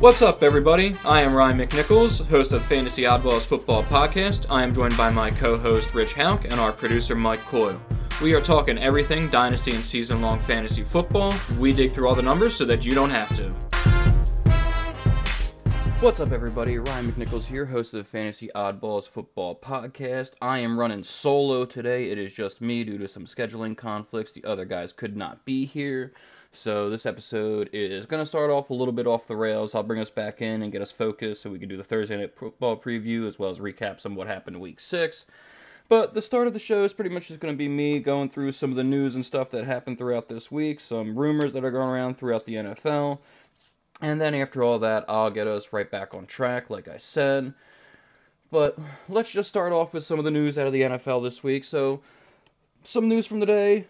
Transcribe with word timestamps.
What's 0.00 0.22
up, 0.22 0.44
everybody? 0.44 0.94
I 1.04 1.22
am 1.22 1.34
Ryan 1.34 1.58
McNichols, 1.58 2.24
host 2.30 2.52
of 2.52 2.64
Fantasy 2.64 3.02
Oddballs 3.02 3.44
Football 3.44 3.82
Podcast. 3.82 4.46
I 4.48 4.62
am 4.62 4.72
joined 4.72 4.96
by 4.96 5.10
my 5.10 5.28
co 5.28 5.58
host 5.58 5.92
Rich 5.92 6.12
Hauk 6.12 6.44
and 6.44 6.54
our 6.54 6.70
producer 6.70 7.16
Mike 7.16 7.40
Coyle. 7.40 7.80
We 8.22 8.32
are 8.32 8.40
talking 8.40 8.78
everything 8.78 9.28
dynasty 9.28 9.72
and 9.74 9.82
season 9.82 10.22
long 10.22 10.38
fantasy 10.38 10.84
football. 10.84 11.34
We 11.58 11.72
dig 11.72 11.90
through 11.90 12.06
all 12.06 12.14
the 12.14 12.22
numbers 12.22 12.54
so 12.54 12.64
that 12.66 12.86
you 12.86 12.92
don't 12.92 13.10
have 13.10 13.34
to. 13.38 13.50
What's 16.00 16.20
up, 16.20 16.30
everybody? 16.30 16.78
Ryan 16.78 17.10
McNichols 17.10 17.44
here, 17.44 17.66
host 17.66 17.92
of 17.92 18.04
the 18.04 18.08
Fantasy 18.08 18.48
Oddballs 18.54 19.08
Football 19.08 19.56
Podcast. 19.56 20.34
I 20.40 20.60
am 20.60 20.78
running 20.78 21.02
solo 21.02 21.64
today. 21.64 22.08
It 22.12 22.18
is 22.18 22.32
just 22.32 22.60
me 22.60 22.84
due 22.84 22.98
to 22.98 23.08
some 23.08 23.24
scheduling 23.24 23.76
conflicts. 23.76 24.30
The 24.30 24.44
other 24.44 24.64
guys 24.64 24.92
could 24.92 25.16
not 25.16 25.44
be 25.44 25.66
here. 25.66 26.12
So 26.52 26.88
this 26.88 27.06
episode 27.06 27.70
is 27.72 28.06
going 28.06 28.22
to 28.22 28.26
start 28.26 28.50
off 28.50 28.70
a 28.70 28.74
little 28.74 28.92
bit 28.92 29.06
off 29.06 29.26
the 29.26 29.36
rails. 29.36 29.74
I'll 29.74 29.82
bring 29.82 30.00
us 30.00 30.10
back 30.10 30.40
in 30.40 30.62
and 30.62 30.72
get 30.72 30.82
us 30.82 30.90
focused 30.90 31.42
so 31.42 31.50
we 31.50 31.58
can 31.58 31.68
do 31.68 31.76
the 31.76 31.84
Thursday 31.84 32.16
night 32.16 32.34
football 32.34 32.76
preview 32.76 33.26
as 33.26 33.38
well 33.38 33.50
as 33.50 33.58
recap 33.58 34.00
some 34.00 34.12
of 34.12 34.18
what 34.18 34.26
happened 34.26 34.56
in 34.56 34.62
week 34.62 34.80
six. 34.80 35.26
But 35.88 36.14
the 36.14 36.22
start 36.22 36.46
of 36.46 36.52
the 36.52 36.58
show 36.58 36.84
is 36.84 36.92
pretty 36.92 37.10
much 37.10 37.28
just 37.28 37.40
going 37.40 37.54
to 37.54 37.58
be 37.58 37.68
me 37.68 37.98
going 37.98 38.28
through 38.28 38.52
some 38.52 38.70
of 38.70 38.76
the 38.76 38.84
news 38.84 39.14
and 39.14 39.24
stuff 39.24 39.50
that 39.50 39.64
happened 39.64 39.98
throughout 39.98 40.28
this 40.28 40.50
week, 40.50 40.80
some 40.80 41.18
rumors 41.18 41.52
that 41.52 41.64
are 41.64 41.70
going 41.70 41.88
around 41.88 42.16
throughout 42.16 42.44
the 42.44 42.56
NFL. 42.56 43.18
And 44.00 44.20
then 44.20 44.34
after 44.34 44.62
all 44.62 44.78
that, 44.80 45.04
I'll 45.08 45.30
get 45.30 45.46
us 45.46 45.72
right 45.72 45.90
back 45.90 46.14
on 46.14 46.26
track, 46.26 46.70
like 46.70 46.88
I 46.88 46.98
said. 46.98 47.54
But 48.50 48.78
let's 49.08 49.30
just 49.30 49.48
start 49.48 49.72
off 49.72 49.92
with 49.92 50.04
some 50.04 50.18
of 50.18 50.24
the 50.24 50.30
news 50.30 50.58
out 50.58 50.66
of 50.66 50.72
the 50.72 50.82
NFL 50.82 51.22
this 51.22 51.42
week. 51.42 51.64
So, 51.64 52.00
some 52.84 53.08
news 53.08 53.26
from 53.26 53.40
the 53.40 53.46
day. 53.46 53.86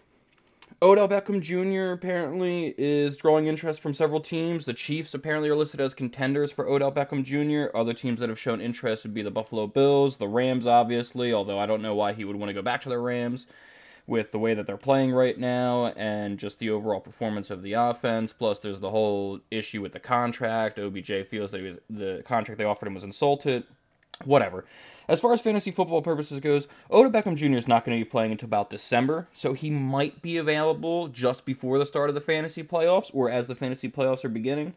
Odell 0.81 1.09
Beckham 1.09 1.41
Jr. 1.41 1.91
apparently 1.91 2.73
is 2.77 3.17
drawing 3.17 3.47
interest 3.47 3.81
from 3.81 3.93
several 3.93 4.21
teams. 4.21 4.65
The 4.65 4.73
Chiefs 4.73 5.13
apparently 5.13 5.49
are 5.49 5.55
listed 5.55 5.81
as 5.81 5.93
contenders 5.93 6.51
for 6.51 6.67
Odell 6.69 6.91
Beckham 6.91 7.23
Jr. 7.23 7.75
Other 7.77 7.93
teams 7.93 8.19
that 8.21 8.29
have 8.29 8.39
shown 8.39 8.61
interest 8.61 9.03
would 9.03 9.13
be 9.13 9.21
the 9.21 9.31
Buffalo 9.31 9.67
Bills, 9.67 10.15
the 10.15 10.27
Rams, 10.27 10.67
obviously, 10.67 11.33
although 11.33 11.59
I 11.59 11.65
don't 11.65 11.81
know 11.81 11.95
why 11.95 12.13
he 12.13 12.23
would 12.23 12.37
want 12.37 12.49
to 12.49 12.53
go 12.53 12.61
back 12.61 12.81
to 12.81 12.89
the 12.89 12.97
Rams 12.97 13.47
with 14.07 14.31
the 14.31 14.39
way 14.39 14.53
that 14.53 14.65
they're 14.65 14.77
playing 14.77 15.11
right 15.11 15.37
now 15.37 15.87
and 15.87 16.39
just 16.39 16.59
the 16.59 16.69
overall 16.69 16.99
performance 16.99 17.51
of 17.51 17.61
the 17.61 17.73
offense. 17.73 18.31
Plus, 18.31 18.59
there's 18.59 18.79
the 18.79 18.89
whole 18.89 19.39
issue 19.51 19.81
with 19.81 19.91
the 19.91 19.99
contract. 19.99 20.79
OBJ 20.79 21.27
feels 21.29 21.51
that 21.51 21.61
was, 21.61 21.77
the 21.89 22.23
contract 22.25 22.57
they 22.57 22.63
offered 22.63 22.87
him 22.87 22.95
was 22.95 23.03
insulted. 23.03 23.65
Whatever. 24.25 24.65
As 25.07 25.19
far 25.21 25.33
as 25.33 25.41
fantasy 25.41 25.71
football 25.71 26.01
purposes 26.01 26.39
goes, 26.39 26.67
Odell 26.91 27.11
Beckham 27.11 27.35
Jr. 27.35 27.57
is 27.57 27.67
not 27.67 27.85
going 27.85 27.97
to 27.97 28.05
be 28.05 28.09
playing 28.09 28.31
until 28.31 28.47
about 28.47 28.69
December, 28.69 29.27
so 29.33 29.53
he 29.53 29.69
might 29.69 30.21
be 30.21 30.37
available 30.37 31.07
just 31.07 31.45
before 31.45 31.79
the 31.79 31.85
start 31.85 32.09
of 32.09 32.15
the 32.15 32.21
fantasy 32.21 32.63
playoffs 32.63 33.09
or 33.13 33.29
as 33.29 33.47
the 33.47 33.55
fantasy 33.55 33.89
playoffs 33.89 34.25
are 34.25 34.29
beginning. 34.29 34.73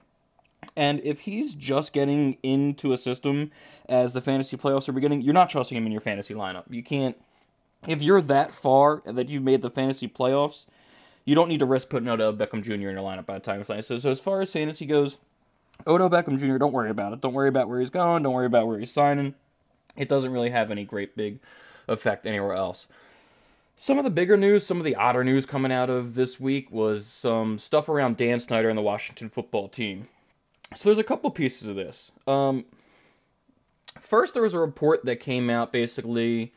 And 0.76 1.00
if 1.00 1.20
he's 1.20 1.54
just 1.54 1.92
getting 1.92 2.38
into 2.42 2.92
a 2.92 2.98
system 2.98 3.50
as 3.88 4.12
the 4.12 4.20
fantasy 4.20 4.56
playoffs 4.56 4.88
are 4.88 4.92
beginning, 4.92 5.22
you're 5.22 5.34
not 5.34 5.50
trusting 5.50 5.76
him 5.76 5.86
in 5.86 5.92
your 5.92 6.00
fantasy 6.00 6.34
lineup. 6.34 6.64
You 6.70 6.82
can't. 6.82 7.16
If 7.88 8.00
you're 8.00 8.22
that 8.22 8.52
far 8.52 9.02
that 9.04 9.28
you've 9.28 9.42
made 9.42 9.60
the 9.60 9.70
fantasy 9.70 10.08
playoffs, 10.08 10.66
you 11.24 11.34
don't 11.34 11.48
need 11.48 11.58
to 11.58 11.66
risk 11.66 11.88
putting 11.88 12.08
Odell 12.08 12.32
Beckham 12.32 12.62
Jr. 12.62 12.72
in 12.74 12.80
your 12.80 12.94
lineup 12.94 13.26
by 13.26 13.34
the 13.34 13.40
time 13.40 13.60
it's. 13.60 13.86
So, 13.86 13.98
so 13.98 14.10
as 14.10 14.20
far 14.20 14.40
as 14.40 14.52
fantasy 14.52 14.86
goes, 14.86 15.18
Odell 15.86 16.10
Beckham 16.10 16.38
Jr. 16.38 16.58
Don't 16.58 16.72
worry 16.72 16.90
about 16.90 17.12
it. 17.12 17.20
Don't 17.20 17.34
worry 17.34 17.48
about 17.48 17.68
where 17.68 17.80
he's 17.80 17.90
going. 17.90 18.22
Don't 18.22 18.34
worry 18.34 18.46
about 18.46 18.66
where 18.66 18.78
he's 18.78 18.92
signing 18.92 19.34
it 19.96 20.08
doesn't 20.08 20.32
really 20.32 20.50
have 20.50 20.70
any 20.70 20.84
great 20.84 21.16
big 21.16 21.38
effect 21.88 22.26
anywhere 22.26 22.54
else. 22.54 22.86
Some 23.76 23.98
of 23.98 24.04
the 24.04 24.10
bigger 24.10 24.36
news, 24.36 24.64
some 24.64 24.78
of 24.78 24.84
the 24.84 24.94
odder 24.94 25.24
news 25.24 25.44
coming 25.46 25.72
out 25.72 25.90
of 25.90 26.14
this 26.14 26.38
week 26.38 26.70
was 26.70 27.06
some 27.06 27.58
stuff 27.58 27.88
around 27.88 28.16
Dan 28.16 28.38
Snyder 28.38 28.68
and 28.68 28.78
the 28.78 28.82
Washington 28.82 29.28
football 29.28 29.68
team. 29.68 30.04
So 30.74 30.88
there's 30.88 30.98
a 30.98 31.04
couple 31.04 31.30
pieces 31.30 31.68
of 31.68 31.76
this. 31.76 32.12
Um, 32.26 32.64
first, 34.00 34.34
there 34.34 34.42
was 34.42 34.54
a 34.54 34.58
report 34.58 35.04
that 35.04 35.16
came 35.16 35.50
out 35.50 35.72
basically 35.72 36.52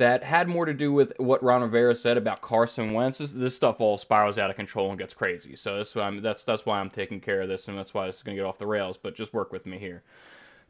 that 0.00 0.24
had 0.24 0.48
more 0.48 0.64
to 0.64 0.72
do 0.72 0.94
with 0.94 1.12
what 1.18 1.42
Ron 1.42 1.60
Rivera 1.60 1.94
said 1.94 2.16
about 2.16 2.40
Carson 2.40 2.94
Wentz. 2.94 3.18
This, 3.18 3.32
this 3.32 3.54
stuff 3.54 3.82
all 3.82 3.98
spirals 3.98 4.38
out 4.38 4.48
of 4.48 4.56
control 4.56 4.88
and 4.88 4.98
gets 4.98 5.12
crazy. 5.12 5.54
So 5.56 5.76
that's 5.76 5.94
why 5.94 6.04
I'm, 6.04 6.22
that's 6.22 6.42
that's 6.42 6.64
why 6.64 6.80
I'm 6.80 6.88
taking 6.88 7.20
care 7.20 7.42
of 7.42 7.50
this, 7.50 7.68
and 7.68 7.76
that's 7.76 7.92
why 7.92 8.06
this 8.06 8.16
is 8.16 8.22
gonna 8.22 8.36
get 8.36 8.46
off 8.46 8.56
the 8.56 8.66
rails. 8.66 8.96
But 8.96 9.14
just 9.14 9.34
work 9.34 9.52
with 9.52 9.66
me 9.66 9.78
here. 9.78 10.02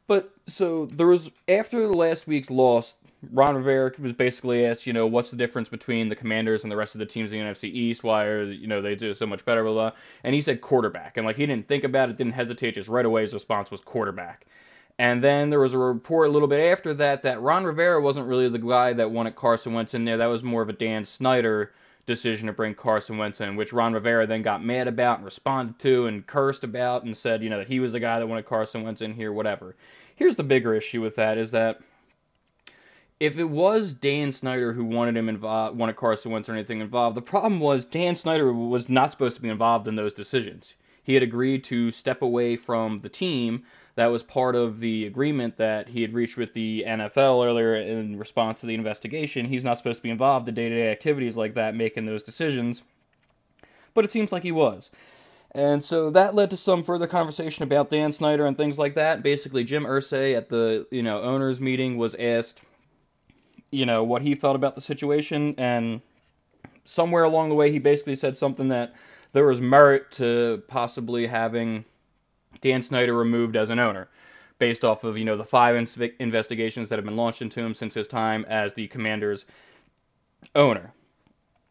But 0.09 0.33
so 0.49 0.87
there 0.87 1.07
was 1.07 1.31
after 1.49 1.87
last 1.87 2.27
week's 2.27 2.51
loss, 2.51 2.97
Ron 3.33 3.55
Rivera 3.55 3.93
was 4.01 4.15
basically 4.15 4.67
asked, 4.67 4.85
you 4.85 4.93
know, 4.93 5.07
what's 5.07 5.31
the 5.31 5.37
difference 5.37 5.69
between 5.69 6.09
the 6.09 6.17
Commanders 6.17 6.65
and 6.65 6.73
the 6.73 6.77
rest 6.77 6.97
of 6.97 6.99
the 6.99 7.07
teams 7.07 7.33
in 7.33 7.39
the 7.39 7.45
NFC 7.45 7.73
East? 7.73 8.03
Why 8.03 8.25
are 8.25 8.43
you 8.43 8.67
know 8.67 8.83
they 8.83 8.97
do 8.97 9.15
so 9.15 9.27
much 9.27 9.45
better? 9.45 9.63
Blah, 9.63 9.73
blah. 9.73 9.93
And 10.25 10.35
he 10.35 10.43
said 10.43 10.61
quarterback, 10.61 11.17
and 11.17 11.25
like 11.25 11.37
he 11.37 11.47
didn't 11.47 11.69
think 11.69 11.85
about 11.85 12.11
it, 12.11 12.17
didn't 12.17 12.33
hesitate, 12.33 12.75
just 12.75 12.89
right 12.89 13.07
away 13.07 13.23
his 13.23 13.33
response 13.33 13.71
was 13.71 13.81
quarterback. 13.81 14.47
And 15.01 15.25
then 15.25 15.49
there 15.49 15.61
was 15.61 15.73
a 15.73 15.79
report 15.79 16.29
a 16.29 16.31
little 16.31 16.47
bit 16.47 16.61
after 16.61 16.93
that 16.93 17.23
that 17.23 17.41
Ron 17.41 17.65
Rivera 17.65 18.03
wasn't 18.03 18.29
really 18.29 18.51
the 18.51 18.59
guy 18.59 18.93
that 18.93 19.11
wanted 19.11 19.35
Carson 19.35 19.73
Wentz 19.73 19.95
in 19.95 20.05
there. 20.05 20.19
That 20.19 20.27
was 20.27 20.45
more 20.45 20.61
of 20.61 20.69
a 20.69 20.75
Dan 20.75 21.07
Snyder 21.07 21.73
decision 22.05 22.49
to 22.49 22.53
bring 22.53 22.75
Carson 22.75 23.17
Wentz 23.17 23.41
in, 23.41 23.57
which 23.57 23.73
Ron 23.73 23.95
Rivera 23.95 24.27
then 24.27 24.43
got 24.43 24.63
mad 24.63 24.89
about 24.89 25.17
and 25.17 25.25
responded 25.25 25.79
to 25.79 26.05
and 26.05 26.27
cursed 26.27 26.65
about 26.65 27.05
and 27.05 27.17
said, 27.17 27.43
you 27.43 27.49
know, 27.49 27.57
that 27.57 27.67
he 27.67 27.81
was 27.81 27.95
the 27.95 27.99
guy 27.99 28.19
that 28.19 28.27
wanted 28.27 28.45
Carson 28.45 28.83
Wentz 28.83 29.01
in 29.01 29.15
here, 29.15 29.33
whatever. 29.33 29.75
Here's 30.17 30.37
the 30.37 30.45
bigger 30.45 30.75
issue 30.75 31.01
with 31.01 31.15
that 31.15 31.39
is 31.39 31.51
that 31.53 31.81
if 33.21 33.39
it 33.39 33.45
was 33.45 33.95
Dan 33.95 34.33
Snyder 34.33 34.75
who 34.75 34.85
wanted 34.85 35.17
him 35.17 35.31
involved, 35.31 35.79
wanted 35.79 35.97
Carson 35.97 36.31
Wentz 36.31 36.51
or 36.51 36.53
anything 36.53 36.83
involved, 36.83 37.17
the 37.17 37.23
problem 37.23 37.59
was 37.59 37.87
Dan 37.87 38.17
Snyder 38.17 38.53
was 38.53 38.91
not 38.91 39.13
supposed 39.13 39.37
to 39.37 39.43
be 39.43 39.49
involved 39.49 39.89
in 39.89 39.95
those 39.95 40.13
decisions. 40.13 40.75
He 41.11 41.15
had 41.15 41.25
agreed 41.25 41.65
to 41.65 41.91
step 41.91 42.23
away 42.23 42.55
from 42.55 43.01
the 43.01 43.09
team. 43.09 43.65
That 43.97 44.07
was 44.07 44.23
part 44.23 44.55
of 44.55 44.79
the 44.79 45.07
agreement 45.07 45.57
that 45.57 45.89
he 45.89 46.03
had 46.03 46.15
reached 46.15 46.37
with 46.37 46.55
the 46.55 46.85
NFL 46.87 47.45
earlier 47.45 47.75
in 47.75 48.17
response 48.17 48.61
to 48.61 48.67
the 48.67 48.77
investigation. 48.77 49.45
He's 49.45 49.65
not 49.65 49.77
supposed 49.77 49.97
to 49.97 50.05
be 50.05 50.11
involved 50.11 50.49
in 50.49 50.55
day-to-day 50.55 50.93
activities 50.93 51.37
like 51.37 51.55
that, 51.55 51.75
making 51.75 52.07
those 52.07 52.23
decisions. 52.23 52.85
But 53.93 54.05
it 54.05 54.13
seems 54.13 54.31
like 54.31 54.45
he 54.45 54.53
was. 54.53 54.93
And 55.51 55.83
so 55.83 56.11
that 56.11 56.37
led 56.37 56.51
to 56.51 56.57
some 56.57 56.85
further 56.85 57.09
conversation 57.09 57.65
about 57.65 57.91
Dan 57.91 58.13
Snyder 58.13 58.47
and 58.47 58.57
things 58.57 58.79
like 58.79 58.95
that. 58.95 59.25
Basically, 59.25 59.65
Jim 59.65 59.83
Irsay 59.83 60.37
at 60.37 60.49
the 60.49 60.87
you 60.93 61.03
know 61.03 61.23
owners 61.23 61.61
meeting 61.61 61.97
was 61.97 62.15
asked, 62.15 62.61
you 63.73 63.85
know, 63.85 64.05
what 64.05 64.23
he 64.23 64.37
felt 64.37 64.55
about 64.55 64.77
the 64.77 64.81
situation, 64.81 65.57
and 65.59 66.03
somewhere 66.85 67.25
along 67.25 67.49
the 67.49 67.57
way 67.57 67.73
he 67.73 67.81
basically 67.81 68.15
said 68.15 68.39
something 68.39 68.69
that 68.69 68.95
there 69.33 69.47
was 69.47 69.61
merit 69.61 70.11
to 70.13 70.63
possibly 70.69 71.27
having 71.27 71.85
Dan 72.61 72.83
Snyder 72.83 73.15
removed 73.15 73.57
as 73.57 73.71
an 73.71 73.79
owner, 73.79 74.09
based 74.59 74.85
off 74.85 75.05
of 75.05 75.17
you 75.17 75.25
know 75.25 75.37
the 75.37 75.45
five 75.45 75.75
investigations 76.19 76.89
that 76.89 76.97
have 76.97 77.05
been 77.05 77.17
launched 77.17 77.43
into 77.43 77.61
him 77.61 77.75
since 77.75 77.95
his 77.95 78.09
time 78.09 78.45
as 78.49 78.75
the 78.75 78.89
Commanders 78.89 79.45
owner. 80.55 80.93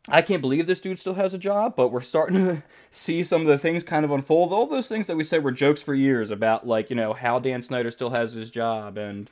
I 0.08 0.22
can't 0.22 0.42
believe 0.42 0.66
this 0.66 0.80
dude 0.80 0.98
still 0.98 1.14
has 1.14 1.34
a 1.34 1.38
job, 1.38 1.76
but 1.76 1.90
we're 1.90 2.02
starting 2.02 2.46
to 2.46 2.64
see 2.92 3.24
some 3.24 3.42
of 3.42 3.48
the 3.48 3.58
things 3.58 3.84
kind 3.84 4.06
of 4.06 4.12
unfold. 4.12 4.54
All 4.54 4.66
those 4.66 4.88
things 4.88 5.08
that 5.08 5.18
we 5.18 5.24
said 5.24 5.44
were 5.44 5.52
jokes 5.52 5.82
for 5.82 5.94
years 5.94 6.32
about, 6.32 6.66
like, 6.66 6.90
you 6.90 6.96
know, 6.96 7.14
how 7.14 7.38
Dan 7.38 7.62
Snyder 7.62 7.92
still 7.92 8.10
has 8.10 8.34
his 8.34 8.50
job 8.50 8.98
and 8.98 9.30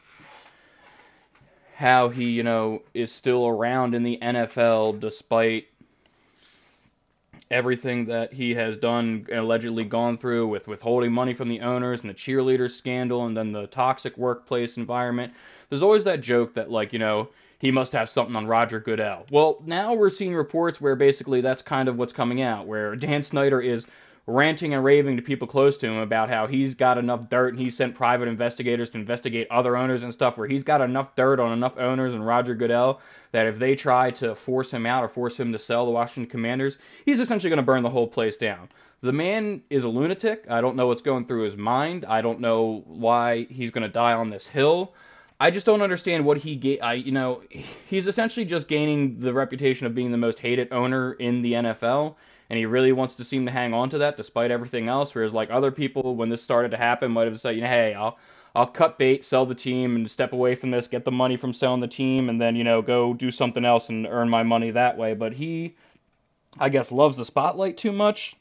how 1.75 2.09
he, 2.09 2.29
you 2.29 2.43
know, 2.43 2.83
is 2.93 3.11
still 3.11 3.47
around 3.47 3.95
in 3.95 4.03
the 4.03 4.19
NFL 4.21 4.99
despite 4.99 5.67
everything 7.49 8.05
that 8.05 8.33
he 8.33 8.53
has 8.53 8.77
done 8.77 9.25
and 9.31 9.39
allegedly 9.39 9.83
gone 9.85 10.17
through 10.17 10.47
with 10.47 10.67
withholding 10.67 11.11
money 11.11 11.33
from 11.33 11.47
the 11.47 11.61
owners 11.61 12.01
and 12.01 12.09
the 12.09 12.13
cheerleader 12.13 12.69
scandal 12.69 13.25
and 13.25 13.37
then 13.37 13.51
the 13.51 13.67
toxic 13.67 14.17
workplace 14.17 14.77
environment. 14.77 15.33
There's 15.69 15.83
always 15.83 16.03
that 16.03 16.21
joke 16.21 16.53
that, 16.55 16.69
like, 16.69 16.93
you 16.93 16.99
know, 16.99 17.29
he 17.59 17.71
must 17.71 17.93
have 17.93 18.09
something 18.09 18.35
on 18.35 18.47
Roger 18.47 18.79
Goodell. 18.79 19.25
Well, 19.31 19.61
now 19.65 19.93
we're 19.93 20.09
seeing 20.09 20.35
reports 20.35 20.79
where 20.79 20.95
basically 20.95 21.41
that's 21.41 21.61
kind 21.61 21.89
of 21.89 21.97
what's 21.97 22.13
coming 22.13 22.41
out, 22.41 22.67
where 22.67 22.95
Dan 22.97 23.23
Snyder 23.23 23.61
is 23.61 23.85
ranting 24.27 24.73
and 24.73 24.83
raving 24.83 25.15
to 25.15 25.21
people 25.21 25.47
close 25.47 25.77
to 25.77 25.87
him 25.87 25.97
about 25.97 26.29
how 26.29 26.47
he's 26.47 26.75
got 26.75 26.97
enough 26.97 27.29
dirt 27.29 27.53
and 27.53 27.59
he 27.59 27.69
sent 27.69 27.95
private 27.95 28.27
investigators 28.27 28.89
to 28.89 28.97
investigate 28.97 29.47
other 29.49 29.77
owners 29.77 30.03
and 30.03 30.11
stuff 30.11 30.37
where 30.37 30.49
he's 30.49 30.65
got 30.65 30.81
enough 30.81 31.15
dirt 31.15 31.39
on 31.39 31.53
enough 31.53 31.77
owners 31.77 32.13
and 32.13 32.25
Roger 32.25 32.53
Goodell 32.53 32.99
that 33.31 33.47
if 33.47 33.57
they 33.57 33.73
try 33.73 34.11
to 34.11 34.35
force 34.35 34.69
him 34.69 34.85
out 34.85 35.01
or 35.01 35.07
force 35.07 35.39
him 35.39 35.53
to 35.53 35.57
sell 35.57 35.85
the 35.85 35.91
Washington 35.91 36.29
Commanders, 36.29 36.77
he's 37.05 37.21
essentially 37.21 37.49
going 37.49 37.57
to 37.57 37.63
burn 37.63 37.83
the 37.83 37.89
whole 37.89 38.07
place 38.07 38.35
down. 38.35 38.67
The 38.99 39.13
man 39.13 39.61
is 39.69 39.85
a 39.85 39.89
lunatic. 39.89 40.45
I 40.49 40.59
don't 40.59 40.75
know 40.75 40.87
what's 40.87 41.01
going 41.01 41.25
through 41.25 41.43
his 41.43 41.55
mind. 41.55 42.03
I 42.05 42.21
don't 42.21 42.41
know 42.41 42.83
why 42.85 43.47
he's 43.49 43.71
going 43.71 43.83
to 43.83 43.89
die 43.89 44.13
on 44.13 44.29
this 44.29 44.45
hill. 44.45 44.93
I 45.39 45.51
just 45.51 45.65
don't 45.65 45.81
understand 45.81 46.25
what 46.25 46.37
he 46.37 46.55
get. 46.55 46.83
I 46.83 46.93
you 46.93 47.11
know 47.11 47.43
he's 47.87 48.07
essentially 48.07 48.45
just 48.45 48.67
gaining 48.67 49.19
the 49.19 49.31
reputation 49.33 49.85
of 49.85 49.93
being 49.93 50.11
the 50.11 50.17
most 50.17 50.39
hated 50.39 50.73
owner 50.73 51.13
in 51.13 51.43
the 51.43 51.53
NFL, 51.53 52.15
and 52.49 52.57
he 52.57 52.65
really 52.65 52.91
wants 52.91 53.15
to 53.15 53.23
seem 53.23 53.45
to 53.45 53.51
hang 53.51 53.73
on 53.73 53.89
to 53.89 53.97
that 53.99 54.17
despite 54.17 54.51
everything 54.51 54.87
else. 54.87 55.13
Whereas 55.13 55.33
like 55.33 55.49
other 55.49 55.71
people, 55.71 56.15
when 56.15 56.29
this 56.29 56.41
started 56.41 56.71
to 56.71 56.77
happen, 56.77 57.11
might 57.11 57.27
have 57.27 57.39
said, 57.39 57.55
you 57.55 57.61
know, 57.61 57.67
hey, 57.67 57.93
I'll 57.93 58.17
I'll 58.55 58.67
cut 58.67 58.97
bait, 58.97 59.23
sell 59.23 59.45
the 59.45 59.53
team, 59.55 59.95
and 59.95 60.09
step 60.09 60.33
away 60.33 60.55
from 60.55 60.71
this, 60.71 60.87
get 60.87 61.05
the 61.05 61.11
money 61.11 61.37
from 61.37 61.53
selling 61.53 61.81
the 61.81 61.87
team, 61.87 62.29
and 62.29 62.41
then 62.41 62.55
you 62.55 62.63
know 62.63 62.81
go 62.81 63.13
do 63.13 63.31
something 63.31 63.65
else 63.65 63.89
and 63.89 64.07
earn 64.07 64.29
my 64.29 64.43
money 64.43 64.71
that 64.71 64.97
way. 64.97 65.13
But 65.13 65.33
he, 65.33 65.75
I 66.57 66.69
guess, 66.69 66.91
loves 66.91 67.17
the 67.17 67.25
spotlight 67.25 67.77
too 67.77 67.91
much, 67.91 68.35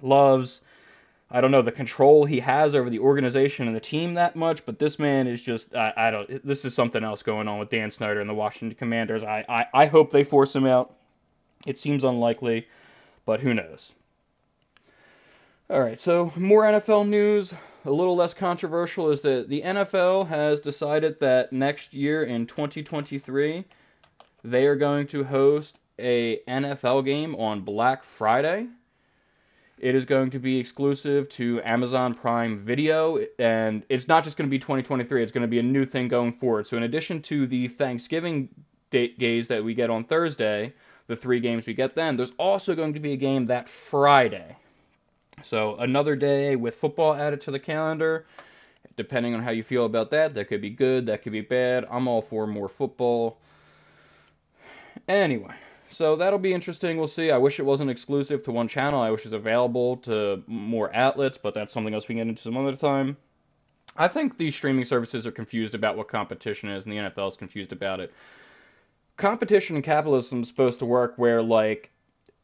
loves 0.00 0.62
I 1.34 1.40
don't 1.40 1.50
know 1.50 1.62
the 1.62 1.72
control 1.72 2.26
he 2.26 2.40
has 2.40 2.74
over 2.74 2.90
the 2.90 2.98
organization 2.98 3.66
and 3.66 3.74
the 3.74 3.80
team 3.80 4.14
that 4.14 4.36
much, 4.36 4.66
but 4.66 4.78
this 4.78 4.98
man 4.98 5.26
is 5.26 5.40
just 5.40 5.74
I, 5.74 5.92
I 5.96 6.10
don't. 6.10 6.46
This 6.46 6.66
is 6.66 6.74
something 6.74 7.02
else 7.02 7.22
going 7.22 7.48
on 7.48 7.58
with 7.58 7.70
Dan 7.70 7.90
Snyder 7.90 8.20
and 8.20 8.28
the 8.28 8.34
Washington 8.34 8.76
Commanders. 8.76 9.24
I, 9.24 9.44
I 9.48 9.82
I 9.82 9.86
hope 9.86 10.10
they 10.10 10.24
force 10.24 10.54
him 10.54 10.66
out. 10.66 10.94
It 11.66 11.78
seems 11.78 12.04
unlikely, 12.04 12.68
but 13.24 13.40
who 13.40 13.54
knows. 13.54 13.92
All 15.70 15.80
right, 15.80 15.98
so 15.98 16.32
more 16.36 16.64
NFL 16.64 17.08
news. 17.08 17.54
A 17.84 17.90
little 17.90 18.14
less 18.14 18.34
controversial 18.34 19.10
is 19.10 19.22
that 19.22 19.48
the 19.48 19.62
NFL 19.62 20.28
has 20.28 20.60
decided 20.60 21.18
that 21.20 21.52
next 21.52 21.94
year 21.94 22.24
in 22.24 22.46
2023 22.46 23.64
they 24.44 24.66
are 24.66 24.76
going 24.76 25.06
to 25.08 25.24
host 25.24 25.78
a 25.98 26.40
NFL 26.48 27.04
game 27.04 27.34
on 27.36 27.60
Black 27.60 28.02
Friday. 28.04 28.66
It 29.78 29.94
is 29.94 30.04
going 30.04 30.30
to 30.30 30.38
be 30.38 30.58
exclusive 30.58 31.28
to 31.30 31.60
Amazon 31.64 32.14
Prime 32.14 32.58
Video, 32.58 33.18
and 33.38 33.84
it's 33.88 34.06
not 34.06 34.22
just 34.22 34.36
going 34.36 34.48
to 34.48 34.50
be 34.50 34.58
2023, 34.58 35.22
it's 35.22 35.32
going 35.32 35.42
to 35.42 35.48
be 35.48 35.58
a 35.58 35.62
new 35.62 35.84
thing 35.84 36.06
going 36.06 36.32
forward. 36.32 36.66
So, 36.66 36.76
in 36.76 36.84
addition 36.84 37.20
to 37.22 37.46
the 37.46 37.66
Thanksgiving 37.66 38.48
days 38.90 39.48
that 39.48 39.64
we 39.64 39.74
get 39.74 39.90
on 39.90 40.04
Thursday, 40.04 40.72
the 41.12 41.16
three 41.16 41.40
games 41.40 41.66
we 41.66 41.74
get 41.74 41.94
then, 41.94 42.16
there's 42.16 42.32
also 42.38 42.74
going 42.74 42.94
to 42.94 43.00
be 43.00 43.12
a 43.12 43.16
game 43.16 43.44
that 43.46 43.68
Friday. 43.68 44.56
So, 45.42 45.76
another 45.76 46.16
day 46.16 46.56
with 46.56 46.74
football 46.76 47.14
added 47.14 47.40
to 47.42 47.50
the 47.50 47.58
calendar. 47.58 48.26
Depending 48.96 49.34
on 49.34 49.42
how 49.42 49.50
you 49.50 49.62
feel 49.62 49.84
about 49.84 50.10
that, 50.10 50.34
that 50.34 50.46
could 50.46 50.60
be 50.62 50.70
good, 50.70 51.06
that 51.06 51.22
could 51.22 51.32
be 51.32 51.40
bad. 51.40 51.86
I'm 51.90 52.08
all 52.08 52.22
for 52.22 52.46
more 52.46 52.68
football. 52.68 53.38
Anyway, 55.08 55.54
so 55.90 56.16
that'll 56.16 56.38
be 56.38 56.52
interesting. 56.54 56.96
We'll 56.96 57.08
see. 57.08 57.30
I 57.30 57.38
wish 57.38 57.58
it 57.58 57.64
wasn't 57.64 57.90
exclusive 57.90 58.42
to 58.44 58.52
one 58.52 58.68
channel. 58.68 59.00
I 59.00 59.10
wish 59.10 59.24
it's 59.24 59.34
available 59.34 59.98
to 59.98 60.42
more 60.46 60.94
outlets, 60.94 61.38
but 61.38 61.54
that's 61.54 61.72
something 61.72 61.94
else 61.94 62.08
we 62.08 62.14
can 62.14 62.24
get 62.24 62.28
into 62.28 62.42
some 62.42 62.56
other 62.56 62.76
time. 62.76 63.16
I 63.96 64.08
think 64.08 64.38
these 64.38 64.54
streaming 64.54 64.84
services 64.86 65.26
are 65.26 65.32
confused 65.32 65.74
about 65.74 65.96
what 65.96 66.08
competition 66.08 66.70
is, 66.70 66.86
and 66.86 66.92
the 66.92 66.98
NFL 66.98 67.32
is 67.32 67.36
confused 67.36 67.72
about 67.72 68.00
it. 68.00 68.12
Competition 69.16 69.76
and 69.76 69.84
capitalism 69.84 70.42
is 70.42 70.48
supposed 70.48 70.78
to 70.78 70.86
work 70.86 71.14
where, 71.16 71.42
like, 71.42 71.90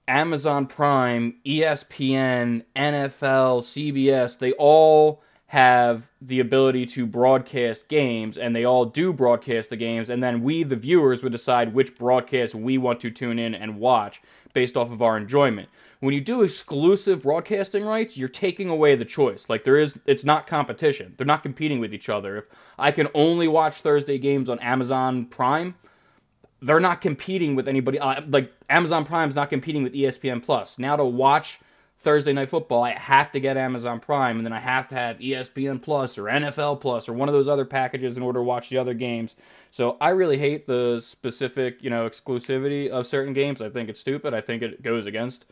Amazon 0.06 0.66
Prime, 0.66 1.34
ESPN, 1.44 2.64
NFL, 2.76 3.62
CBS, 3.62 4.38
they 4.38 4.52
all 4.52 5.22
have 5.48 6.06
the 6.20 6.40
ability 6.40 6.84
to 6.84 7.06
broadcast 7.06 7.88
games 7.88 8.36
and 8.36 8.54
they 8.54 8.64
all 8.64 8.84
do 8.84 9.14
broadcast 9.14 9.70
the 9.70 9.76
games 9.76 10.10
and 10.10 10.22
then 10.22 10.42
we 10.42 10.62
the 10.62 10.76
viewers 10.76 11.22
would 11.22 11.32
decide 11.32 11.72
which 11.72 11.94
broadcast 11.96 12.54
we 12.54 12.76
want 12.76 13.00
to 13.00 13.10
tune 13.10 13.38
in 13.38 13.54
and 13.54 13.78
watch 13.78 14.20
based 14.52 14.76
off 14.76 14.92
of 14.92 15.00
our 15.00 15.16
enjoyment. 15.16 15.66
When 16.00 16.12
you 16.12 16.20
do 16.20 16.42
exclusive 16.42 17.22
broadcasting 17.22 17.82
rights 17.82 18.14
you're 18.14 18.28
taking 18.28 18.68
away 18.68 18.94
the 18.94 19.06
choice. 19.06 19.46
Like 19.48 19.64
there 19.64 19.78
is 19.78 19.98
it's 20.04 20.24
not 20.24 20.46
competition. 20.46 21.14
They're 21.16 21.26
not 21.26 21.42
competing 21.42 21.80
with 21.80 21.94
each 21.94 22.10
other. 22.10 22.36
If 22.36 22.44
i 22.78 22.92
can 22.92 23.08
only 23.14 23.48
watch 23.48 23.76
thursday 23.80 24.18
games 24.18 24.50
on 24.50 24.58
amazon 24.60 25.24
prime 25.26 25.74
they're 26.62 26.80
not 26.80 27.00
competing 27.00 27.54
with 27.54 27.68
anybody 27.68 27.98
uh, 27.98 28.20
like 28.28 28.52
amazon 28.68 29.04
prime's 29.04 29.34
not 29.34 29.50
competing 29.50 29.82
with 29.82 29.92
espn 29.92 30.42
plus 30.42 30.78
now 30.78 30.96
to 30.96 31.04
watch 31.04 31.60
Thursday 32.00 32.32
Night 32.32 32.48
Football, 32.48 32.84
I 32.84 32.90
have 32.92 33.32
to 33.32 33.40
get 33.40 33.56
Amazon 33.56 33.98
Prime, 33.98 34.36
and 34.36 34.46
then 34.46 34.52
I 34.52 34.60
have 34.60 34.86
to 34.88 34.94
have 34.94 35.18
ESPN 35.18 35.82
Plus 35.82 36.16
or 36.16 36.24
NFL 36.24 36.80
Plus 36.80 37.08
or 37.08 37.12
one 37.12 37.28
of 37.28 37.32
those 37.32 37.48
other 37.48 37.64
packages 37.64 38.16
in 38.16 38.22
order 38.22 38.38
to 38.38 38.44
watch 38.44 38.68
the 38.68 38.78
other 38.78 38.94
games. 38.94 39.34
So 39.72 39.96
I 40.00 40.10
really 40.10 40.38
hate 40.38 40.64
the 40.64 41.00
specific, 41.00 41.82
you 41.82 41.90
know, 41.90 42.08
exclusivity 42.08 42.88
of 42.88 43.04
certain 43.06 43.32
games. 43.32 43.60
I 43.60 43.68
think 43.68 43.88
it's 43.88 43.98
stupid. 43.98 44.32
I 44.32 44.40
think 44.40 44.62
it 44.62 44.80
goes 44.80 45.06
against 45.06 45.46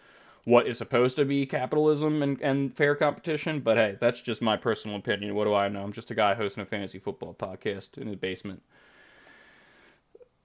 what 0.45 0.69
is 0.69 0.79
supposed 0.79 1.17
to 1.17 1.25
be 1.25 1.45
capitalism 1.47 2.23
and, 2.23 2.41
and 2.41 2.73
fair 2.77 2.95
competition. 2.95 3.59
But 3.59 3.77
hey, 3.77 3.97
that's 4.01 4.21
just 4.21 4.41
my 4.41 4.57
personal 4.57 4.97
opinion. 4.99 5.35
What 5.35 5.47
do 5.47 5.55
I 5.55 5.69
know? 5.69 5.83
I'm 5.83 5.93
just 5.93 6.13
a 6.13 6.15
guy 6.15 6.35
hosting 6.35 6.63
a 6.63 6.67
fantasy 6.67 7.01
football 7.01 7.35
podcast 7.35 7.99
in 7.99 8.07
his 8.07 8.17
basement 8.17 8.63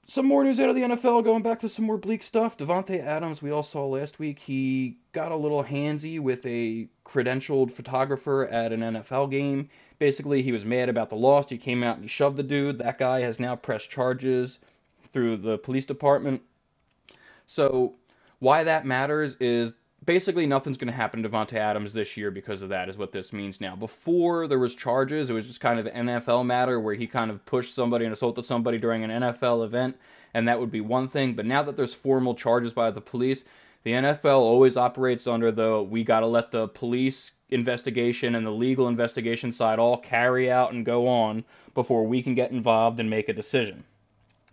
some 0.08 0.26
more 0.26 0.44
news 0.44 0.60
out 0.60 0.70
of 0.70 0.76
the 0.76 0.82
NFL, 0.82 1.24
going 1.24 1.42
back 1.42 1.60
to 1.60 1.70
some 1.70 1.86
more 1.86 1.98
bleak 1.98 2.24
stuff. 2.24 2.58
Davante 2.58 3.02
Adams, 3.02 3.42
we 3.42 3.52
all 3.52 3.64
saw 3.64 3.86
last 3.86 4.20
week, 4.20 4.40
he 4.40 4.98
got 5.14 5.32
a 5.32 5.36
little 5.36 5.64
handsy 5.64 6.20
with 6.20 6.46
a 6.46 6.88
credentialed 7.06 7.72
photographer 7.72 8.48
at 8.48 8.74
an 8.74 8.82
NFL 8.82 9.32
game. 9.32 9.70
Basically, 10.00 10.42
he 10.42 10.52
was 10.52 10.66
mad 10.66 10.90
about 10.90 11.10
the 11.10 11.16
loss. 11.16 11.50
He 11.50 11.58
came 11.58 11.84
out 11.84 11.96
and 11.96 12.04
he 12.04 12.10
shoved 12.10 12.38
the 12.38 12.44
dude. 12.44 12.80
That 12.80 12.98
guy 12.98 13.22
has 13.22 13.40
now 13.40 13.56
pressed 13.56 13.90
charges 13.90 14.60
through 15.14 15.38
the 15.38 15.58
police 15.60 15.86
department. 15.86 16.42
So, 17.48 17.96
why 18.40 18.64
that 18.64 18.86
matters 18.86 19.36
is 19.40 19.74
basically 20.06 20.48
nothing's 20.48 20.78
going 20.78 20.88
to 20.88 20.94
happen 20.94 21.22
to 21.22 21.30
Davante 21.30 21.54
Adams 21.54 21.94
this 21.94 22.18
year 22.18 22.32
because 22.32 22.62
of 22.62 22.70
that 22.70 22.90
is 22.90 22.98
what 22.98 23.12
this 23.12 23.34
means 23.34 23.62
now. 23.62 23.76
Before 23.76 24.48
there 24.48 24.60
was 24.60 24.76
charges, 24.76 25.30
it 25.30 25.34
was 25.34 25.46
just 25.46 25.60
kind 25.62 25.80
of 25.80 25.86
an 25.86 26.08
NFL 26.08 26.46
matter 26.46 26.80
where 26.80 26.96
he 26.96 27.08
kind 27.08 27.30
of 27.30 27.46
pushed 27.46 27.76
somebody 27.76 28.06
and 28.06 28.14
assaulted 28.14 28.46
somebody 28.46 28.78
during 28.78 29.04
an 29.04 29.12
NFL 29.12 29.66
event, 29.66 29.96
and 30.34 30.48
that 30.48 30.60
would 30.60 30.72
be 30.72 30.82
one 30.82 31.08
thing. 31.08 31.34
But 31.34 31.46
now 31.46 31.64
that 31.64 31.78
there's 31.78 31.94
formal 31.94 32.34
charges 32.34 32.74
by 32.74 32.92
the 32.92 33.02
police, 33.02 33.44
the 33.84 33.92
NFL 33.92 34.40
always 34.40 34.78
operates 34.78 35.28
under 35.28 35.52
the 35.52 35.82
we 35.82 36.04
got 36.04 36.22
to 36.22 36.28
let 36.28 36.52
the 36.52 36.68
police 36.68 37.32
investigation 37.50 38.36
and 38.36 38.46
the 38.46 38.52
legal 38.52 38.88
investigation 38.88 39.52
side 39.52 39.78
all 39.78 39.98
carry 39.98 40.50
out 40.50 40.74
and 40.74 40.86
go 40.86 41.08
on 41.08 41.44
before 41.74 42.06
we 42.06 42.24
can 42.24 42.34
get 42.34 42.52
involved 42.52 43.00
and 43.00 43.10
make 43.10 43.28
a 43.30 43.34
decision. 43.34 43.84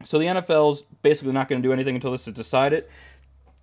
So 0.05 0.19
the 0.19 0.27
NFL's 0.27 0.85
basically 1.03 1.33
not 1.33 1.49
going 1.49 1.61
to 1.61 1.67
do 1.67 1.73
anything 1.73 1.95
until 1.95 2.13
this 2.13 2.29
is 2.29 2.35
decided 2.35 2.87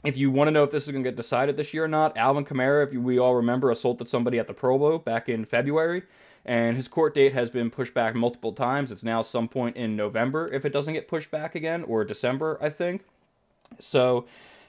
if 0.05 0.17
you 0.17 0.31
want 0.31 0.47
to 0.47 0.51
know 0.51 0.63
if 0.63 0.71
this 0.71 0.85
is 0.85 0.91
going 0.91 1.03
to 1.03 1.09
get 1.09 1.17
decided 1.17 1.57
this 1.57 1.73
year 1.73 1.85
or 1.85 1.87
not, 1.87 2.17
Alvin 2.17 2.45
Kamara, 2.45 2.87
if 2.87 2.93
we 2.93 3.19
all 3.19 3.35
remember, 3.35 3.71
assaulted 3.71 4.09
somebody 4.09 4.39
at 4.39 4.47
the 4.47 4.53
Pro 4.53 4.77
Bowl 4.77 4.97
back 4.99 5.29
in 5.29 5.45
February, 5.45 6.03
and 6.45 6.75
his 6.75 6.87
court 6.87 7.15
date 7.15 7.33
has 7.33 7.49
been 7.49 7.69
pushed 7.69 7.93
back 7.93 8.15
multiple 8.15 8.53
times. 8.53 8.91
It's 8.91 9.03
now 9.03 9.21
some 9.21 9.47
point 9.47 9.77
in 9.77 9.95
November 9.95 10.51
if 10.53 10.65
it 10.65 10.73
doesn't 10.73 10.93
get 10.93 11.07
pushed 11.07 11.31
back 11.31 11.55
again, 11.55 11.83
or 11.83 12.03
December, 12.03 12.57
I 12.61 12.69
think. 12.69 13.03
So 13.79 14.25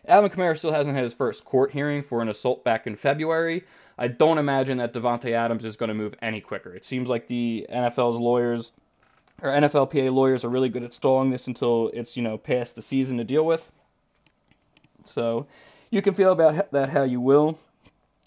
Alvin 0.08 0.30
Kamara 0.30 0.56
still 0.56 0.72
hasn't 0.72 0.94
had 0.94 1.04
his 1.04 1.14
first 1.14 1.44
court 1.44 1.70
hearing 1.70 2.02
for 2.02 2.22
an 2.22 2.28
assault 2.28 2.64
back 2.64 2.86
in 2.86 2.96
February. 2.96 3.64
I 3.98 4.08
don't 4.08 4.38
imagine 4.38 4.78
that 4.78 4.92
Davante 4.92 5.32
Adams 5.32 5.64
is 5.64 5.76
going 5.76 5.88
to 5.88 5.94
move 5.94 6.14
any 6.22 6.40
quicker. 6.40 6.74
It 6.74 6.84
seems 6.84 7.08
like 7.08 7.26
the 7.26 7.66
NFL's 7.72 8.16
lawyers 8.16 8.72
or 9.42 9.50
NFLPA 9.50 10.12
lawyers 10.12 10.44
are 10.44 10.48
really 10.48 10.68
good 10.68 10.82
at 10.82 10.94
stalling 10.94 11.30
this 11.30 11.46
until 11.46 11.90
it's 11.92 12.16
you 12.16 12.22
know 12.22 12.38
past 12.38 12.74
the 12.74 12.82
season 12.82 13.18
to 13.18 13.24
deal 13.24 13.44
with. 13.44 13.70
So 15.06 15.46
you 15.90 16.02
can 16.02 16.14
feel 16.14 16.32
about 16.32 16.70
that 16.72 16.88
how 16.88 17.02
you 17.04 17.20
will. 17.20 17.58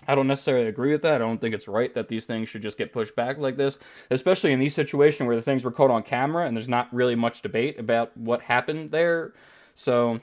I 0.08 0.16
don't 0.16 0.28
necessarily 0.28 0.68
agree 0.68 0.92
with 0.92 1.02
that. 1.04 1.16
I 1.16 1.18
don't 1.20 1.40
think 1.40 1.54
it's 1.54 1.68
right 1.68 1.94
that 1.94 2.08
these 2.08 2.26
things 2.26 2.50
should 2.50 2.62
just 2.62 2.78
get 2.78 2.94
pushed 2.94 3.16
back 3.16 3.38
like 3.38 3.58
this, 3.58 3.78
especially 4.12 4.54
in 4.54 4.60
these 4.60 4.74
situations 4.74 5.28
where 5.28 5.36
the 5.36 5.42
things 5.42 5.64
were 5.64 5.72
caught 5.72 5.92
on 5.92 6.04
camera 6.04 6.48
and 6.48 6.56
there's 6.56 6.70
not 6.70 6.92
really 6.94 7.16
much 7.16 7.42
debate 7.42 7.80
about 7.80 8.16
what 8.18 8.42
happened 8.42 8.92
there. 8.92 9.34
So 9.76 10.20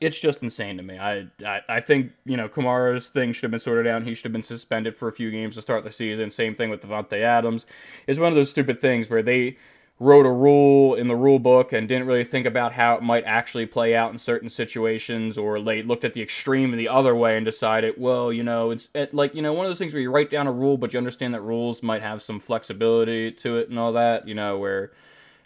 it's 0.00 0.18
just 0.18 0.42
insane 0.42 0.76
to 0.76 0.82
me. 0.82 0.98
I, 0.98 1.26
I 1.44 1.60
I 1.68 1.80
think 1.80 2.12
you 2.24 2.36
know 2.36 2.48
Kamara's 2.48 3.08
thing 3.08 3.32
should 3.32 3.44
have 3.44 3.50
been 3.50 3.60
sorted 3.60 3.86
out. 3.86 4.02
He 4.02 4.14
should 4.14 4.24
have 4.24 4.32
been 4.32 4.42
suspended 4.42 4.96
for 4.96 5.08
a 5.08 5.12
few 5.12 5.30
games 5.30 5.54
to 5.54 5.62
start 5.62 5.84
the 5.84 5.92
season. 5.92 6.30
Same 6.30 6.54
thing 6.54 6.70
with 6.70 6.82
Davante 6.82 7.20
Adams. 7.20 7.66
It's 8.06 8.18
one 8.18 8.28
of 8.28 8.34
those 8.34 8.50
stupid 8.50 8.80
things 8.80 9.08
where 9.08 9.22
they 9.22 9.56
wrote 9.98 10.26
a 10.26 10.30
rule 10.30 10.94
in 10.94 11.08
the 11.08 11.16
rule 11.16 11.38
book 11.38 11.72
and 11.72 11.88
didn't 11.88 12.06
really 12.06 12.24
think 12.24 12.46
about 12.46 12.72
how 12.72 12.96
it 12.96 13.02
might 13.02 13.24
actually 13.24 13.64
play 13.64 13.96
out 13.96 14.12
in 14.12 14.18
certain 14.18 14.50
situations 14.50 15.38
or 15.38 15.58
they 15.60 15.82
looked 15.82 16.04
at 16.04 16.12
the 16.12 16.20
extreme 16.20 16.76
the 16.76 16.88
other 16.88 17.14
way 17.16 17.36
and 17.36 17.46
decided 17.46 17.94
well 17.96 18.30
you 18.30 18.42
know 18.42 18.70
it's 18.72 18.88
it, 18.94 19.14
like 19.14 19.34
you 19.34 19.40
know 19.40 19.54
one 19.54 19.64
of 19.64 19.70
those 19.70 19.78
things 19.78 19.94
where 19.94 20.02
you 20.02 20.10
write 20.10 20.30
down 20.30 20.46
a 20.46 20.52
rule 20.52 20.76
but 20.76 20.92
you 20.92 20.98
understand 20.98 21.32
that 21.32 21.40
rules 21.40 21.82
might 21.82 22.02
have 22.02 22.20
some 22.20 22.38
flexibility 22.38 23.32
to 23.32 23.56
it 23.56 23.70
and 23.70 23.78
all 23.78 23.92
that 23.94 24.28
you 24.28 24.34
know 24.34 24.58
where 24.58 24.92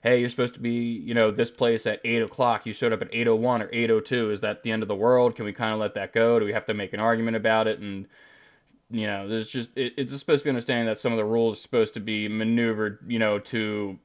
hey 0.02 0.18
you're 0.18 0.30
supposed 0.30 0.54
to 0.54 0.60
be 0.60 0.70
you 0.70 1.14
know 1.14 1.30
this 1.30 1.50
place 1.50 1.86
at 1.86 2.00
8 2.04 2.22
o'clock. 2.22 2.66
You 2.66 2.72
showed 2.72 2.92
up 2.92 3.02
at 3.02 3.14
801 3.14 3.62
or 3.62 3.68
802 3.72 4.30
is 4.30 4.40
that 4.40 4.62
the 4.62 4.72
end 4.72 4.82
of 4.82 4.88
the 4.88 4.94
world? 4.94 5.36
Can 5.36 5.44
we 5.44 5.52
kind 5.52 5.72
of 5.72 5.80
let 5.80 5.94
that 5.94 6.12
go? 6.12 6.38
Do 6.38 6.44
we 6.44 6.52
have 6.52 6.66
to 6.66 6.74
make 6.74 6.92
an 6.92 7.00
argument 7.00 7.36
about 7.36 7.66
it? 7.66 7.78
And 7.78 8.06
you 8.90 9.06
know 9.06 9.28
there's 9.28 9.50
just 9.50 9.70
it, 9.76 9.94
it's 9.96 10.18
supposed 10.18 10.40
to 10.40 10.44
be 10.44 10.50
understanding 10.50 10.86
that 10.86 10.98
some 10.98 11.12
of 11.12 11.18
the 11.18 11.24
rules 11.24 11.58
are 11.58 11.60
supposed 11.60 11.94
to 11.94 12.00
be 12.00 12.28
maneuvered 12.28 12.98
you 13.06 13.18
know 13.18 13.38
to 13.38 13.98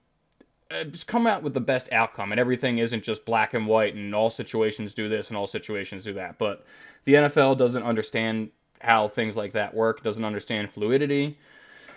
Uh, 0.72 0.84
just 0.86 1.08
come 1.08 1.28
out 1.28 1.44
with 1.44 1.54
the 1.54 1.60
best 1.60 1.92
outcome, 1.92 2.32
and 2.32 2.40
everything 2.40 2.80
isn't 2.80 3.04
just 3.04 3.24
black 3.26 3.54
and 3.54 3.68
white, 3.68 3.94
and 3.94 4.16
all 4.16 4.30
situations 4.30 4.94
do 4.94 5.08
this 5.08 5.28
and 5.28 5.38
all 5.38 5.46
situations 5.46 6.04
do 6.04 6.14
that. 6.14 6.38
But 6.40 6.66
the 7.06 7.14
NFL 7.14 7.58
doesn't 7.58 7.84
understand 7.84 8.50
how 8.82 9.08
things 9.08 9.38
like 9.38 9.54
that 9.54 9.74
work, 9.74 10.04
doesn't 10.04 10.26
understand 10.26 10.72
fluidity. 10.72 11.38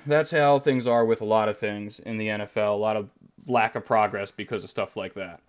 That's 0.07 0.31
how 0.31 0.59
things 0.59 0.87
are 0.87 1.05
with 1.05 1.23
a 1.23 1.25
lot 1.25 1.49
of 1.49 1.59
things 1.59 1.99
in 2.01 2.19
the 2.19 2.29
NFL, 2.29 2.75
a 2.75 2.77
lot 2.77 2.97
of 2.97 3.11
lack 3.47 3.75
of 3.75 3.85
progress 3.85 4.31
because 4.31 4.65
of 4.65 4.71
stuff 4.71 4.97
like 4.97 5.15
that. 5.15 5.41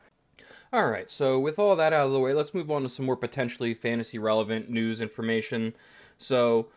All 0.72 0.90
right, 0.90 1.10
so 1.10 1.40
with 1.40 1.58
all 1.60 1.76
that 1.76 1.94
out 1.94 2.06
of 2.06 2.12
the 2.12 2.20
way, 2.20 2.34
let's 2.34 2.54
move 2.54 2.70
on 2.70 2.84
to 2.84 2.90
some 2.90 3.06
more 3.06 3.16
potentially 3.16 3.74
fantasy 3.74 4.20
relevant 4.20 4.70
news 4.70 5.02
information. 5.02 5.74
So, 6.20 6.68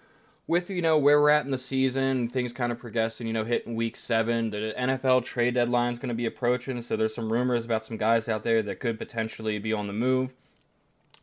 with 0.46 0.70
you 0.70 0.82
know 0.82 0.98
where 0.98 1.20
we're 1.20 1.30
at 1.30 1.44
in 1.44 1.50
the 1.50 1.58
season, 1.58 2.28
things 2.28 2.52
kind 2.52 2.72
of 2.72 2.78
progressing. 2.78 3.26
You 3.26 3.32
know, 3.32 3.44
hitting 3.44 3.74
week 3.74 3.96
seven, 3.96 4.50
the 4.50 4.74
NFL 4.78 5.24
trade 5.24 5.54
deadline 5.54 5.92
is 5.92 5.98
going 5.98 6.08
to 6.08 6.14
be 6.14 6.26
approaching. 6.26 6.82
So 6.82 6.96
there's 6.96 7.14
some 7.14 7.32
rumors 7.32 7.64
about 7.64 7.84
some 7.84 7.96
guys 7.96 8.28
out 8.28 8.42
there 8.42 8.62
that 8.62 8.80
could 8.80 8.98
potentially 8.98 9.58
be 9.58 9.72
on 9.72 9.86
the 9.86 9.92
move. 9.92 10.32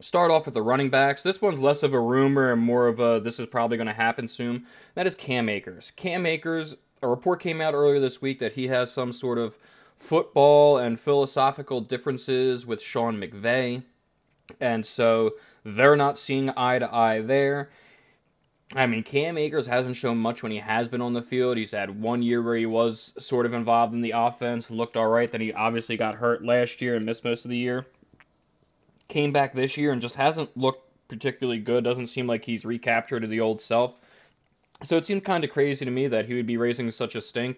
Start 0.01 0.31
off 0.31 0.45
with 0.45 0.53
the 0.53 0.61
running 0.61 0.89
backs. 0.89 1.23
This 1.23 1.41
one's 1.41 1.59
less 1.59 1.83
of 1.83 1.93
a 1.93 1.99
rumor 1.99 2.53
and 2.53 2.61
more 2.61 2.87
of 2.87 3.01
a 3.01 3.19
this 3.19 3.39
is 3.39 3.47
probably 3.47 3.75
going 3.75 3.87
to 3.87 3.93
happen 3.93 4.27
soon. 4.27 4.65
That 4.95 5.07
is 5.07 5.15
Cam 5.15 5.49
Akers. 5.49 5.91
Cam 5.97 6.25
Akers, 6.25 6.77
a 7.01 7.07
report 7.07 7.41
came 7.41 7.59
out 7.59 7.73
earlier 7.73 7.99
this 7.99 8.21
week 8.21 8.39
that 8.39 8.53
he 8.53 8.67
has 8.67 8.91
some 8.91 9.11
sort 9.11 9.37
of 9.37 9.57
football 9.97 10.77
and 10.77 10.97
philosophical 10.97 11.81
differences 11.81 12.65
with 12.65 12.81
Sean 12.81 13.19
McVay. 13.19 13.83
And 14.61 14.85
so 14.85 15.33
they're 15.65 15.97
not 15.97 16.17
seeing 16.17 16.49
eye 16.55 16.79
to 16.79 16.93
eye 16.93 17.19
there. 17.21 17.69
I 18.75 18.85
mean, 18.85 19.01
Cam 19.01 19.37
Akers 19.37 19.65
hasn't 19.65 19.95
shown 19.95 20.19
much 20.19 20.43
when 20.43 20.51
he 20.51 20.59
has 20.59 20.87
been 20.87 21.01
on 21.01 21.13
the 21.13 21.23
field. 21.23 21.57
He's 21.57 21.71
had 21.71 22.01
one 22.01 22.21
year 22.21 22.41
where 22.41 22.55
he 22.55 22.67
was 22.67 23.13
sort 23.17 23.47
of 23.47 23.55
involved 23.55 23.93
in 23.93 24.01
the 24.01 24.13
offense, 24.15 24.69
looked 24.69 24.95
all 24.95 25.07
right. 25.07 25.31
Then 25.31 25.41
he 25.41 25.51
obviously 25.53 25.97
got 25.97 26.13
hurt 26.13 26.45
last 26.45 26.79
year 26.79 26.95
and 26.95 27.03
missed 27.03 27.23
most 27.23 27.45
of 27.45 27.51
the 27.51 27.57
year. 27.57 27.87
Came 29.07 29.31
back 29.31 29.53
this 29.53 29.75
year 29.75 29.91
and 29.91 30.01
just 30.01 30.15
hasn't 30.15 30.55
looked 30.55 30.87
particularly 31.07 31.59
good. 31.59 31.83
Doesn't 31.83 32.07
seem 32.07 32.27
like 32.27 32.45
he's 32.45 32.63
recaptured 32.63 33.27
the 33.27 33.41
old 33.41 33.59
self. 33.59 33.99
So 34.83 34.97
it 34.97 35.05
seemed 35.05 35.25
kind 35.25 35.43
of 35.43 35.49
crazy 35.49 35.83
to 35.83 35.91
me 35.91 36.07
that 36.07 36.25
he 36.25 36.35
would 36.35 36.47
be 36.47 36.57
raising 36.57 36.91
such 36.91 37.15
a 37.15 37.21
stink 37.21 37.57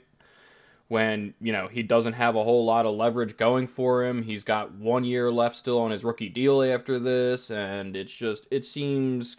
when, 0.87 1.33
you 1.41 1.51
know, 1.51 1.67
he 1.67 1.83
doesn't 1.83 2.13
have 2.13 2.35
a 2.35 2.43
whole 2.43 2.65
lot 2.65 2.85
of 2.85 2.95
leverage 2.95 3.35
going 3.35 3.67
for 3.67 4.03
him. 4.03 4.23
He's 4.23 4.45
got 4.45 4.73
one 4.75 5.03
year 5.03 5.29
left 5.29 5.57
still 5.57 5.79
on 5.79 5.91
his 5.91 6.05
rookie 6.05 6.29
deal 6.29 6.63
after 6.63 6.99
this, 6.99 7.51
and 7.51 7.95
it's 7.95 8.13
just, 8.13 8.47
it 8.49 8.65
seems 8.65 9.37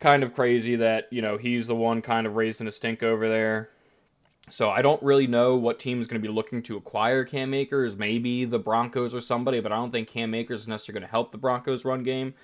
kind 0.00 0.22
of 0.22 0.34
crazy 0.34 0.76
that, 0.76 1.06
you 1.10 1.22
know, 1.22 1.36
he's 1.36 1.66
the 1.66 1.74
one 1.74 2.02
kind 2.02 2.26
of 2.26 2.36
raising 2.36 2.66
a 2.66 2.72
stink 2.72 3.02
over 3.02 3.28
there. 3.28 3.70
So 4.48 4.70
I 4.70 4.80
don't 4.80 5.02
really 5.02 5.26
know 5.26 5.56
what 5.56 5.80
team 5.80 6.00
is 6.00 6.06
going 6.06 6.20
to 6.20 6.28
be 6.28 6.32
looking 6.32 6.62
to 6.64 6.76
acquire 6.76 7.24
Cam 7.24 7.52
Akers. 7.52 7.96
Maybe 7.96 8.44
the 8.44 8.58
Broncos 8.58 9.14
or 9.14 9.20
somebody, 9.20 9.60
but 9.60 9.72
I 9.72 9.76
don't 9.76 9.90
think 9.90 10.08
Cam 10.08 10.34
Akers 10.34 10.62
is 10.62 10.68
necessarily 10.68 11.00
going 11.00 11.08
to 11.08 11.10
help 11.10 11.32
the 11.32 11.38
Broncos 11.38 11.84
run 11.84 12.04
game. 12.04 12.34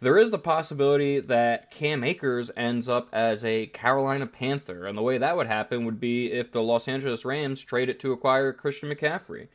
There 0.00 0.18
is 0.18 0.30
the 0.30 0.38
possibility 0.38 1.20
that 1.20 1.70
Cam 1.70 2.04
Akers 2.04 2.50
ends 2.58 2.86
up 2.86 3.08
as 3.14 3.42
a 3.44 3.68
Carolina 3.68 4.26
Panther, 4.26 4.86
and 4.86 4.98
the 4.98 5.02
way 5.02 5.16
that 5.16 5.34
would 5.34 5.46
happen 5.46 5.86
would 5.86 5.98
be 5.98 6.30
if 6.30 6.52
the 6.52 6.62
Los 6.62 6.86
Angeles 6.86 7.24
Rams 7.24 7.64
trade 7.64 7.88
it 7.88 7.98
to 8.00 8.12
acquire 8.12 8.52
Christian 8.52 8.90
McCaffrey 8.90 9.48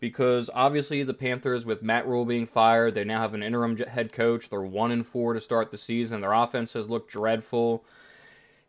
because 0.00 0.48
obviously 0.52 1.02
the 1.02 1.14
Panthers, 1.14 1.64
with 1.64 1.82
Matt 1.82 2.06
Rhule 2.06 2.24
being 2.24 2.46
fired, 2.46 2.94
they 2.94 3.04
now 3.04 3.20
have 3.20 3.34
an 3.34 3.42
interim 3.42 3.76
head 3.76 4.12
coach. 4.12 4.48
They're 4.48 4.62
one 4.62 4.92
and 4.92 5.06
four 5.06 5.34
to 5.34 5.40
start 5.40 5.70
the 5.70 5.78
season. 5.78 6.20
Their 6.20 6.32
offense 6.32 6.72
has 6.74 6.88
looked 6.88 7.10
dreadful. 7.10 7.84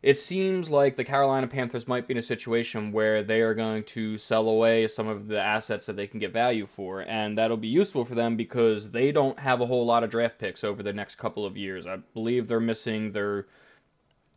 It 0.02 0.16
seems 0.16 0.70
like 0.70 0.96
the 0.96 1.04
Carolina 1.04 1.46
Panthers 1.46 1.86
might 1.86 2.08
be 2.08 2.14
in 2.14 2.18
a 2.18 2.22
situation 2.22 2.90
where 2.90 3.22
they 3.22 3.42
are 3.42 3.54
going 3.54 3.84
to 3.84 4.16
sell 4.16 4.48
away 4.48 4.86
some 4.86 5.08
of 5.08 5.28
the 5.28 5.40
assets 5.40 5.84
that 5.86 5.96
they 5.96 6.06
can 6.06 6.18
get 6.18 6.32
value 6.32 6.66
for, 6.66 7.02
and 7.02 7.36
that'll 7.36 7.58
be 7.58 7.68
useful 7.68 8.06
for 8.06 8.14
them 8.14 8.34
because 8.34 8.90
they 8.90 9.12
don't 9.12 9.38
have 9.38 9.60
a 9.60 9.66
whole 9.66 9.84
lot 9.84 10.02
of 10.02 10.10
draft 10.10 10.38
picks 10.38 10.64
over 10.64 10.82
the 10.82 10.92
next 10.92 11.16
couple 11.16 11.44
of 11.44 11.56
years. 11.56 11.86
I 11.86 11.96
believe 12.14 12.48
they're 12.48 12.60
missing 12.60 13.12
their 13.12 13.46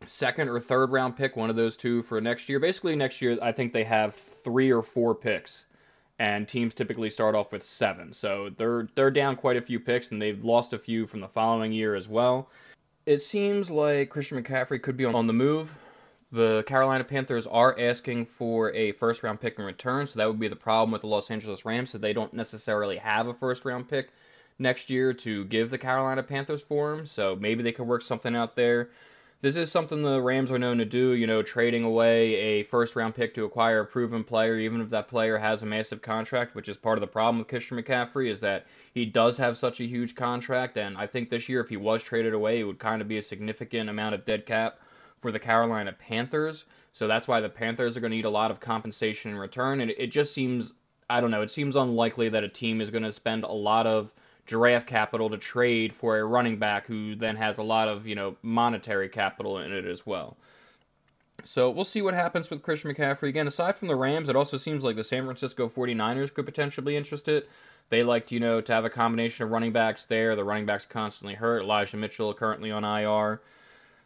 second 0.04 0.50
or 0.50 0.60
third 0.60 0.92
round 0.92 1.16
pick, 1.16 1.34
one 1.34 1.48
of 1.48 1.56
those 1.56 1.78
two 1.78 2.02
for 2.02 2.20
next 2.20 2.46
year. 2.50 2.60
Basically, 2.60 2.94
next 2.94 3.22
year, 3.22 3.38
I 3.40 3.50
think 3.50 3.72
they 3.72 3.84
have 3.84 4.14
three 4.14 4.70
or 4.70 4.82
four 4.82 5.14
picks 5.14 5.64
and 6.18 6.48
teams 6.48 6.74
typically 6.74 7.10
start 7.10 7.34
off 7.34 7.52
with 7.52 7.62
seven. 7.62 8.12
So 8.12 8.50
they're 8.56 8.88
they're 8.94 9.10
down 9.10 9.36
quite 9.36 9.56
a 9.56 9.62
few 9.62 9.80
picks, 9.80 10.10
and 10.10 10.20
they've 10.20 10.42
lost 10.44 10.72
a 10.72 10.78
few 10.78 11.06
from 11.06 11.20
the 11.20 11.28
following 11.28 11.72
year 11.72 11.94
as 11.94 12.08
well. 12.08 12.48
It 13.06 13.20
seems 13.20 13.70
like 13.70 14.10
Christian 14.10 14.42
McCaffrey 14.42 14.82
could 14.82 14.96
be 14.96 15.04
on 15.04 15.26
the 15.26 15.32
move. 15.32 15.74
The 16.32 16.64
Carolina 16.66 17.04
Panthers 17.04 17.46
are 17.46 17.78
asking 17.78 18.26
for 18.26 18.72
a 18.72 18.92
first 18.92 19.22
round 19.22 19.40
pick 19.40 19.58
in 19.58 19.64
return, 19.64 20.06
so 20.06 20.18
that 20.18 20.26
would 20.26 20.40
be 20.40 20.48
the 20.48 20.56
problem 20.56 20.90
with 20.90 21.02
the 21.02 21.06
Los 21.06 21.30
Angeles 21.30 21.64
Rams, 21.64 21.90
so 21.90 21.98
they 21.98 22.12
don't 22.12 22.32
necessarily 22.32 22.96
have 22.96 23.28
a 23.28 23.34
first 23.34 23.64
round 23.64 23.88
pick 23.88 24.10
next 24.58 24.90
year 24.90 25.12
to 25.12 25.44
give 25.46 25.70
the 25.70 25.78
Carolina 25.78 26.22
Panthers 26.22 26.62
for 26.62 26.92
him. 26.92 27.06
So 27.06 27.36
maybe 27.36 27.62
they 27.62 27.72
could 27.72 27.86
work 27.86 28.02
something 28.02 28.34
out 28.34 28.56
there 28.56 28.90
this 29.44 29.56
is 29.56 29.70
something 29.70 30.00
the 30.00 30.22
Rams 30.22 30.50
are 30.50 30.58
known 30.58 30.78
to 30.78 30.86
do, 30.86 31.12
you 31.12 31.26
know, 31.26 31.42
trading 31.42 31.84
away 31.84 32.34
a 32.34 32.62
first 32.62 32.96
round 32.96 33.14
pick 33.14 33.34
to 33.34 33.44
acquire 33.44 33.80
a 33.80 33.86
proven 33.86 34.24
player, 34.24 34.56
even 34.56 34.80
if 34.80 34.88
that 34.88 35.06
player 35.06 35.36
has 35.36 35.62
a 35.62 35.66
massive 35.66 36.00
contract, 36.00 36.54
which 36.54 36.66
is 36.66 36.78
part 36.78 36.96
of 36.96 37.02
the 37.02 37.06
problem 37.06 37.40
with 37.40 37.48
Christian 37.48 37.76
McCaffrey, 37.76 38.30
is 38.30 38.40
that 38.40 38.64
he 38.94 39.04
does 39.04 39.36
have 39.36 39.58
such 39.58 39.80
a 39.80 39.84
huge 39.84 40.14
contract. 40.14 40.78
And 40.78 40.96
I 40.96 41.06
think 41.06 41.28
this 41.28 41.46
year, 41.46 41.60
if 41.60 41.68
he 41.68 41.76
was 41.76 42.02
traded 42.02 42.32
away, 42.32 42.58
it 42.58 42.64
would 42.64 42.78
kind 42.78 43.02
of 43.02 43.08
be 43.08 43.18
a 43.18 43.22
significant 43.22 43.90
amount 43.90 44.14
of 44.14 44.24
dead 44.24 44.46
cap 44.46 44.78
for 45.20 45.30
the 45.30 45.38
Carolina 45.38 45.92
Panthers. 45.92 46.64
So 46.94 47.06
that's 47.06 47.28
why 47.28 47.42
the 47.42 47.50
Panthers 47.50 47.98
are 47.98 48.00
going 48.00 48.12
to 48.12 48.16
need 48.16 48.24
a 48.24 48.30
lot 48.30 48.50
of 48.50 48.60
compensation 48.60 49.30
in 49.30 49.36
return. 49.36 49.82
And 49.82 49.90
it 49.90 50.06
just 50.06 50.32
seems, 50.32 50.72
I 51.10 51.20
don't 51.20 51.30
know, 51.30 51.42
it 51.42 51.50
seems 51.50 51.76
unlikely 51.76 52.30
that 52.30 52.44
a 52.44 52.48
team 52.48 52.80
is 52.80 52.88
going 52.88 53.04
to 53.04 53.12
spend 53.12 53.44
a 53.44 53.52
lot 53.52 53.86
of 53.86 54.10
draft 54.46 54.86
capital 54.86 55.30
to 55.30 55.38
trade 55.38 55.92
for 55.92 56.18
a 56.18 56.24
running 56.24 56.58
back 56.58 56.86
who 56.86 57.14
then 57.14 57.36
has 57.36 57.58
a 57.58 57.62
lot 57.62 57.88
of, 57.88 58.06
you 58.06 58.14
know, 58.14 58.36
monetary 58.42 59.08
capital 59.08 59.58
in 59.58 59.72
it 59.72 59.84
as 59.84 60.04
well. 60.06 60.36
So 61.44 61.70
we'll 61.70 61.84
see 61.84 62.02
what 62.02 62.14
happens 62.14 62.48
with 62.48 62.62
Christian 62.62 62.94
McCaffrey. 62.94 63.28
Again, 63.28 63.46
aside 63.46 63.76
from 63.76 63.88
the 63.88 63.96
Rams, 63.96 64.28
it 64.28 64.36
also 64.36 64.56
seems 64.56 64.84
like 64.84 64.96
the 64.96 65.04
San 65.04 65.24
Francisco 65.24 65.68
49ers 65.68 66.32
could 66.32 66.46
potentially 66.46 66.92
be 66.92 66.96
interested. 66.96 67.46
They 67.90 68.02
like, 68.02 68.32
you 68.32 68.40
know, 68.40 68.60
to 68.62 68.72
have 68.72 68.84
a 68.84 68.90
combination 68.90 69.44
of 69.44 69.50
running 69.50 69.72
backs 69.72 70.04
there. 70.04 70.36
The 70.36 70.44
running 70.44 70.64
backs 70.64 70.86
constantly 70.86 71.34
hurt. 71.34 71.62
Elijah 71.62 71.98
Mitchell 71.98 72.32
currently 72.32 72.70
on 72.70 72.84
IR. 72.84 73.42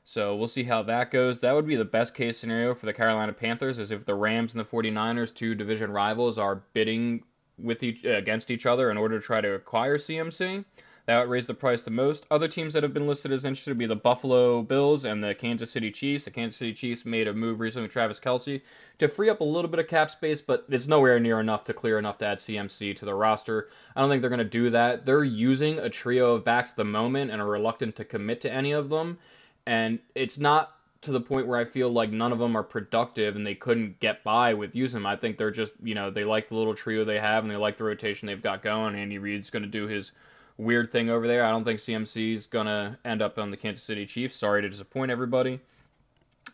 So 0.04 0.34
we'll 0.34 0.48
see 0.48 0.64
how 0.64 0.82
that 0.84 1.10
goes. 1.10 1.38
That 1.38 1.54
would 1.54 1.66
be 1.66 1.76
the 1.76 1.84
best 1.84 2.14
case 2.14 2.38
scenario 2.38 2.74
for 2.74 2.86
the 2.86 2.94
Carolina 2.94 3.32
Panthers, 3.32 3.78
is 3.78 3.90
if 3.90 4.04
the 4.04 4.14
Rams 4.14 4.54
and 4.54 4.60
the 4.60 4.64
49ers, 4.64 5.34
two 5.34 5.54
division 5.54 5.92
rivals, 5.92 6.38
are 6.38 6.62
bidding 6.72 7.22
with 7.58 7.82
each 7.82 8.04
uh, 8.04 8.10
against 8.10 8.50
each 8.50 8.66
other 8.66 8.90
in 8.90 8.98
order 8.98 9.18
to 9.18 9.24
try 9.24 9.40
to 9.40 9.54
acquire 9.54 9.98
CMC. 9.98 10.64
That 11.08 11.20
would 11.20 11.30
raise 11.30 11.46
the 11.46 11.54
price 11.54 11.82
the 11.82 11.90
most. 11.90 12.26
Other 12.30 12.48
teams 12.48 12.74
that 12.74 12.82
have 12.82 12.92
been 12.92 13.06
listed 13.06 13.32
as 13.32 13.46
interested 13.46 13.70
would 13.70 13.78
be 13.78 13.86
the 13.86 13.96
Buffalo 13.96 14.60
Bills 14.60 15.06
and 15.06 15.24
the 15.24 15.34
Kansas 15.34 15.70
City 15.70 15.90
Chiefs. 15.90 16.26
The 16.26 16.30
Kansas 16.30 16.58
City 16.58 16.74
Chiefs 16.74 17.06
made 17.06 17.28
a 17.28 17.32
move 17.32 17.60
recently 17.60 17.86
with 17.86 17.92
Travis 17.92 18.20
Kelce 18.20 18.60
to 18.98 19.08
free 19.08 19.30
up 19.30 19.40
a 19.40 19.44
little 19.44 19.70
bit 19.70 19.80
of 19.80 19.88
cap 19.88 20.10
space, 20.10 20.42
but 20.42 20.66
it's 20.68 20.86
nowhere 20.86 21.18
near 21.18 21.40
enough 21.40 21.64
to 21.64 21.72
clear 21.72 21.98
enough 21.98 22.18
to 22.18 22.26
add 22.26 22.40
CMC 22.40 22.94
to 22.96 23.06
the 23.06 23.14
roster. 23.14 23.70
I 23.96 24.02
don't 24.02 24.10
think 24.10 24.20
they're 24.20 24.28
going 24.28 24.38
to 24.40 24.44
do 24.44 24.68
that. 24.68 25.06
They're 25.06 25.24
using 25.24 25.78
a 25.78 25.88
trio 25.88 26.34
of 26.34 26.44
backs 26.44 26.72
at 26.72 26.76
the 26.76 26.84
moment 26.84 27.30
and 27.30 27.40
are 27.40 27.46
reluctant 27.46 27.96
to 27.96 28.04
commit 28.04 28.42
to 28.42 28.52
any 28.52 28.72
of 28.72 28.90
them. 28.90 29.16
And 29.64 30.00
it's 30.14 30.36
not 30.36 30.77
to 31.00 31.12
the 31.12 31.20
point 31.20 31.46
where 31.46 31.58
I 31.58 31.64
feel 31.64 31.90
like 31.90 32.10
none 32.10 32.32
of 32.32 32.38
them 32.38 32.56
are 32.56 32.62
productive 32.62 33.36
and 33.36 33.46
they 33.46 33.54
couldn't 33.54 34.00
get 34.00 34.24
by 34.24 34.54
with 34.54 34.74
using 34.74 35.00
them. 35.00 35.06
I 35.06 35.16
think 35.16 35.38
they're 35.38 35.50
just, 35.50 35.74
you 35.82 35.94
know, 35.94 36.10
they 36.10 36.24
like 36.24 36.48
the 36.48 36.56
little 36.56 36.74
trio 36.74 37.04
they 37.04 37.20
have 37.20 37.44
and 37.44 37.52
they 37.52 37.56
like 37.56 37.76
the 37.76 37.84
rotation 37.84 38.26
they've 38.26 38.42
got 38.42 38.62
going. 38.62 38.96
Andy 38.96 39.18
Reid's 39.18 39.50
going 39.50 39.62
to 39.62 39.68
do 39.68 39.86
his 39.86 40.12
weird 40.56 40.90
thing 40.90 41.08
over 41.08 41.28
there. 41.28 41.44
I 41.44 41.50
don't 41.50 41.64
think 41.64 41.78
CMC 41.78 42.34
is 42.34 42.46
going 42.46 42.66
to 42.66 42.98
end 43.04 43.22
up 43.22 43.38
on 43.38 43.50
the 43.50 43.56
Kansas 43.56 43.84
City 43.84 44.06
Chiefs. 44.06 44.34
Sorry 44.34 44.60
to 44.60 44.68
disappoint 44.68 45.12
everybody. 45.12 45.60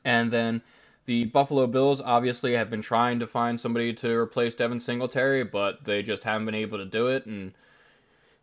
And 0.04 0.30
then 0.30 0.60
the 1.06 1.24
Buffalo 1.24 1.66
Bills 1.66 2.02
obviously 2.02 2.52
have 2.52 2.68
been 2.68 2.82
trying 2.82 3.18
to 3.20 3.26
find 3.26 3.58
somebody 3.58 3.94
to 3.94 4.14
replace 4.14 4.54
Devin 4.54 4.80
Singletary, 4.80 5.44
but 5.44 5.84
they 5.84 6.02
just 6.02 6.22
haven't 6.22 6.44
been 6.44 6.54
able 6.54 6.76
to 6.78 6.84
do 6.84 7.08
it. 7.08 7.24
And 7.24 7.54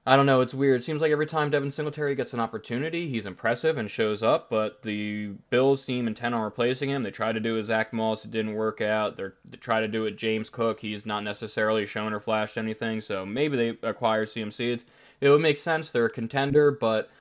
I 0.03 0.15
don't 0.15 0.25
know. 0.25 0.41
It's 0.41 0.53
weird. 0.53 0.79
It 0.79 0.83
seems 0.83 0.99
like 0.99 1.11
every 1.11 1.27
time 1.27 1.51
Devin 1.51 1.69
Singletary 1.69 2.15
gets 2.15 2.33
an 2.33 2.39
opportunity, 2.39 3.07
he's 3.07 3.27
impressive 3.27 3.77
and 3.77 3.89
shows 3.89 4.23
up. 4.23 4.49
But 4.49 4.81
the 4.81 5.27
Bills 5.51 5.83
seem 5.83 6.07
intent 6.07 6.33
on 6.33 6.41
replacing 6.41 6.89
him. 6.89 7.03
They 7.03 7.11
tried 7.11 7.33
to 7.33 7.39
do 7.39 7.57
it 7.57 7.63
Zach 7.63 7.93
Moss, 7.93 8.25
it 8.25 8.31
didn't 8.31 8.55
work 8.55 8.81
out. 8.81 9.15
They're, 9.15 9.35
they 9.45 9.57
try 9.57 9.79
to 9.79 9.87
do 9.87 10.05
it 10.05 10.17
James 10.17 10.49
Cook. 10.49 10.79
He's 10.79 11.05
not 11.05 11.23
necessarily 11.23 11.85
shown 11.85 12.13
or 12.13 12.19
flashed 12.19 12.57
anything. 12.57 12.99
So 12.99 13.25
maybe 13.27 13.57
they 13.57 13.87
acquire 13.87 14.25
CMC. 14.25 14.73
It's, 14.73 14.85
it 15.21 15.29
would 15.29 15.41
make 15.41 15.57
sense. 15.57 15.91
They're 15.91 16.07
a 16.07 16.09
contender, 16.09 16.71
but 16.71 17.11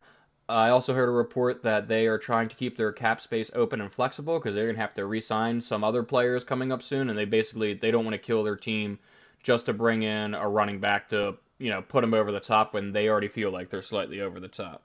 I 0.49 0.71
also 0.71 0.95
heard 0.95 1.09
a 1.11 1.13
report 1.13 1.63
that 1.63 1.87
they 1.87 2.07
are 2.07 2.19
trying 2.19 2.49
to 2.49 2.57
keep 2.57 2.79
their 2.79 2.93
cap 2.93 3.21
space 3.21 3.51
open 3.55 3.83
and 3.83 3.93
flexible 3.93 4.39
because 4.39 4.55
they're 4.55 4.67
gonna 4.67 4.79
have 4.79 4.95
to 4.95 5.05
re-sign 5.05 5.61
some 5.61 5.85
other 5.85 6.03
players 6.03 6.45
coming 6.45 6.73
up 6.73 6.83
soon, 6.83 7.11
and 7.11 7.17
they 7.17 7.27
basically 7.27 7.75
they 7.75 7.91
don't 7.91 8.05
want 8.05 8.15
to 8.15 8.19
kill 8.19 8.43
their 8.43 8.57
team 8.57 8.99
just 9.43 9.67
to 9.67 9.73
bring 9.75 10.03
in 10.03 10.35
a 10.35 10.49
running 10.49 10.81
back 10.81 11.09
to 11.11 11.37
you 11.61 11.71
know, 11.71 11.83
put 11.83 12.01
them 12.01 12.15
over 12.15 12.33
the 12.33 12.41
top 12.41 12.75
when 12.75 12.93
they 12.93 13.09
already 13.09 13.29
feel 13.29 13.53
like 13.53 13.71
they're 13.71 13.83
slightly 13.83 14.21
over 14.21 14.41
the 14.41 14.49
top. 14.49 14.83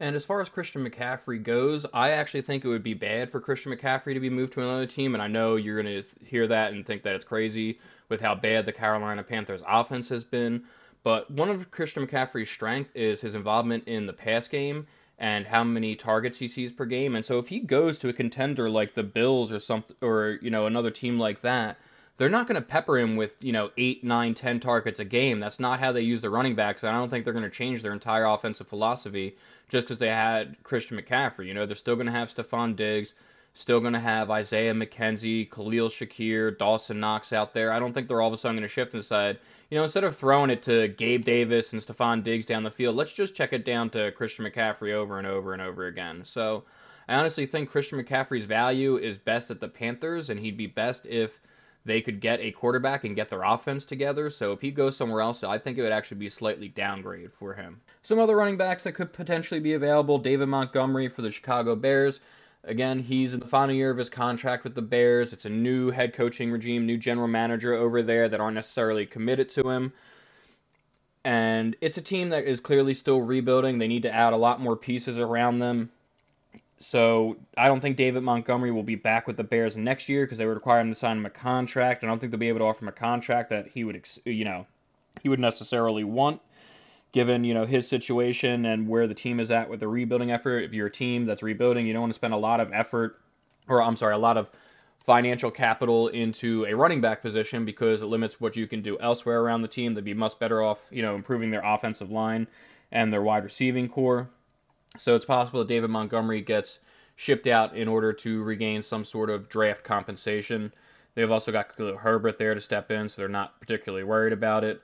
And 0.00 0.14
as 0.14 0.26
far 0.26 0.40
as 0.40 0.48
Christian 0.48 0.86
McCaffrey 0.86 1.42
goes, 1.42 1.86
I 1.94 2.10
actually 2.10 2.42
think 2.42 2.64
it 2.64 2.68
would 2.68 2.82
be 2.82 2.94
bad 2.94 3.30
for 3.30 3.40
Christian 3.40 3.72
McCaffrey 3.72 4.12
to 4.12 4.20
be 4.20 4.28
moved 4.28 4.52
to 4.54 4.60
another 4.60 4.86
team. 4.86 5.14
And 5.14 5.22
I 5.22 5.26
know 5.26 5.56
you're 5.56 5.80
going 5.80 6.02
to 6.02 6.24
hear 6.24 6.46
that 6.48 6.72
and 6.72 6.84
think 6.84 7.02
that 7.04 7.14
it's 7.14 7.24
crazy 7.24 7.78
with 8.08 8.20
how 8.20 8.34
bad 8.34 8.66
the 8.66 8.72
Carolina 8.72 9.22
Panthers 9.22 9.62
offense 9.66 10.08
has 10.10 10.24
been. 10.24 10.64
But 11.02 11.30
one 11.30 11.48
of 11.48 11.70
Christian 11.70 12.06
McCaffrey's 12.06 12.50
strength 12.50 12.90
is 12.94 13.20
his 13.20 13.34
involvement 13.34 13.86
in 13.86 14.06
the 14.06 14.12
pass 14.12 14.48
game 14.48 14.86
and 15.18 15.46
how 15.46 15.64
many 15.64 15.96
targets 15.96 16.38
he 16.38 16.48
sees 16.48 16.72
per 16.72 16.84
game. 16.84 17.16
And 17.16 17.24
so 17.24 17.38
if 17.38 17.48
he 17.48 17.60
goes 17.60 17.98
to 18.00 18.08
a 18.08 18.12
contender 18.12 18.68
like 18.68 18.92
the 18.92 19.02
Bills 19.02 19.50
or 19.50 19.60
something, 19.60 19.96
or 20.02 20.38
you 20.42 20.50
know 20.50 20.66
another 20.66 20.90
team 20.90 21.18
like 21.18 21.40
that, 21.42 21.78
they're 22.16 22.28
not 22.28 22.46
going 22.46 22.60
to 22.60 22.66
pepper 22.66 22.98
him 22.98 23.16
with 23.16 23.36
you 23.40 23.52
know 23.52 23.70
eight, 23.76 24.04
nine, 24.04 24.34
ten 24.34 24.60
targets 24.60 25.00
a 25.00 25.04
game. 25.04 25.40
That's 25.40 25.60
not 25.60 25.80
how 25.80 25.92
they 25.92 26.02
use 26.02 26.22
the 26.22 26.30
running 26.30 26.54
backs. 26.54 26.84
I 26.84 26.90
don't 26.92 27.08
think 27.08 27.24
they're 27.24 27.32
going 27.32 27.42
to 27.44 27.50
change 27.50 27.82
their 27.82 27.92
entire 27.92 28.24
offensive 28.24 28.68
philosophy 28.68 29.36
just 29.68 29.86
because 29.86 29.98
they 29.98 30.08
had 30.08 30.56
Christian 30.62 30.98
McCaffrey. 30.98 31.46
You 31.46 31.54
know, 31.54 31.66
they're 31.66 31.76
still 31.76 31.96
going 31.96 32.06
to 32.06 32.12
have 32.12 32.28
Stefon 32.28 32.76
Diggs, 32.76 33.14
Still 33.58 33.80
going 33.80 33.94
to 33.94 33.98
have 33.98 34.30
Isaiah 34.30 34.74
McKenzie, 34.74 35.50
Khalil 35.50 35.88
Shakir, 35.88 36.58
Dawson 36.58 37.00
Knox 37.00 37.32
out 37.32 37.54
there. 37.54 37.72
I 37.72 37.78
don't 37.78 37.94
think 37.94 38.06
they're 38.06 38.20
all 38.20 38.28
of 38.28 38.34
a 38.34 38.36
sudden 38.36 38.58
going 38.58 38.62
to 38.64 38.68
shift 38.68 38.92
decide, 38.92 39.38
you 39.70 39.78
know, 39.78 39.84
instead 39.84 40.04
of 40.04 40.14
throwing 40.14 40.50
it 40.50 40.62
to 40.64 40.88
Gabe 40.88 41.24
Davis 41.24 41.72
and 41.72 41.80
Stefon 41.80 42.22
Diggs 42.22 42.44
down 42.44 42.64
the 42.64 42.70
field, 42.70 42.96
let's 42.96 43.14
just 43.14 43.34
check 43.34 43.54
it 43.54 43.64
down 43.64 43.88
to 43.90 44.12
Christian 44.12 44.44
McCaffrey 44.44 44.92
over 44.92 45.16
and 45.16 45.26
over 45.26 45.54
and 45.54 45.62
over 45.62 45.86
again. 45.86 46.22
So 46.22 46.64
I 47.08 47.14
honestly 47.14 47.46
think 47.46 47.70
Christian 47.70 47.98
McCaffrey's 47.98 48.44
value 48.44 48.98
is 48.98 49.16
best 49.16 49.50
at 49.50 49.58
the 49.58 49.68
Panthers, 49.68 50.28
and 50.28 50.38
he'd 50.38 50.58
be 50.58 50.66
best 50.66 51.06
if 51.06 51.40
they 51.86 52.00
could 52.00 52.20
get 52.20 52.40
a 52.40 52.50
quarterback 52.50 53.04
and 53.04 53.16
get 53.16 53.28
their 53.28 53.44
offense 53.44 53.86
together. 53.86 54.28
So 54.28 54.52
if 54.52 54.60
he 54.60 54.70
goes 54.70 54.96
somewhere 54.96 55.20
else, 55.20 55.44
I 55.44 55.56
think 55.56 55.78
it 55.78 55.82
would 55.82 55.92
actually 55.92 56.18
be 56.18 56.26
a 56.26 56.30
slightly 56.30 56.68
downgrade 56.68 57.32
for 57.32 57.54
him. 57.54 57.80
Some 58.02 58.18
other 58.18 58.36
running 58.36 58.56
backs 58.56 58.84
that 58.84 58.92
could 58.92 59.12
potentially 59.12 59.60
be 59.60 59.74
available 59.74 60.18
David 60.18 60.48
Montgomery 60.48 61.08
for 61.08 61.22
the 61.22 61.30
Chicago 61.30 61.76
Bears. 61.76 62.20
Again, 62.64 62.98
he's 62.98 63.32
in 63.32 63.40
the 63.40 63.46
final 63.46 63.74
year 63.74 63.90
of 63.90 63.98
his 63.98 64.08
contract 64.08 64.64
with 64.64 64.74
the 64.74 64.82
Bears. 64.82 65.32
It's 65.32 65.44
a 65.44 65.50
new 65.50 65.92
head 65.92 66.12
coaching 66.12 66.50
regime, 66.50 66.84
new 66.84 66.98
general 66.98 67.28
manager 67.28 67.72
over 67.72 68.02
there 68.02 68.28
that 68.28 68.40
aren't 68.40 68.56
necessarily 68.56 69.06
committed 69.06 69.48
to 69.50 69.70
him. 69.70 69.92
And 71.24 71.76
it's 71.80 71.98
a 71.98 72.02
team 72.02 72.30
that 72.30 72.44
is 72.44 72.58
clearly 72.58 72.94
still 72.94 73.20
rebuilding. 73.20 73.78
They 73.78 73.88
need 73.88 74.02
to 74.02 74.14
add 74.14 74.32
a 74.32 74.36
lot 74.36 74.60
more 74.60 74.76
pieces 74.76 75.18
around 75.18 75.60
them. 75.60 75.90
So 76.78 77.36
I 77.56 77.68
don't 77.68 77.80
think 77.80 77.96
David 77.96 78.22
Montgomery 78.22 78.70
will 78.70 78.82
be 78.82 78.96
back 78.96 79.26
with 79.26 79.36
the 79.36 79.44
Bears 79.44 79.76
next 79.76 80.08
year 80.08 80.24
because 80.24 80.38
they 80.38 80.46
would 80.46 80.54
require 80.54 80.80
him 80.80 80.90
to 80.90 80.94
sign 80.94 81.16
him 81.16 81.26
a 81.26 81.30
contract. 81.30 82.04
I 82.04 82.06
don't 82.06 82.18
think 82.18 82.30
they'll 82.30 82.38
be 82.38 82.48
able 82.48 82.58
to 82.58 82.64
offer 82.66 82.84
him 82.84 82.88
a 82.88 82.92
contract 82.92 83.48
that 83.50 83.68
he 83.68 83.84
would, 83.84 84.06
you 84.24 84.44
know, 84.44 84.66
he 85.22 85.28
would 85.28 85.40
necessarily 85.40 86.04
want 86.04 86.40
given 87.12 87.44
you 87.44 87.54
know 87.54 87.64
his 87.64 87.88
situation 87.88 88.66
and 88.66 88.86
where 88.86 89.06
the 89.06 89.14
team 89.14 89.40
is 89.40 89.50
at 89.50 89.70
with 89.70 89.80
the 89.80 89.88
rebuilding 89.88 90.30
effort. 90.30 90.64
If 90.64 90.74
you're 90.74 90.88
a 90.88 90.92
team 90.92 91.24
that's 91.24 91.42
rebuilding, 91.42 91.86
you 91.86 91.94
don't 91.94 92.02
want 92.02 92.12
to 92.12 92.16
spend 92.16 92.34
a 92.34 92.36
lot 92.36 92.60
of 92.60 92.70
effort, 92.74 93.20
or 93.68 93.82
I'm 93.82 93.96
sorry, 93.96 94.12
a 94.12 94.18
lot 94.18 94.36
of 94.36 94.50
financial 94.98 95.50
capital 95.50 96.08
into 96.08 96.66
a 96.66 96.74
running 96.74 97.00
back 97.00 97.22
position 97.22 97.64
because 97.64 98.02
it 98.02 98.06
limits 98.06 98.38
what 98.38 98.54
you 98.54 98.66
can 98.66 98.82
do 98.82 98.98
elsewhere 98.98 99.40
around 99.40 99.62
the 99.62 99.68
team. 99.68 99.94
They'd 99.94 100.04
be 100.04 100.12
much 100.12 100.38
better 100.38 100.62
off, 100.62 100.86
you 100.90 101.00
know, 101.00 101.14
improving 101.14 101.50
their 101.50 101.64
offensive 101.64 102.10
line 102.10 102.46
and 102.92 103.10
their 103.10 103.22
wide 103.22 103.44
receiving 103.44 103.88
corps. 103.88 104.28
So 104.98 105.14
it's 105.14 105.24
possible 105.24 105.60
that 105.60 105.68
David 105.68 105.90
Montgomery 105.90 106.40
gets 106.40 106.78
shipped 107.16 107.46
out 107.46 107.76
in 107.76 107.88
order 107.88 108.12
to 108.12 108.42
regain 108.42 108.82
some 108.82 109.04
sort 109.04 109.30
of 109.30 109.48
draft 109.48 109.84
compensation. 109.84 110.72
They've 111.14 111.30
also 111.30 111.50
got 111.50 111.74
Herbert 111.76 112.38
there 112.38 112.54
to 112.54 112.60
step 112.60 112.90
in, 112.90 113.08
so 113.08 113.14
they're 113.16 113.28
not 113.28 113.58
particularly 113.60 114.04
worried 114.04 114.32
about 114.32 114.64
it. 114.64 114.82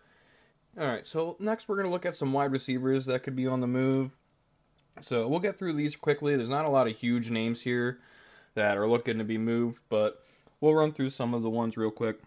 All 0.80 0.86
right, 0.86 1.06
so 1.06 1.36
next 1.38 1.68
we're 1.68 1.76
going 1.76 1.86
to 1.86 1.92
look 1.92 2.06
at 2.06 2.16
some 2.16 2.32
wide 2.32 2.52
receivers 2.52 3.04
that 3.06 3.22
could 3.22 3.36
be 3.36 3.46
on 3.46 3.60
the 3.60 3.66
move. 3.66 4.10
So 5.00 5.28
we'll 5.28 5.40
get 5.40 5.58
through 5.58 5.74
these 5.74 5.94
quickly. 5.94 6.36
There's 6.36 6.48
not 6.48 6.64
a 6.64 6.70
lot 6.70 6.86
of 6.86 6.96
huge 6.96 7.28
names 7.28 7.60
here 7.60 7.98
that 8.54 8.78
are 8.78 8.88
looking 8.88 9.18
to 9.18 9.24
be 9.24 9.38
moved, 9.38 9.82
but 9.90 10.22
we'll 10.60 10.74
run 10.74 10.92
through 10.92 11.10
some 11.10 11.34
of 11.34 11.42
the 11.42 11.50
ones 11.50 11.76
real 11.76 11.90
quick. 11.90 12.18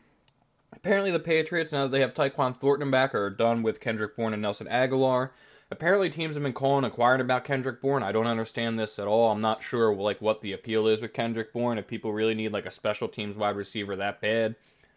Apparently, 0.74 1.10
the 1.10 1.20
Patriots, 1.20 1.72
now 1.72 1.84
that 1.84 1.90
they 1.90 2.02
have 2.02 2.14
Tyquan 2.14 2.56
Thornton 2.56 2.92
back, 2.92 3.16
are 3.16 3.30
done 3.30 3.64
with 3.64 3.80
Kendrick 3.80 4.16
Bourne 4.16 4.34
and 4.34 4.42
Nelson 4.42 4.68
Agholor. 4.68 5.32
Apparently, 5.72 6.12
teams 6.12 6.36
have 6.36 6.44
been 6.44 6.54
calling, 6.54 6.86
inquiring 6.86 7.22
about 7.22 7.44
Kendrick 7.44 7.82
Bourne. 7.82 8.04
I 8.04 8.12
don't 8.12 8.28
understand 8.28 8.78
this 8.78 9.00
at 9.00 9.08
all. 9.08 9.32
I'm 9.32 9.42
not 9.42 9.64
sure 9.64 9.96
like 9.96 10.22
what 10.22 10.42
the 10.42 10.54
appeal 10.54 10.88
is 10.88 11.02
with 11.02 11.14
Kendrick 11.14 11.52
Bourne. 11.54 11.80
If 11.80 11.88
people 11.88 12.14
really 12.14 12.36
need 12.36 12.54
like 12.54 12.68
a 12.68 12.72
special 12.72 13.08
teams 13.08 13.36
wide 13.36 13.56
receiver 13.56 13.96
that 13.96 14.22
bad, 14.22 14.56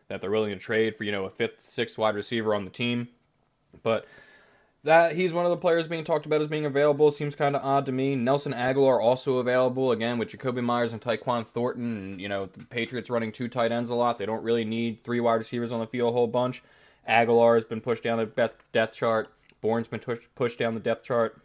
that 0.09 0.21
they're 0.21 0.31
willing 0.31 0.53
to 0.53 0.59
trade 0.59 0.97
for 0.97 1.05
you 1.05 1.13
know 1.13 1.25
a 1.25 1.31
fifth, 1.31 1.67
sixth 1.71 1.97
wide 1.97 2.15
receiver 2.15 2.55
on 2.55 2.65
the 2.65 2.71
team. 2.71 3.09
But 3.83 4.07
that 4.85 5.15
he's 5.17 5.33
one 5.33 5.47
of 5.47 5.51
the 5.51 5.57
players 5.57 5.89
being 5.89 6.05
talked 6.05 6.27
about 6.27 6.43
as 6.43 6.49
being 6.49 6.67
available 6.67 7.11
seems 7.11 7.35
kind 7.35 7.57
of 7.57 7.65
odd 7.65 7.87
to 7.87 7.93
me. 7.93 8.15
Nelson 8.15 8.53
Agholor 8.53 9.03
also 9.03 9.39
available 9.39 9.93
again 9.93 10.19
with 10.19 10.29
Jakobi 10.29 10.63
Meyers 10.63 10.93
and 10.93 11.01
Tyquan 11.01 11.47
Thornton. 11.47 11.97
And, 11.97 12.21
you 12.21 12.29
know 12.29 12.45
the 12.45 12.65
Patriots 12.67 13.09
running 13.09 13.33
two 13.33 13.49
tight 13.49 13.73
ends 13.73 13.89
a 13.89 13.95
lot. 13.95 14.19
They 14.19 14.27
don't 14.27 14.43
really 14.43 14.67
need 14.67 15.03
three 15.03 15.21
wide 15.21 15.37
receivers 15.37 15.73
on 15.73 15.81
the 15.81 15.87
field 15.87 16.11
a 16.11 16.13
whole 16.13 16.27
bunch. 16.27 16.63
Aguilar 17.07 17.55
has 17.55 17.65
been 17.65 17.81
pushed 17.81 18.03
down 18.03 18.19
the 18.19 18.53
depth 18.73 18.95
chart. 18.95 19.29
Bourne's 19.61 19.89
been 19.89 20.01
push, 20.01 20.21
pushed 20.35 20.59
down 20.59 20.75
the 20.75 20.81
depth 20.81 21.05
chart. 21.05 21.41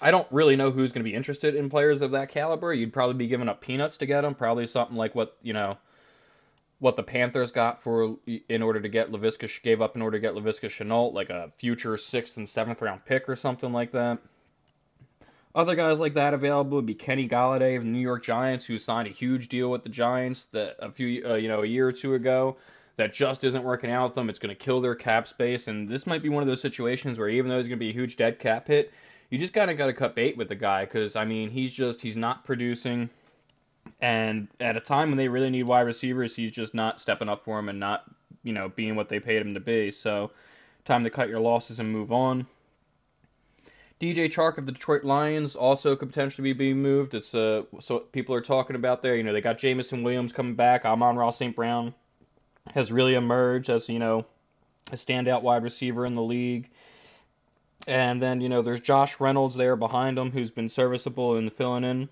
I 0.00 0.10
don't 0.10 0.26
really 0.30 0.56
know 0.56 0.70
who's 0.70 0.92
going 0.92 1.04
to 1.04 1.10
be 1.10 1.14
interested 1.14 1.54
in 1.54 1.70
players 1.70 2.00
of 2.00 2.10
that 2.10 2.28
caliber. 2.28 2.74
You'd 2.74 2.92
probably 2.92 3.14
be 3.14 3.28
giving 3.28 3.48
up 3.48 3.60
peanuts 3.60 3.98
to 3.98 4.06
get 4.06 4.22
them. 4.22 4.34
Probably 4.34 4.66
something 4.66 4.96
like 4.96 5.14
what 5.14 5.36
you 5.42 5.52
know 5.52 5.78
what 6.80 6.96
the 6.96 7.02
Panthers 7.04 7.52
got 7.52 7.80
for 7.80 8.16
in 8.48 8.60
order 8.60 8.80
to 8.80 8.88
get 8.88 9.12
Laviska 9.12 9.62
gave 9.62 9.80
up 9.80 9.94
in 9.94 10.02
order 10.02 10.18
to 10.18 10.20
get 10.20 10.34
Laviska 10.34 10.68
Shenault, 10.68 11.12
like 11.12 11.30
a 11.30 11.50
future 11.56 11.96
sixth 11.96 12.36
and 12.36 12.48
seventh 12.48 12.82
round 12.82 13.04
pick 13.04 13.28
or 13.28 13.36
something 13.36 13.72
like 13.72 13.92
that. 13.92 14.18
Other 15.54 15.76
guys 15.76 16.00
like 16.00 16.14
that 16.14 16.34
available 16.34 16.76
would 16.78 16.86
be 16.86 16.94
Kenny 16.94 17.28
Golladay 17.28 17.76
of 17.76 17.84
the 17.84 17.90
New 17.90 18.00
York 18.00 18.24
Giants, 18.24 18.64
who 18.64 18.78
signed 18.78 19.06
a 19.06 19.12
huge 19.12 19.48
deal 19.48 19.70
with 19.70 19.84
the 19.84 19.90
Giants 19.90 20.46
that 20.46 20.76
a 20.80 20.90
few 20.90 21.24
uh, 21.24 21.34
you 21.34 21.46
know 21.46 21.62
a 21.62 21.66
year 21.66 21.86
or 21.86 21.92
two 21.92 22.14
ago. 22.14 22.56
That 22.96 23.14
just 23.14 23.42
isn't 23.44 23.64
working 23.64 23.90
out 23.90 24.08
with 24.08 24.14
them. 24.14 24.28
It's 24.28 24.38
going 24.38 24.54
to 24.54 24.64
kill 24.64 24.80
their 24.80 24.94
cap 24.94 25.26
space, 25.26 25.66
and 25.68 25.88
this 25.88 26.06
might 26.06 26.22
be 26.22 26.28
one 26.28 26.42
of 26.42 26.46
those 26.46 26.60
situations 26.60 27.18
where 27.18 27.28
even 27.28 27.48
though 27.48 27.56
he's 27.56 27.66
going 27.66 27.78
to 27.78 27.84
be 27.84 27.88
a 27.88 27.92
huge 27.92 28.16
dead 28.16 28.38
cap 28.38 28.68
hit, 28.68 28.92
you 29.30 29.38
just 29.38 29.54
kind 29.54 29.70
of 29.70 29.78
got 29.78 29.86
to 29.86 29.94
cut 29.94 30.14
bait 30.14 30.36
with 30.36 30.50
the 30.50 30.54
guy 30.54 30.84
because 30.84 31.16
I 31.16 31.24
mean 31.24 31.48
he's 31.48 31.72
just 31.72 32.02
he's 32.02 32.18
not 32.18 32.44
producing. 32.44 33.08
And 34.02 34.46
at 34.60 34.76
a 34.76 34.80
time 34.80 35.08
when 35.08 35.16
they 35.16 35.28
really 35.28 35.48
need 35.48 35.62
wide 35.62 35.82
receivers, 35.82 36.36
he's 36.36 36.52
just 36.52 36.74
not 36.74 37.00
stepping 37.00 37.30
up 37.30 37.44
for 37.44 37.56
them 37.56 37.70
and 37.70 37.80
not, 37.80 38.04
you 38.42 38.52
know, 38.52 38.68
being 38.68 38.94
what 38.94 39.08
they 39.08 39.18
paid 39.18 39.40
him 39.40 39.54
to 39.54 39.60
be. 39.60 39.90
So, 39.90 40.32
time 40.84 41.02
to 41.04 41.10
cut 41.10 41.28
your 41.28 41.40
losses 41.40 41.78
and 41.78 41.90
move 41.90 42.12
on. 42.12 42.46
DJ 44.00 44.30
Chark 44.30 44.58
of 44.58 44.66
the 44.66 44.72
Detroit 44.72 45.04
Lions 45.04 45.56
also 45.56 45.96
could 45.96 46.08
potentially 46.08 46.52
be 46.52 46.52
being 46.52 46.82
moved. 46.82 47.14
It's 47.14 47.34
uh, 47.34 47.62
so 47.80 48.00
people 48.00 48.34
are 48.34 48.40
talking 48.40 48.76
about 48.76 49.00
there. 49.00 49.16
You 49.16 49.22
know, 49.22 49.32
they 49.32 49.40
got 49.40 49.58
Jameson 49.58 50.02
Williams 50.02 50.32
coming 50.32 50.56
back. 50.56 50.84
Amon-Ra 50.84 51.30
St. 51.30 51.56
Brown 51.56 51.94
has 52.74 52.92
really 52.92 53.14
emerged 53.14 53.70
as 53.70 53.88
you 53.88 53.98
know 53.98 54.24
a 54.90 54.96
standout 54.96 55.42
wide 55.42 55.62
receiver 55.62 56.06
in 56.06 56.14
the 56.14 56.22
league. 56.22 56.70
And 57.86 58.22
then 58.22 58.40
you 58.40 58.48
know 58.48 58.62
there's 58.62 58.80
Josh 58.80 59.20
Reynolds 59.20 59.56
there 59.56 59.76
behind 59.76 60.18
him 60.18 60.30
who's 60.30 60.50
been 60.50 60.68
serviceable 60.68 61.36
in 61.36 61.50
filling 61.50 61.84
in. 61.84 62.08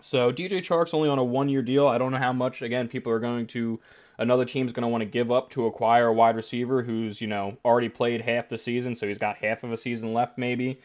So 0.00 0.32
DJ 0.32 0.62
Chark's 0.62 0.94
only 0.94 1.08
on 1.08 1.18
a 1.18 1.24
one-year 1.24 1.62
deal. 1.62 1.88
I 1.88 1.98
don't 1.98 2.12
know 2.12 2.18
how 2.18 2.32
much 2.32 2.62
again 2.62 2.88
people 2.88 3.12
are 3.12 3.18
going 3.18 3.46
to 3.48 3.80
another 4.18 4.44
team's 4.44 4.72
going 4.72 4.82
to 4.82 4.88
want 4.88 5.02
to 5.02 5.06
give 5.06 5.30
up 5.30 5.50
to 5.50 5.66
acquire 5.66 6.08
a 6.08 6.12
wide 6.12 6.36
receiver 6.36 6.82
who's, 6.82 7.20
you 7.20 7.28
know, 7.28 7.56
already 7.64 7.88
played 7.88 8.20
half 8.20 8.48
the 8.48 8.58
season, 8.58 8.96
so 8.96 9.06
he's 9.06 9.18
got 9.18 9.36
half 9.36 9.62
of 9.62 9.72
a 9.72 9.76
season 9.76 10.12
left 10.12 10.38
maybe 10.38 10.80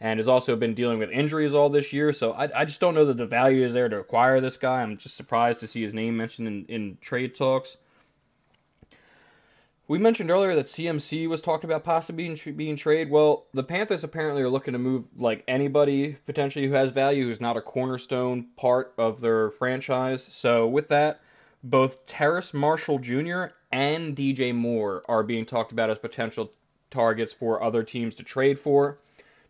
and 0.00 0.18
has 0.18 0.28
also 0.28 0.54
been 0.54 0.74
dealing 0.74 0.98
with 0.98 1.10
injuries 1.10 1.54
all 1.54 1.68
this 1.68 1.92
year. 1.92 2.12
So 2.12 2.32
I, 2.32 2.60
I 2.60 2.64
just 2.64 2.80
don't 2.80 2.94
know 2.94 3.04
that 3.06 3.16
the 3.16 3.26
value 3.26 3.64
is 3.64 3.72
there 3.72 3.88
to 3.88 3.98
acquire 3.98 4.40
this 4.40 4.56
guy. 4.56 4.82
I'm 4.82 4.96
just 4.96 5.16
surprised 5.16 5.60
to 5.60 5.66
see 5.66 5.82
his 5.82 5.94
name 5.94 6.16
mentioned 6.16 6.46
in, 6.48 6.64
in 6.66 6.98
trade 7.00 7.34
talks. 7.34 7.76
We 9.88 9.96
mentioned 9.96 10.30
earlier 10.30 10.54
that 10.54 10.66
CMC 10.66 11.30
was 11.30 11.40
talked 11.40 11.64
about 11.64 11.82
possibly 11.82 12.28
being, 12.28 12.56
being 12.56 12.76
traded. 12.76 13.08
Well, 13.08 13.46
the 13.54 13.64
Panthers 13.64 14.04
apparently 14.04 14.42
are 14.42 14.50
looking 14.50 14.72
to 14.72 14.78
move 14.78 15.04
like 15.16 15.44
anybody 15.48 16.18
potentially 16.26 16.66
who 16.66 16.74
has 16.74 16.90
value 16.90 17.24
who's 17.24 17.40
not 17.40 17.56
a 17.56 17.62
cornerstone 17.62 18.48
part 18.58 18.92
of 18.98 19.22
their 19.22 19.50
franchise. 19.50 20.22
So 20.30 20.68
with 20.68 20.88
that, 20.88 21.22
both 21.64 22.04
Terrace 22.04 22.52
Marshall 22.52 22.98
Jr. 22.98 23.44
and 23.72 24.14
DJ 24.14 24.54
Moore 24.54 25.04
are 25.08 25.22
being 25.22 25.46
talked 25.46 25.72
about 25.72 25.88
as 25.88 25.98
potential 25.98 26.52
targets 26.90 27.32
for 27.32 27.62
other 27.62 27.82
teams 27.82 28.14
to 28.16 28.22
trade 28.22 28.58
for. 28.58 28.98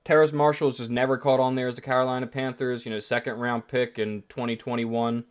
Terrace 0.04 0.32
Marshall 0.32 0.68
has 0.68 0.78
just 0.78 0.90
never 0.90 1.18
caught 1.18 1.40
on 1.40 1.56
there 1.56 1.66
as 1.66 1.74
the 1.74 1.82
Carolina 1.82 2.28
Panthers, 2.28 2.86
you 2.86 2.92
know, 2.92 3.00
second 3.00 3.40
round 3.40 3.66
pick 3.66 3.98
in 3.98 4.22
2021 4.28 5.24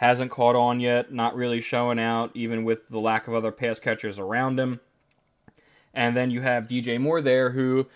hasn't 0.00 0.30
caught 0.30 0.56
on 0.56 0.80
yet, 0.80 1.12
not 1.12 1.36
really 1.36 1.60
showing 1.60 1.98
out, 1.98 2.30
even 2.32 2.64
with 2.64 2.88
the 2.88 2.98
lack 2.98 3.28
of 3.28 3.34
other 3.34 3.52
pass 3.52 3.78
catchers 3.78 4.18
around 4.18 4.58
him. 4.58 4.80
And 5.92 6.16
then 6.16 6.30
you 6.30 6.40
have 6.40 6.66
DJ 6.66 6.98
Moore 6.98 7.20
there, 7.20 7.50
who 7.50 7.86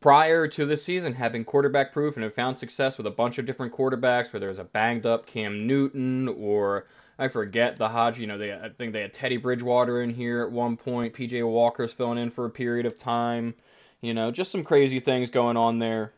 prior 0.00 0.46
to 0.46 0.64
this 0.64 0.84
season 0.84 1.12
had 1.12 1.32
been 1.32 1.44
quarterback 1.44 1.92
proof 1.92 2.14
and 2.14 2.22
had 2.22 2.32
found 2.32 2.56
success 2.56 2.96
with 2.96 3.08
a 3.08 3.10
bunch 3.10 3.38
of 3.38 3.44
different 3.44 3.72
quarterbacks, 3.72 4.32
where 4.32 4.38
there's 4.38 4.60
a 4.60 4.64
banged 4.64 5.04
up 5.04 5.26
Cam 5.26 5.66
Newton 5.66 6.28
or 6.28 6.86
I 7.18 7.26
forget 7.26 7.76
the 7.76 7.88
Hodge. 7.88 8.20
You 8.20 8.28
know, 8.28 8.38
they 8.38 8.52
I 8.52 8.68
think 8.68 8.92
they 8.92 9.00
had 9.00 9.12
Teddy 9.12 9.36
Bridgewater 9.36 10.02
in 10.02 10.10
here 10.10 10.42
at 10.42 10.52
one 10.52 10.76
point. 10.76 11.12
PJ 11.12 11.44
Walker's 11.44 11.92
filling 11.92 12.18
in 12.18 12.30
for 12.30 12.44
a 12.44 12.50
period 12.50 12.86
of 12.86 12.96
time. 12.96 13.52
You 14.00 14.14
know, 14.14 14.30
just 14.30 14.52
some 14.52 14.62
crazy 14.62 15.00
things 15.00 15.28
going 15.28 15.56
on 15.56 15.80
there 15.80 16.12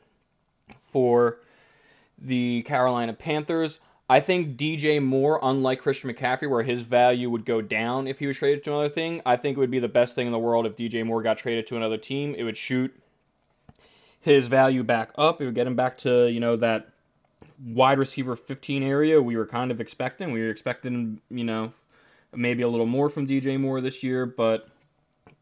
for 0.92 1.38
the 2.18 2.61
Carolina 2.64 3.14
Panthers. 3.14 3.79
I 4.10 4.18
think 4.18 4.56
DJ 4.56 5.00
Moore, 5.00 5.38
unlike 5.40 5.78
Christian 5.78 6.12
McCaffrey, 6.12 6.50
where 6.50 6.64
his 6.64 6.82
value 6.82 7.30
would 7.30 7.44
go 7.44 7.62
down 7.62 8.08
if 8.08 8.18
he 8.18 8.26
was 8.26 8.36
traded 8.36 8.64
to 8.64 8.70
another 8.70 8.88
thing, 8.88 9.22
I 9.24 9.36
think 9.36 9.56
it 9.56 9.60
would 9.60 9.70
be 9.70 9.78
the 9.78 9.88
best 9.88 10.16
thing 10.16 10.26
in 10.26 10.32
the 10.32 10.38
world 10.38 10.66
if 10.66 10.74
DJ 10.74 11.06
Moore 11.06 11.22
got 11.22 11.38
traded 11.38 11.68
to 11.68 11.76
another 11.76 11.96
team. 11.96 12.34
It 12.36 12.42
would 12.42 12.56
shoot 12.56 12.92
his 14.20 14.48
value 14.48 14.82
back 14.82 15.12
up. 15.16 15.40
It 15.40 15.44
would 15.44 15.54
get 15.54 15.68
him 15.68 15.76
back 15.76 15.96
to, 15.98 16.28
you 16.28 16.40
know, 16.40 16.56
that 16.56 16.88
wide 17.64 18.00
receiver 18.00 18.34
15 18.34 18.82
area 18.82 19.22
we 19.22 19.36
were 19.36 19.46
kind 19.46 19.70
of 19.70 19.80
expecting. 19.80 20.32
We 20.32 20.40
were 20.40 20.50
expecting, 20.50 21.20
you 21.30 21.44
know, 21.44 21.72
maybe 22.34 22.64
a 22.64 22.68
little 22.68 22.86
more 22.86 23.10
from 23.10 23.28
DJ 23.28 23.60
Moore 23.60 23.80
this 23.80 24.02
year, 24.02 24.26
but 24.26 24.68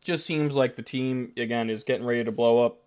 just 0.03 0.27
seems 0.27 0.55
like 0.55 0.77
the 0.77 0.83
team, 0.83 1.33
again, 1.39 1.71
is 1.71 1.85
getting 1.85 2.05
ready 2.05 2.23
to 2.23 2.33
blow 2.33 2.67
up 2.67 2.83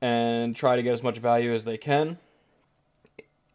and 0.00 0.56
try 0.56 0.74
to 0.74 0.82
get 0.82 0.92
as 0.92 1.04
much 1.04 1.18
value 1.18 1.54
as 1.54 1.64
they 1.64 1.78
can. 1.78 2.18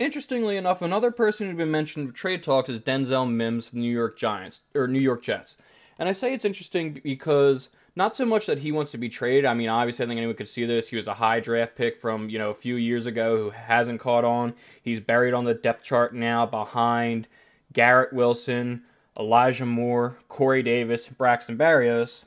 Interestingly 0.02 0.58
enough, 0.58 0.82
another 0.82 1.12
person 1.12 1.46
who's 1.46 1.56
been 1.56 1.70
mentioned 1.70 2.10
for 2.10 2.16
trade 2.16 2.42
talks 2.42 2.70
is 2.70 2.82
Denzel 2.82 3.32
Mims 3.32 3.68
from 3.68 3.82
the 3.82 3.86
New 3.86 3.94
York 3.94 4.18
Giants 4.18 4.62
or 4.74 4.88
New 4.88 5.00
York 5.00 5.22
Jets. 5.22 5.58
And 6.00 6.10
I 6.10 6.12
say 6.12 6.34
it's 6.34 6.44
interesting 6.44 7.00
because 7.04 7.70
not 7.96 8.18
so 8.18 8.26
much 8.26 8.48
that 8.48 8.58
he 8.58 8.72
wants 8.72 8.90
to 8.94 8.98
be 8.98 9.10
traded. 9.10 9.46
I 9.46 9.54
mean, 9.54 9.70
obviously, 9.70 10.04
I 10.04 10.08
think 10.08 10.18
anyone 10.18 10.36
could 10.36 10.48
see 10.48 10.66
this. 10.66 10.88
He 10.88 10.96
was 10.96 11.08
a 11.08 11.14
high 11.14 11.40
draft 11.40 11.76
pick 11.76 12.02
from 12.02 12.30
you 12.32 12.40
know 12.40 12.50
a 12.50 12.56
few 12.56 12.78
years 12.78 13.06
ago 13.06 13.38
who 13.38 13.50
hasn't 13.52 14.00
caught 14.00 14.26
on. 14.26 14.56
He's 14.82 15.00
buried 15.00 15.36
on 15.36 15.46
the 15.46 15.54
depth 15.54 15.84
chart 15.84 16.16
now 16.16 16.48
behind 16.48 17.28
Garrett 17.72 18.12
Wilson, 18.12 18.82
Elijah 19.20 19.68
Moore, 19.68 20.18
Corey 20.30 20.64
Davis, 20.64 21.08
Braxton 21.10 21.60
Berrios. 21.60 22.24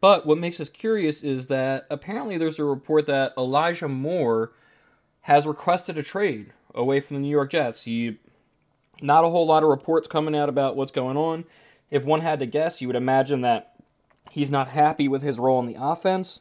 But 0.00 0.26
what 0.26 0.38
makes 0.38 0.58
us 0.58 0.68
curious 0.68 1.22
is 1.22 1.46
that 1.46 1.86
apparently 1.90 2.38
there's 2.38 2.58
a 2.58 2.64
report 2.64 3.06
that 3.06 3.34
Elijah 3.38 3.86
Moore 3.88 4.50
has 5.20 5.46
requested 5.46 5.96
a 5.96 6.02
trade 6.02 6.52
away 6.78 7.00
from 7.00 7.16
the 7.16 7.22
New 7.22 7.28
York 7.28 7.50
Jets. 7.50 7.82
He 7.82 8.18
not 9.02 9.24
a 9.24 9.28
whole 9.28 9.46
lot 9.46 9.62
of 9.62 9.68
reports 9.68 10.08
coming 10.08 10.34
out 10.34 10.48
about 10.48 10.76
what's 10.76 10.92
going 10.92 11.16
on. 11.16 11.44
If 11.90 12.04
one 12.04 12.20
had 12.20 12.40
to 12.40 12.46
guess, 12.46 12.80
you 12.80 12.86
would 12.88 12.96
imagine 12.96 13.42
that 13.42 13.74
he's 14.30 14.50
not 14.50 14.68
happy 14.68 15.08
with 15.08 15.22
his 15.22 15.38
role 15.38 15.60
in 15.60 15.66
the 15.66 15.76
offense. 15.78 16.40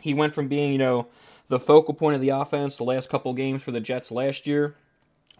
He 0.00 0.14
went 0.14 0.34
from 0.34 0.48
being, 0.48 0.72
you 0.72 0.78
know, 0.78 1.08
the 1.48 1.60
focal 1.60 1.94
point 1.94 2.14
of 2.14 2.20
the 2.20 2.30
offense 2.30 2.76
the 2.76 2.84
last 2.84 3.10
couple 3.10 3.34
games 3.34 3.62
for 3.62 3.72
the 3.72 3.80
Jets 3.80 4.10
last 4.10 4.46
year 4.46 4.74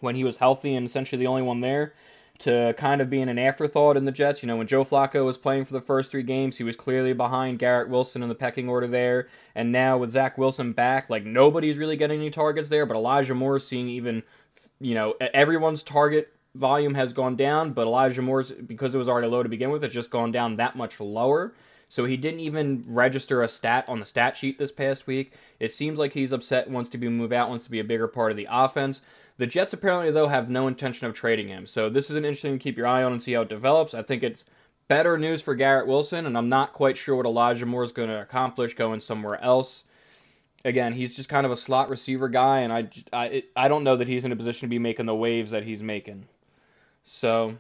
when 0.01 0.15
he 0.15 0.25
was 0.25 0.37
healthy 0.37 0.75
and 0.75 0.85
essentially 0.85 1.19
the 1.19 1.29
only 1.29 1.43
one 1.43 1.61
there 1.61 1.95
to 2.43 2.75
kind 2.77 3.01
of 3.01 3.09
being 3.09 3.29
an 3.29 3.39
afterthought 3.39 3.97
in 3.97 4.05
the 4.05 4.11
Jets. 4.11 4.43
You 4.43 4.49
know, 4.49 4.57
when 4.57 4.67
Joe 4.67 4.85
Flacco 4.85 5.25
was 5.25 5.39
playing 5.39 5.65
for 5.65 5.75
the 5.75 5.81
first 5.81 6.11
three 6.11 6.25
games, 6.25 6.57
he 6.57 6.65
was 6.65 6.75
clearly 6.75 7.13
behind 7.13 7.61
Garrett 7.61 7.89
Wilson 7.89 8.23
in 8.23 8.29
the 8.29 8.35
pecking 8.35 8.69
order 8.69 8.89
there. 8.89 9.29
And 9.55 9.71
now 9.71 9.99
with 9.99 10.11
Zach 10.11 10.39
Wilson 10.39 10.73
back, 10.73 11.09
like 11.09 11.25
nobody's 11.25 11.79
really 11.79 11.97
getting 11.97 12.19
any 12.19 12.31
targets 12.31 12.69
there, 12.69 12.85
but 12.85 12.97
Elijah 12.97 13.35
Moore 13.35 13.61
seeing 13.61 13.89
even, 13.89 14.25
you 14.81 14.95
know, 14.95 15.15
everyone's 15.21 15.85
target 15.85 16.33
volume 16.57 16.95
has 16.95 17.13
gone 17.13 17.37
down, 17.37 17.73
but 17.73 17.87
Elijah 17.87 18.23
Moore's, 18.23 18.51
because 18.51 18.95
it 18.95 18.99
was 18.99 19.09
already 19.09 19.29
low 19.29 19.43
to 19.43 19.49
begin 19.49 19.71
with, 19.71 19.85
it's 19.85 19.95
just 19.95 20.11
gone 20.11 20.33
down 20.33 20.57
that 20.57 20.75
much 20.77 20.99
lower. 20.99 21.55
So 21.89 22.07
he 22.07 22.17
didn't 22.17 22.41
even 22.41 22.83
register 22.89 23.43
a 23.43 23.49
stat 23.49 23.85
on 23.87 24.01
the 24.01 24.07
stat 24.07 24.37
sheet 24.37 24.59
this 24.59 24.73
past 24.73 25.07
week. 25.07 25.35
It 25.61 25.73
seems 25.73 25.99
like 25.99 26.13
he's 26.13 26.33
upset, 26.33 26.71
wants 26.71 26.89
to 26.91 26.99
be 26.99 27.09
moved 27.09 27.35
out, 27.35 27.51
wants 27.51 27.67
to 27.67 27.71
be 27.71 27.81
a 27.81 27.85
bigger 27.85 28.09
part 28.09 28.31
of 28.31 28.39
the 28.39 28.49
offense. 28.51 29.03
The 29.39 29.47
Jets 29.47 29.73
apparently 29.73 30.11
though 30.11 30.29
have 30.29 30.51
no 30.51 30.69
intention 30.69 31.07
of 31.07 31.15
trading 31.15 31.49
him. 31.49 31.67
So 31.67 31.89
this 31.89 32.11
is 32.11 32.17
an 32.17 32.25
interesting 32.25 32.59
to 32.59 32.63
keep 32.63 32.77
your 32.77 32.87
eye 32.87 33.03
on 33.03 33.13
and 33.13 33.23
see 33.23 33.33
how 33.33 33.43
it 33.43 33.49
develops. 33.49 33.95
I 33.95 34.03
think 34.03 34.23
it's 34.23 34.45
better 34.89 35.17
news 35.17 35.43
for 35.43 35.55
Garrett 35.55 35.87
Wilson, 35.87 36.27
and 36.27 36.37
I'm 36.37 36.49
not 36.49 36.73
quite 36.73 36.97
sure 36.97 37.17
what 37.17 37.27
Elijah 37.27 37.67
Moore 37.67 37.85
is 37.85 37.93
going 37.93 38.09
to 38.09 38.21
accomplish 38.21 38.75
going 38.75 39.01
somewhere 39.01 39.41
else. 39.41 39.85
Again, 40.65 40.93
he's 40.93 41.17
just 41.17 41.29
kind 41.29 41.45
of 41.45 41.53
a 41.53 41.57
slot 41.57 41.89
receiver 41.89 42.29
guy, 42.29 42.61
and 42.61 42.73
I, 42.73 42.89
I, 43.13 43.43
I 43.57 43.69
don't 43.69 43.85
know 43.85 43.97
that 43.97 44.07
he's 44.07 44.25
in 44.25 44.33
a 44.33 44.37
position 44.37 44.69
to 44.69 44.71
be 44.71 44.79
making 44.79 45.07
the 45.07 45.15
waves 45.15 45.51
that 45.51 45.65
he's 45.65 45.83
making. 45.83 46.27
So 47.05 47.57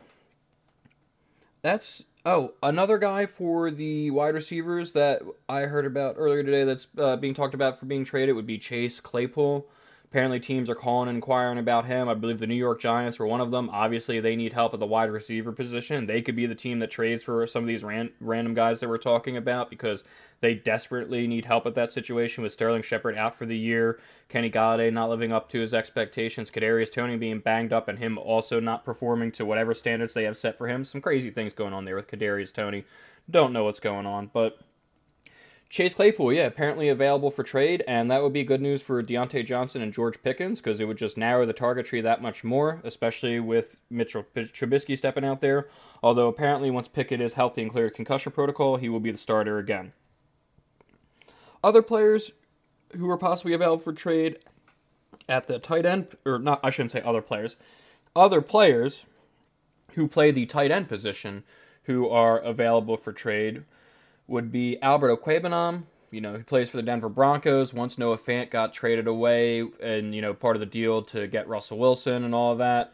that's 1.62 2.04
Oh, 2.24 2.52
another 2.62 2.98
guy 2.98 3.26
for 3.26 3.72
the 3.72 4.10
wide 4.12 4.34
receivers 4.34 4.92
that 4.92 5.22
I 5.48 5.62
heard 5.62 5.86
about 5.86 6.14
earlier 6.18 6.44
today 6.44 6.62
that's 6.62 6.86
uh, 6.96 7.16
being 7.16 7.34
talked 7.34 7.54
about 7.54 7.80
for 7.80 7.86
being 7.86 8.04
traded 8.04 8.36
would 8.36 8.46
be 8.46 8.58
Chase 8.58 9.00
Claypool. 9.00 9.66
Apparently, 10.12 10.38
teams 10.38 10.68
are 10.68 10.74
calling 10.74 11.08
and 11.08 11.16
inquiring 11.16 11.56
about 11.56 11.86
him. 11.86 12.06
I 12.06 12.12
believe 12.12 12.38
the 12.38 12.46
New 12.46 12.54
York 12.54 12.78
Giants 12.78 13.18
were 13.18 13.26
one 13.26 13.40
of 13.40 13.50
them. 13.50 13.70
Obviously, 13.72 14.20
they 14.20 14.36
need 14.36 14.52
help 14.52 14.74
at 14.74 14.80
the 14.80 14.84
wide 14.86 15.10
receiver 15.10 15.52
position. 15.52 16.04
They 16.04 16.20
could 16.20 16.36
be 16.36 16.44
the 16.44 16.54
team 16.54 16.80
that 16.80 16.90
trades 16.90 17.24
for 17.24 17.46
some 17.46 17.64
of 17.64 17.66
these 17.66 17.82
ran- 17.82 18.12
random 18.20 18.52
guys 18.52 18.78
that 18.80 18.90
we're 18.90 18.98
talking 18.98 19.38
about 19.38 19.70
because 19.70 20.04
they 20.42 20.52
desperately 20.52 21.26
need 21.26 21.46
help 21.46 21.64
at 21.64 21.74
that 21.76 21.92
situation 21.92 22.42
with 22.42 22.52
Sterling 22.52 22.82
Shepard 22.82 23.16
out 23.16 23.34
for 23.34 23.46
the 23.46 23.56
year, 23.56 24.00
Kenny 24.28 24.50
Golladay 24.50 24.92
not 24.92 25.08
living 25.08 25.32
up 25.32 25.48
to 25.48 25.60
his 25.60 25.72
expectations, 25.72 26.50
Kadarius 26.50 26.92
Toney 26.92 27.16
being 27.16 27.38
banged 27.38 27.72
up, 27.72 27.88
and 27.88 27.98
him 27.98 28.18
also 28.18 28.60
not 28.60 28.84
performing 28.84 29.32
to 29.32 29.46
whatever 29.46 29.72
standards 29.72 30.12
they 30.12 30.24
have 30.24 30.36
set 30.36 30.58
for 30.58 30.68
him. 30.68 30.84
Some 30.84 31.00
crazy 31.00 31.30
things 31.30 31.54
going 31.54 31.72
on 31.72 31.86
there 31.86 31.96
with 31.96 32.08
Kadarius 32.08 32.52
Toney. 32.52 32.84
Don't 33.30 33.54
know 33.54 33.64
what's 33.64 33.80
going 33.80 34.04
on, 34.04 34.28
but 34.34 34.58
Chase 35.72 35.94
Claypool, 35.94 36.34
yeah, 36.34 36.44
apparently 36.44 36.90
available 36.90 37.30
for 37.30 37.42
trade, 37.42 37.82
and 37.88 38.10
that 38.10 38.22
would 38.22 38.34
be 38.34 38.44
good 38.44 38.60
news 38.60 38.82
for 38.82 39.02
Diontae 39.02 39.46
Johnson 39.46 39.80
and 39.80 39.90
George 39.90 40.22
Pickens 40.22 40.60
because 40.60 40.80
it 40.80 40.84
would 40.84 40.98
just 40.98 41.16
narrow 41.16 41.46
the 41.46 41.54
target 41.54 41.86
tree 41.86 42.02
that 42.02 42.20
much 42.20 42.44
more, 42.44 42.82
especially 42.84 43.40
with 43.40 43.78
Mitchell 43.88 44.26
Trubisky 44.36 44.98
stepping 44.98 45.24
out 45.24 45.40
there. 45.40 45.68
Although 46.02 46.28
apparently, 46.28 46.70
once 46.70 46.88
Pickett 46.88 47.22
is 47.22 47.32
healthy 47.32 47.62
and 47.62 47.70
cleared 47.70 47.94
concussion 47.94 48.32
protocol, 48.32 48.76
he 48.76 48.90
will 48.90 49.00
be 49.00 49.12
the 49.12 49.16
starter 49.16 49.56
again. 49.56 49.94
Other 51.64 51.80
players 51.80 52.32
who 52.94 53.08
are 53.08 53.16
possibly 53.16 53.54
available 53.54 53.82
for 53.82 53.94
trade 53.94 54.40
at 55.30 55.46
the 55.46 55.58
tight 55.58 55.86
end, 55.86 56.14
or 56.26 56.38
not, 56.38 56.60
I 56.62 56.68
shouldn't 56.68 56.90
say 56.90 57.00
other 57.00 57.22
players, 57.22 57.56
other 58.14 58.42
players 58.42 59.06
who 59.94 60.06
play 60.06 60.32
the 60.32 60.44
tight 60.44 60.70
end 60.70 60.90
position 60.90 61.42
who 61.84 62.10
are 62.10 62.40
available 62.40 62.98
for 62.98 63.14
trade 63.14 63.64
would 64.26 64.50
be 64.52 64.80
Albert 64.80 65.20
Okwuegbunam. 65.20 65.84
You 66.10 66.20
know, 66.20 66.36
he 66.36 66.42
plays 66.42 66.68
for 66.68 66.76
the 66.76 66.82
Denver 66.82 67.08
Broncos. 67.08 67.72
Once 67.72 67.96
Noah 67.96 68.18
Fant 68.18 68.50
got 68.50 68.74
traded 68.74 69.06
away, 69.06 69.64
and 69.82 70.14
you 70.14 70.20
know, 70.20 70.34
part 70.34 70.56
of 70.56 70.60
the 70.60 70.66
deal 70.66 71.02
to 71.04 71.26
get 71.26 71.48
Russell 71.48 71.78
Wilson 71.78 72.24
and 72.24 72.34
all 72.34 72.52
of 72.52 72.58
that, 72.58 72.92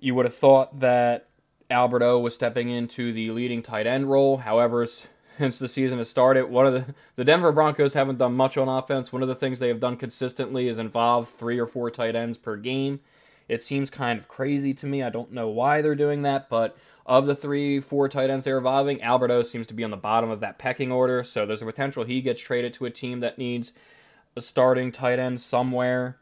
you 0.00 0.14
would 0.14 0.24
have 0.24 0.34
thought 0.34 0.80
that 0.80 1.28
Alberto 1.70 2.18
was 2.18 2.34
stepping 2.34 2.70
into 2.70 3.12
the 3.12 3.30
leading 3.30 3.62
tight 3.62 3.86
end 3.86 4.10
role. 4.10 4.36
However, 4.36 4.86
since 5.38 5.58
the 5.58 5.68
season 5.68 5.98
has 5.98 6.08
started, 6.08 6.46
one 6.46 6.66
of 6.66 6.72
the 6.72 6.94
the 7.16 7.24
Denver 7.24 7.52
Broncos 7.52 7.92
haven't 7.92 8.18
done 8.18 8.34
much 8.34 8.56
on 8.56 8.68
offense. 8.68 9.12
One 9.12 9.22
of 9.22 9.28
the 9.28 9.34
things 9.34 9.58
they 9.58 9.68
have 9.68 9.80
done 9.80 9.96
consistently 9.96 10.68
is 10.68 10.78
involve 10.78 11.28
three 11.30 11.58
or 11.58 11.66
four 11.66 11.90
tight 11.90 12.16
ends 12.16 12.38
per 12.38 12.56
game. 12.56 13.00
It 13.48 13.62
seems 13.62 13.90
kind 13.90 14.18
of 14.18 14.28
crazy 14.28 14.74
to 14.74 14.86
me. 14.86 15.02
I 15.02 15.10
don't 15.10 15.32
know 15.32 15.48
why 15.48 15.82
they're 15.82 15.94
doing 15.94 16.22
that, 16.22 16.48
but 16.48 16.76
of 17.06 17.26
the 17.26 17.36
three, 17.36 17.80
four 17.80 18.08
tight 18.08 18.30
ends 18.30 18.44
they're 18.44 18.58
evolving, 18.58 19.02
Alberto 19.02 19.42
seems 19.42 19.68
to 19.68 19.74
be 19.74 19.84
on 19.84 19.90
the 19.90 19.96
bottom 19.96 20.30
of 20.30 20.40
that 20.40 20.58
pecking 20.58 20.90
order. 20.90 21.22
So 21.22 21.46
there's 21.46 21.62
a 21.62 21.66
potential 21.66 22.04
he 22.04 22.20
gets 22.20 22.40
traded 22.40 22.74
to 22.74 22.86
a 22.86 22.90
team 22.90 23.20
that 23.20 23.38
needs 23.38 23.72
a 24.34 24.40
starting 24.40 24.90
tight 24.90 25.18
end 25.18 25.40
somewhere. 25.40 26.16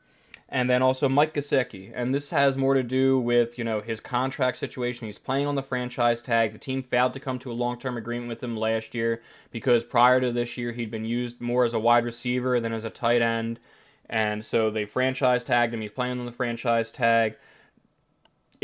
And 0.50 0.68
then 0.68 0.82
also 0.82 1.08
Mike 1.08 1.32
Gesicki. 1.32 1.90
And 1.94 2.14
this 2.14 2.28
has 2.28 2.58
more 2.58 2.74
to 2.74 2.82
do 2.82 3.18
with, 3.18 3.58
you 3.58 3.64
know, 3.64 3.80
his 3.80 3.98
contract 3.98 4.58
situation. 4.58 5.06
He's 5.06 5.18
playing 5.18 5.46
on 5.46 5.54
the 5.54 5.62
franchise 5.62 6.20
tag. 6.20 6.52
The 6.52 6.58
team 6.58 6.82
failed 6.82 7.14
to 7.14 7.20
come 7.20 7.38
to 7.40 7.50
a 7.50 7.54
long-term 7.54 7.96
agreement 7.96 8.28
with 8.28 8.42
him 8.42 8.56
last 8.56 8.94
year 8.94 9.22
because 9.50 9.82
prior 9.82 10.20
to 10.20 10.32
this 10.32 10.58
year 10.58 10.70
he'd 10.70 10.90
been 10.90 11.06
used 11.06 11.40
more 11.40 11.64
as 11.64 11.72
a 11.72 11.78
wide 11.78 12.04
receiver 12.04 12.60
than 12.60 12.74
as 12.74 12.84
a 12.84 12.90
tight 12.90 13.22
end. 13.22 13.58
And 14.10 14.44
so 14.44 14.70
they 14.70 14.84
franchise 14.84 15.44
tagged 15.44 15.74
him. 15.74 15.80
He's 15.80 15.90
playing 15.90 16.20
on 16.20 16.26
the 16.26 16.32
franchise 16.32 16.90
tag 16.90 17.36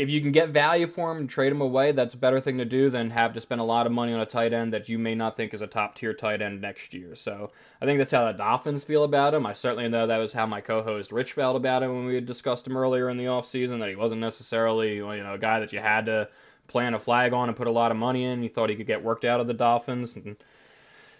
if 0.01 0.09
you 0.09 0.19
can 0.19 0.31
get 0.31 0.49
value 0.49 0.87
for 0.87 1.11
him 1.11 1.17
and 1.17 1.29
trade 1.29 1.51
him 1.51 1.61
away, 1.61 1.91
that's 1.91 2.15
a 2.15 2.17
better 2.17 2.39
thing 2.39 2.57
to 2.57 2.65
do 2.65 2.89
than 2.89 3.11
have 3.11 3.33
to 3.33 3.39
spend 3.39 3.61
a 3.61 3.63
lot 3.63 3.85
of 3.85 3.91
money 3.91 4.13
on 4.13 4.21
a 4.21 4.25
tight 4.25 4.51
end 4.51 4.73
that 4.73 4.89
you 4.89 4.97
may 4.97 5.13
not 5.13 5.37
think 5.37 5.53
is 5.53 5.61
a 5.61 5.67
top 5.67 5.93
tier 5.93 6.11
tight 6.11 6.41
end 6.41 6.59
next 6.59 6.91
year. 6.93 7.13
So 7.13 7.51
I 7.79 7.85
think 7.85 7.99
that's 7.99 8.11
how 8.11 8.25
the 8.25 8.37
Dolphins 8.37 8.83
feel 8.83 9.03
about 9.03 9.35
him. 9.35 9.45
I 9.45 9.53
certainly 9.53 9.87
know 9.87 10.07
that 10.07 10.17
was 10.17 10.33
how 10.33 10.47
my 10.47 10.59
co-host 10.59 11.11
Rich 11.11 11.33
felt 11.33 11.55
about 11.55 11.83
him 11.83 11.93
when 11.93 12.05
we 12.05 12.15
had 12.15 12.25
discussed 12.25 12.65
him 12.65 12.77
earlier 12.77 13.09
in 13.09 13.17
the 13.17 13.25
offseason, 13.25 13.79
that 13.79 13.89
he 13.89 13.95
wasn't 13.95 14.21
necessarily 14.21 14.95
you 14.95 15.03
know 15.03 15.35
a 15.35 15.39
guy 15.39 15.59
that 15.59 15.71
you 15.71 15.79
had 15.79 16.07
to 16.07 16.27
plant 16.67 16.95
a 16.95 16.99
flag 16.99 17.33
on 17.33 17.49
and 17.49 17.57
put 17.57 17.67
a 17.67 17.71
lot 17.71 17.91
of 17.91 17.97
money 17.97 18.25
in. 18.25 18.41
You 18.41 18.49
thought 18.49 18.71
he 18.71 18.75
could 18.75 18.87
get 18.87 19.03
worked 19.03 19.25
out 19.25 19.39
of 19.39 19.45
the 19.45 19.53
Dolphins. 19.53 20.15
And 20.15 20.35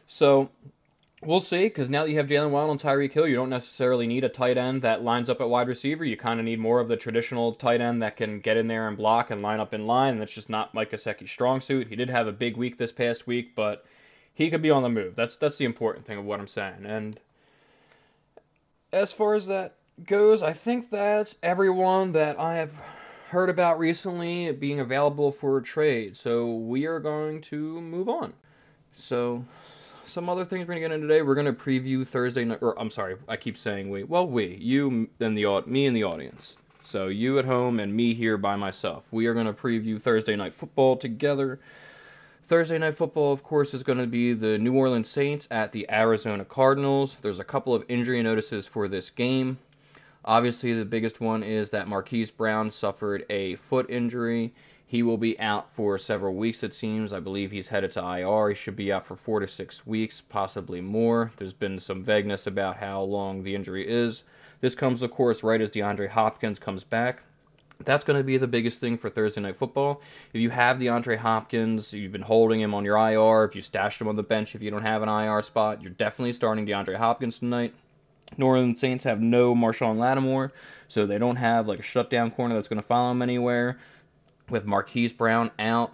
so 0.08 0.50
We'll 1.24 1.40
see, 1.40 1.66
because 1.66 1.88
now 1.88 2.04
that 2.04 2.10
you 2.10 2.18
have 2.18 2.26
Jaylen 2.26 2.50
Waddle 2.50 2.72
and 2.72 2.80
Tyreek 2.80 3.14
Hill, 3.14 3.28
you 3.28 3.36
don't 3.36 3.52
necessarily 3.52 4.08
need 4.08 4.24
a 4.24 4.30
tight 4.30 4.58
end 4.58 4.82
that 4.82 5.04
lines 5.04 5.30
up 5.30 5.40
at 5.40 5.48
wide 5.48 5.68
receiver. 5.68 6.04
You 6.04 6.18
kind 6.18 6.40
of 6.40 6.46
need 6.46 6.60
more 6.60 6.80
of 6.80 6.88
the 6.88 6.98
traditional 6.98 7.54
tight 7.54 7.80
end 7.80 8.02
that 8.02 8.18
can 8.18 8.40
get 8.40 8.58
in 8.58 8.68
there 8.68 8.88
and 8.88 8.98
block 8.98 9.30
and 9.30 9.40
line 9.40 9.60
up 9.60 9.76
in 9.76 9.86
line. 9.86 10.18
That's 10.18 10.34
just 10.34 10.50
not 10.50 10.74
Mike 10.74 10.90
Gesicki's 10.90 11.30
strong 11.30 11.62
suit. 11.62 11.88
He 11.88 11.96
did 11.96 12.10
have 12.10 12.26
a 12.26 12.32
big 12.32 12.58
week 12.58 12.76
this 12.76 12.92
past 12.92 13.28
week, 13.28 13.54
but 13.56 13.86
he 14.34 14.50
could 14.50 14.64
be 14.64 14.72
on 14.72 14.82
the 14.82 14.90
move. 14.90 15.16
That's 15.16 15.36
that's 15.36 15.60
the 15.60 15.66
important 15.66 16.08
thing 16.08 16.18
of 16.18 16.26
what 16.26 16.40
I'm 16.40 16.48
saying. 16.48 16.86
And 16.88 17.20
as 18.92 19.14
far 19.14 19.36
as 19.36 19.46
that 19.46 19.76
goes, 20.08 20.42
I 20.42 20.54
think 20.54 20.90
that's 20.90 21.36
everyone 21.44 22.14
that 22.14 22.40
I 22.40 22.56
have 22.56 22.74
heard 23.30 23.50
about 23.50 23.78
recently 23.78 24.52
being 24.54 24.80
available 24.80 25.32
for 25.32 25.62
trade. 25.62 26.18
So 26.18 26.56
we 26.56 26.88
are 26.88 27.00
going 27.00 27.42
to 27.42 27.80
move 27.80 28.10
on. 28.10 28.34
So 28.94 29.46
some 30.06 30.30
other 30.30 30.46
things 30.46 30.62
we're 30.68 30.74
gonna 30.74 30.80
get 30.82 30.92
into 30.92 31.08
today. 31.08 31.22
We're 31.22 31.36
gonna 31.36 31.54
preview 31.54 32.08
Thursday 32.08 32.46
night. 32.46 32.60
Or 32.62 32.80
I'm 32.80 32.92
sorry, 32.92 33.16
I 33.28 33.38
keep 33.38 33.58
saying 33.58 33.90
we. 33.90 34.04
Well, 34.04 34.28
we, 34.28 34.56
you, 34.56 35.10
and 35.20 35.38
the 35.38 35.64
me 35.66 35.86
and 35.86 35.96
the 35.96 36.04
audience. 36.04 36.58
So 36.84 37.08
you 37.08 37.40
at 37.40 37.46
home 37.46 37.80
and 37.80 37.94
me 37.94 38.14
here 38.14 38.38
by 38.38 38.56
myself. 38.56 39.06
We 39.12 39.28
are 39.28 39.34
gonna 39.34 39.54
preview 39.54 40.02
Thursday 40.02 40.36
night 40.36 40.54
football 40.54 40.98
together. 40.98 41.60
Thursday 42.52 42.78
night 42.78 42.96
football, 42.96 43.32
of 43.32 43.44
course, 43.44 43.74
is 43.74 43.82
going 43.82 44.00
to 44.00 44.08
be 44.08 44.34
the 44.34 44.58
New 44.58 44.76
Orleans 44.76 45.08
Saints 45.08 45.48
at 45.52 45.72
the 45.72 45.90
Arizona 45.90 46.44
Cardinals. 46.44 47.16
There's 47.22 47.40
a 47.40 47.46
couple 47.46 47.74
of 47.74 47.86
injury 47.88 48.22
notices 48.22 48.68
for 48.68 48.90
this 48.90 49.10
game. 49.10 49.58
Obviously, 50.26 50.74
the 50.74 50.84
biggest 50.84 51.22
one 51.22 51.44
is 51.44 51.70
that 51.70 51.88
Marquise 51.88 52.30
Brown 52.30 52.70
suffered 52.70 53.26
a 53.30 53.56
foot 53.56 53.90
injury. 53.90 54.54
He 54.92 55.04
will 55.04 55.18
be 55.18 55.40
out 55.40 55.74
for 55.74 55.98
several 55.98 56.36
weeks, 56.36 56.64
it 56.64 56.76
seems. 56.76 57.14
I 57.14 57.22
believe 57.22 57.50
he's 57.50 57.70
headed 57.70 57.94
to 57.94 58.06
IR. 58.06 58.50
He 58.50 58.56
should 58.56 58.76
be 58.76 58.92
out 58.92 59.06
for 59.06 59.16
four 59.16 59.40
to 59.40 59.48
six 59.48 59.88
weeks, 59.88 60.20
possibly 60.20 60.82
more. 60.82 61.32
There's 61.38 61.54
been 61.54 61.80
some 61.80 62.04
vagueness 62.04 62.46
about 62.46 62.76
how 62.76 63.04
long 63.04 63.42
the 63.42 63.56
injury 63.56 63.88
is. 63.88 64.24
This 64.60 64.76
comes, 64.76 65.02
of 65.02 65.12
course, 65.12 65.44
right 65.44 65.62
as 65.62 65.72
DeAndre 65.72 66.10
Hopkins 66.10 66.60
comes 66.60 66.84
back. 66.84 67.24
That's 67.86 68.04
going 68.04 68.20
to 68.20 68.24
be 68.26 68.36
the 68.36 68.48
biggest 68.48 68.82
thing 68.82 68.98
for 68.98 69.10
Thursday 69.10 69.40
Night 69.40 69.56
Football. 69.56 70.02
If 70.34 70.42
you 70.42 70.50
have 70.50 70.76
DeAndre 70.76 71.16
Hopkins, 71.16 71.94
you've 71.94 72.12
been 72.12 72.22
holding 72.22 72.60
him 72.60 72.74
on 72.74 72.84
your 72.84 72.98
IR, 72.98 73.46
if 73.46 73.56
you 73.56 73.62
stashed 73.62 74.02
him 74.02 74.10
on 74.10 74.18
the 74.18 74.24
bench, 74.24 74.56
if 74.56 74.62
you 74.62 74.72
don't 74.72 74.82
have 74.82 75.04
an 75.04 75.08
IR 75.08 75.42
spot, 75.42 75.82
you're 75.82 75.92
definitely 75.92 76.34
starting 76.34 76.66
DeAndre 76.66 76.98
Hopkins 76.98 77.40
tonight. 77.40 77.74
Orleans 78.42 78.82
Saints 78.82 79.06
have 79.06 79.22
no 79.22 79.56
Marshon 79.56 79.98
Lattimore, 79.98 80.52
so 80.90 81.06
they 81.06 81.18
don't 81.18 81.38
have 81.38 81.68
like 81.68 81.80
a 81.80 81.84
shutdown 81.84 82.32
corner 82.32 82.56
that's 82.56 82.68
going 82.68 82.82
to 82.82 82.88
follow 82.88 83.12
him 83.12 83.22
anywhere. 83.22 83.78
With 84.52 84.66
Marquise 84.66 85.14
Brown 85.14 85.50
out, 85.58 85.94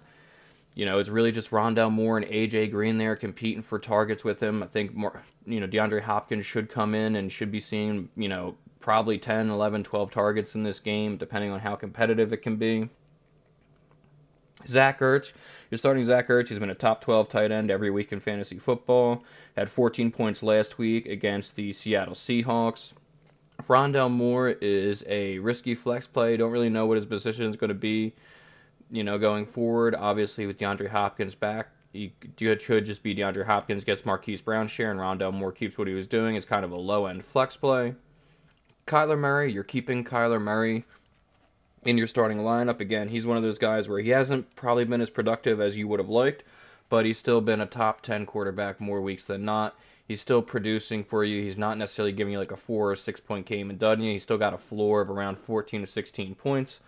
you 0.74 0.86
know, 0.86 1.00
it's 1.00 1.10
really 1.10 1.32
just 1.32 1.52
Rondale 1.52 1.92
Moore 1.92 2.18
and 2.18 2.26
AJ 2.28 2.72
Green 2.72 2.98
there 2.98 3.16
competing 3.16 3.64
for 3.64 3.80
targets 3.80 4.24
with 4.24 4.42
him. 4.42 4.62
I 4.62 4.68
think 4.68 4.94
more, 4.94 5.22
you 5.46 5.60
know, 5.60 5.68
DeAndre 5.68 6.02
Hopkins 6.02 6.46
should 6.46 6.70
come 6.70 6.94
in 6.94 7.16
and 7.16 7.32
should 7.32 7.52
be 7.52 7.60
seeing, 7.60 8.10
you 8.16 8.30
know, 8.30 8.56
probably 8.80 9.18
10, 9.18 9.50
11, 9.50 9.84
12 9.84 10.12
targets 10.12 10.56
in 10.56 10.64
this 10.64 10.80
game, 10.80 11.18
depending 11.18 11.52
on 11.52 11.60
how 11.60 11.76
competitive 11.76 12.34
it 12.34 12.44
can 12.44 12.58
be. 12.58 12.90
Zach 14.68 15.00
Ertz, 15.00 15.34
you're 15.70 15.78
starting 15.78 16.04
Zach 16.04 16.28
Ertz. 16.28 16.50
He's 16.50 16.60
been 16.60 16.70
a 16.70 16.76
top 16.76 17.02
12 17.02 17.30
tight 17.30 17.52
end 17.52 17.72
every 17.72 17.90
week 17.90 18.12
in 18.12 18.20
fantasy 18.20 18.58
football. 18.58 19.24
Had 19.56 19.70
14 19.70 20.12
points 20.12 20.44
last 20.44 20.78
week 20.78 21.08
against 21.08 21.56
the 21.56 21.74
Seattle 21.74 22.16
Seahawks. 22.16 22.94
Rondale 23.68 24.12
Moore 24.12 24.50
is 24.50 25.04
a 25.08 25.40
risky 25.40 25.76
flex 25.76 26.08
play. 26.08 26.38
Don't 26.38 26.52
really 26.52 26.70
know 26.70 26.86
what 26.86 26.96
his 26.96 27.06
position 27.06 27.46
is 27.46 27.56
going 27.56 27.70
to 27.70 27.74
be 27.74 28.14
you 28.92 29.04
know, 29.04 29.18
going 29.18 29.46
forward. 29.46 29.96
Obviously, 29.96 30.46
with 30.46 30.58
DeAndre 30.58 30.90
Hopkins 30.90 31.36
back, 31.36 31.70
you, 31.94 32.12
it 32.40 32.62
should 32.62 32.86
just 32.86 33.04
be 33.04 33.16
DeAndre 33.16 33.46
Hopkins 33.46 33.84
gets 33.84 34.06
Marquise 34.06 34.42
Brown 34.42 34.68
share 34.68 34.92
and 34.92 35.00
Rondale 35.00 35.34
Moore 35.34 35.52
keeps 35.52 35.78
what 35.78 35.88
he 35.88 35.94
was 35.94 36.08
doing. 36.08 36.36
It's 36.36 36.46
kind 36.46 36.64
of 36.64 36.72
a 36.72 36.78
low 36.78 37.08
end 37.08 37.26
flex 37.26 37.58
play. 37.58 37.96
Kyler 38.86 39.18
Murray, 39.18 39.52
you're 39.52 39.64
keeping 39.64 40.04
Kyler 40.04 40.42
Murray 40.42 40.86
in 41.84 41.98
your 41.98 42.08
starting 42.08 42.40
lineup. 42.40 42.80
Again, 42.80 43.08
he's 43.08 43.26
one 43.26 43.38
of 43.38 43.44
those 43.44 43.58
guys 43.58 43.90
where 43.90 44.00
he 44.00 44.10
hasn't 44.10 44.56
probably 44.56 44.86
been 44.86 45.02
as 45.02 45.10
productive 45.10 45.60
as 45.60 45.76
you 45.76 45.88
would 45.88 46.00
have 46.00 46.10
liked, 46.10 46.44
but 46.90 47.06
he's 47.06 47.18
still 47.18 47.42
been 47.42 47.62
a 47.62 47.66
top 47.66 48.02
10 48.02 48.26
quarterback 48.26 48.80
more 48.80 49.02
weeks 49.02 49.26
than 49.26 49.44
not. 49.44 49.78
He's 50.08 50.22
still 50.22 50.42
producing 50.42 51.04
for 51.04 51.26
you. 51.26 51.42
He's 51.42 51.58
not 51.58 51.78
necessarily 51.78 52.14
giving 52.14 52.32
you 52.32 52.40
like 52.40 52.52
a 52.52 52.58
four 52.58 52.92
or 52.92 52.96
six 52.96 53.20
point 53.20 53.46
game 53.46 53.70
in 53.70 54.02
you. 54.02 54.14
He's 54.14 54.24
still 54.24 54.38
got 54.38 54.54
a 54.54 54.58
floor 54.58 55.02
of 55.02 55.10
around 55.10 55.38
14 55.38 55.82
to 55.82 55.88
16 55.88 56.36
points 56.36 56.80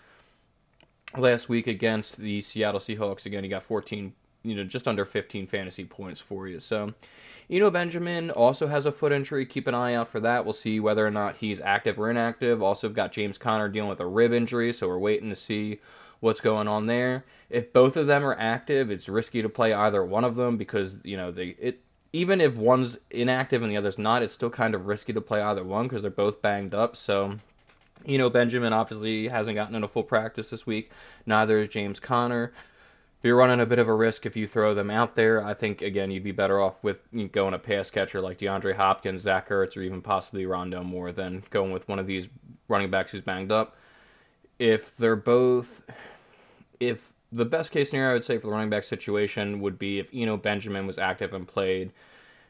last 1.17 1.49
week 1.49 1.67
against 1.67 2.17
the 2.17 2.41
Seattle 2.41 2.79
Seahawks. 2.79 3.25
Again, 3.25 3.43
he 3.43 3.49
got 3.49 3.63
14, 3.63 4.13
you 4.43 4.55
know, 4.55 4.63
just 4.63 4.87
under 4.87 5.05
15 5.05 5.47
fantasy 5.47 5.85
points 5.85 6.19
for 6.19 6.47
you. 6.47 6.59
So, 6.59 6.93
Eno, 7.49 7.71
Benjamin 7.71 8.29
also 8.31 8.67
has 8.67 8.85
a 8.85 8.91
foot 8.91 9.11
injury. 9.11 9.45
Keep 9.45 9.67
an 9.67 9.75
eye 9.75 9.95
out 9.95 10.07
for 10.07 10.19
that. 10.19 10.43
We'll 10.43 10.53
see 10.53 10.79
whether 10.79 11.05
or 11.05 11.11
not 11.11 11.35
he's 11.35 11.61
active 11.61 11.99
or 11.99 12.09
inactive. 12.09 12.61
Also, 12.61 12.89
got 12.89 13.11
James 13.11 13.37
Conner 13.37 13.69
dealing 13.69 13.89
with 13.89 13.99
a 14.01 14.05
rib 14.05 14.33
injury, 14.33 14.71
so 14.73 14.87
we're 14.87 14.99
waiting 14.99 15.29
to 15.29 15.35
see 15.35 15.79
what's 16.19 16.41
going 16.41 16.67
on 16.67 16.85
there. 16.85 17.25
If 17.49 17.73
both 17.73 17.97
of 17.97 18.07
them 18.07 18.23
are 18.23 18.35
active, 18.37 18.91
it's 18.91 19.09
risky 19.09 19.41
to 19.41 19.49
play 19.49 19.73
either 19.73 20.03
one 20.03 20.23
of 20.23 20.35
them 20.35 20.57
because 20.57 20.97
you 21.03 21.17
know 21.17 21.31
they 21.31 21.47
it. 21.59 21.81
Even 22.11 22.41
if 22.41 22.55
one's 22.55 22.97
inactive 23.11 23.61
and 23.61 23.71
the 23.71 23.77
other's 23.77 23.99
not, 23.99 24.23
it's 24.23 24.33
still 24.33 24.49
kind 24.49 24.73
of 24.73 24.87
risky 24.87 25.13
to 25.13 25.21
play 25.21 25.41
either 25.41 25.63
one 25.63 25.83
because 25.83 26.01
they're 26.01 26.09
both 26.09 26.41
banged 26.41 26.73
up. 26.73 26.95
So 26.95 27.37
you 28.05 28.17
know, 28.17 28.29
Benjamin 28.29 28.73
obviously 28.73 29.27
hasn't 29.27 29.55
gotten 29.55 29.75
into 29.75 29.88
full 29.88 30.03
practice 30.03 30.49
this 30.49 30.65
week. 30.65 30.91
Neither 31.25 31.59
is 31.59 31.69
James 31.69 31.99
Conner. 31.99 32.51
You're 33.21 33.35
running 33.35 33.59
a 33.59 33.65
bit 33.65 33.79
of 33.79 33.89
a 33.89 33.93
risk 33.93 34.25
if 34.25 34.38
you 34.38 34.47
throw 34.47 34.73
them 34.73 34.89
out 34.89 35.15
there. 35.15 35.43
I 35.43 35.53
think 35.53 35.81
again 35.81 36.09
you'd 36.09 36.23
be 36.23 36.31
better 36.31 36.62
off 36.62 36.81
with 36.83 36.99
going 37.33 37.53
a 37.53 37.59
pass 37.59 37.89
catcher 37.89 38.21
like 38.21 38.38
DeAndre 38.38 38.75
Hopkins, 38.75 39.23
Zach 39.23 39.49
Ertz, 39.49 39.75
or 39.75 39.81
even 39.81 40.01
possibly 40.01 40.45
Rondale 40.45 40.85
Moore 40.85 41.12
than 41.12 41.43
going 41.49 41.71
with 41.71 41.88
one 41.89 41.99
of 41.99 42.07
these 42.07 42.29
running 42.69 42.89
backs 42.89 43.12
who's 43.12 43.21
banged 43.21 43.51
up. 43.51 43.75
If 44.57 44.95
they're 44.95 45.17
both, 45.17 45.83
if 46.79 47.12
the 47.33 47.45
best 47.45 47.71
case 47.71 47.89
scenario 47.89 48.12
I 48.12 48.13
would 48.13 48.23
say 48.23 48.38
for 48.38 48.47
the 48.47 48.53
running 48.53 48.69
back 48.69 48.85
situation 48.85 49.59
would 49.59 49.77
be 49.77 49.99
if 49.99 50.09
Eno 50.13 50.38
Benjamin 50.38 50.88
was 50.88 50.97
active 50.97 51.33
and 51.33 51.45
played 51.47 51.91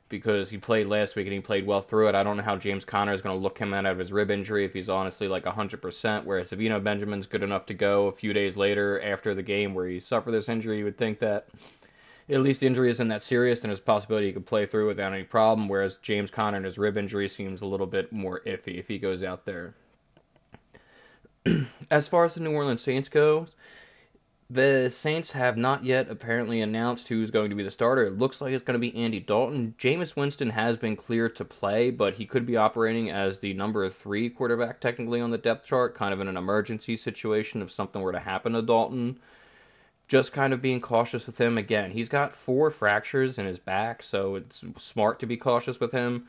because 0.09 0.49
he 0.49 0.57
played 0.57 0.87
last 0.87 1.15
week 1.15 1.27
and 1.27 1.33
he 1.33 1.39
played 1.39 1.65
well 1.65 1.81
through 1.81 2.09
it. 2.09 2.15
I 2.15 2.23
don't 2.23 2.35
know 2.35 2.43
how 2.43 2.57
James 2.57 2.83
Conner 2.83 3.13
is 3.13 3.21
going 3.21 3.35
to 3.35 3.41
look 3.41 3.57
him 3.57 3.73
out 3.73 3.85
of 3.85 3.97
his 3.97 4.11
rib 4.11 4.31
injury 4.31 4.65
if 4.65 4.73
he's 4.73 4.89
honestly 4.89 5.27
like 5.27 5.45
100%. 5.45 6.25
Whereas 6.25 6.51
if 6.51 6.59
you 6.59 6.69
know 6.69 6.79
Benjamin's 6.79 7.27
good 7.27 7.43
enough 7.43 7.67
to 7.67 7.73
go 7.75 8.07
a 8.07 8.11
few 8.11 8.33
days 8.33 8.57
later 8.57 8.99
after 9.01 9.35
the 9.35 9.43
game 9.43 9.73
where 9.73 9.87
he 9.87 9.99
suffered 9.99 10.31
this 10.31 10.49
injury, 10.49 10.79
you 10.79 10.83
would 10.83 10.97
think 10.97 11.19
that 11.19 11.47
at 12.27 12.41
least 12.41 12.61
the 12.61 12.67
injury 12.67 12.89
isn't 12.89 13.07
that 13.07 13.23
serious 13.23 13.63
and 13.63 13.69
there's 13.69 13.79
a 13.79 13.83
possibility 13.83 14.27
he 14.27 14.33
could 14.33 14.45
play 14.45 14.65
through 14.65 14.87
without 14.87 15.13
any 15.13 15.23
problem. 15.23 15.69
Whereas 15.69 15.97
James 15.97 16.31
Conner 16.31 16.57
and 16.57 16.65
his 16.65 16.79
rib 16.79 16.97
injury 16.97 17.29
seems 17.29 17.61
a 17.61 17.65
little 17.65 17.87
bit 17.87 18.11
more 18.11 18.41
iffy 18.41 18.79
if 18.79 18.87
he 18.87 18.97
goes 18.97 19.23
out 19.23 19.45
there. 19.45 19.75
as 21.91 22.07
far 22.07 22.25
as 22.25 22.33
the 22.33 22.41
New 22.41 22.53
Orleans 22.53 22.81
Saints 22.81 23.09
goes, 23.09 23.55
the 24.51 24.89
Saints 24.89 25.31
have 25.31 25.57
not 25.57 25.83
yet 25.83 26.09
apparently 26.09 26.61
announced 26.61 27.07
who's 27.07 27.29
going 27.29 27.51
to 27.51 27.55
be 27.55 27.61
the 27.61 27.69
starter. 27.69 28.07
It 28.07 28.17
looks 28.17 28.41
like 28.41 28.51
it's 28.51 28.63
going 28.63 28.79
to 28.79 28.91
be 28.91 28.95
Andy 28.97 29.19
Dalton. 29.19 29.75
Jameis 29.77 30.15
Winston 30.15 30.49
has 30.49 30.75
been 30.75 30.95
cleared 30.95 31.35
to 31.35 31.45
play, 31.45 31.91
but 31.91 32.15
he 32.15 32.25
could 32.25 32.47
be 32.47 32.57
operating 32.57 33.11
as 33.11 33.37
the 33.37 33.53
number 33.53 33.87
three 33.89 34.27
quarterback 34.27 34.81
technically 34.81 35.21
on 35.21 35.29
the 35.29 35.37
depth 35.37 35.67
chart, 35.67 35.93
kind 35.93 36.13
of 36.13 36.19
in 36.19 36.27
an 36.27 36.37
emergency 36.37 36.95
situation 36.95 37.61
if 37.61 37.71
something 37.71 38.01
were 38.01 38.11
to 38.11 38.19
happen 38.19 38.53
to 38.53 38.63
Dalton. 38.63 39.19
Just 40.07 40.33
kind 40.33 40.51
of 40.51 40.63
being 40.63 40.81
cautious 40.81 41.27
with 41.27 41.37
him. 41.37 41.59
Again, 41.59 41.91
he's 41.91 42.09
got 42.09 42.35
four 42.35 42.71
fractures 42.71 43.37
in 43.37 43.45
his 43.45 43.59
back, 43.59 44.01
so 44.01 44.35
it's 44.35 44.63
smart 44.77 45.19
to 45.19 45.27
be 45.27 45.37
cautious 45.37 45.79
with 45.79 45.91
him. 45.91 46.27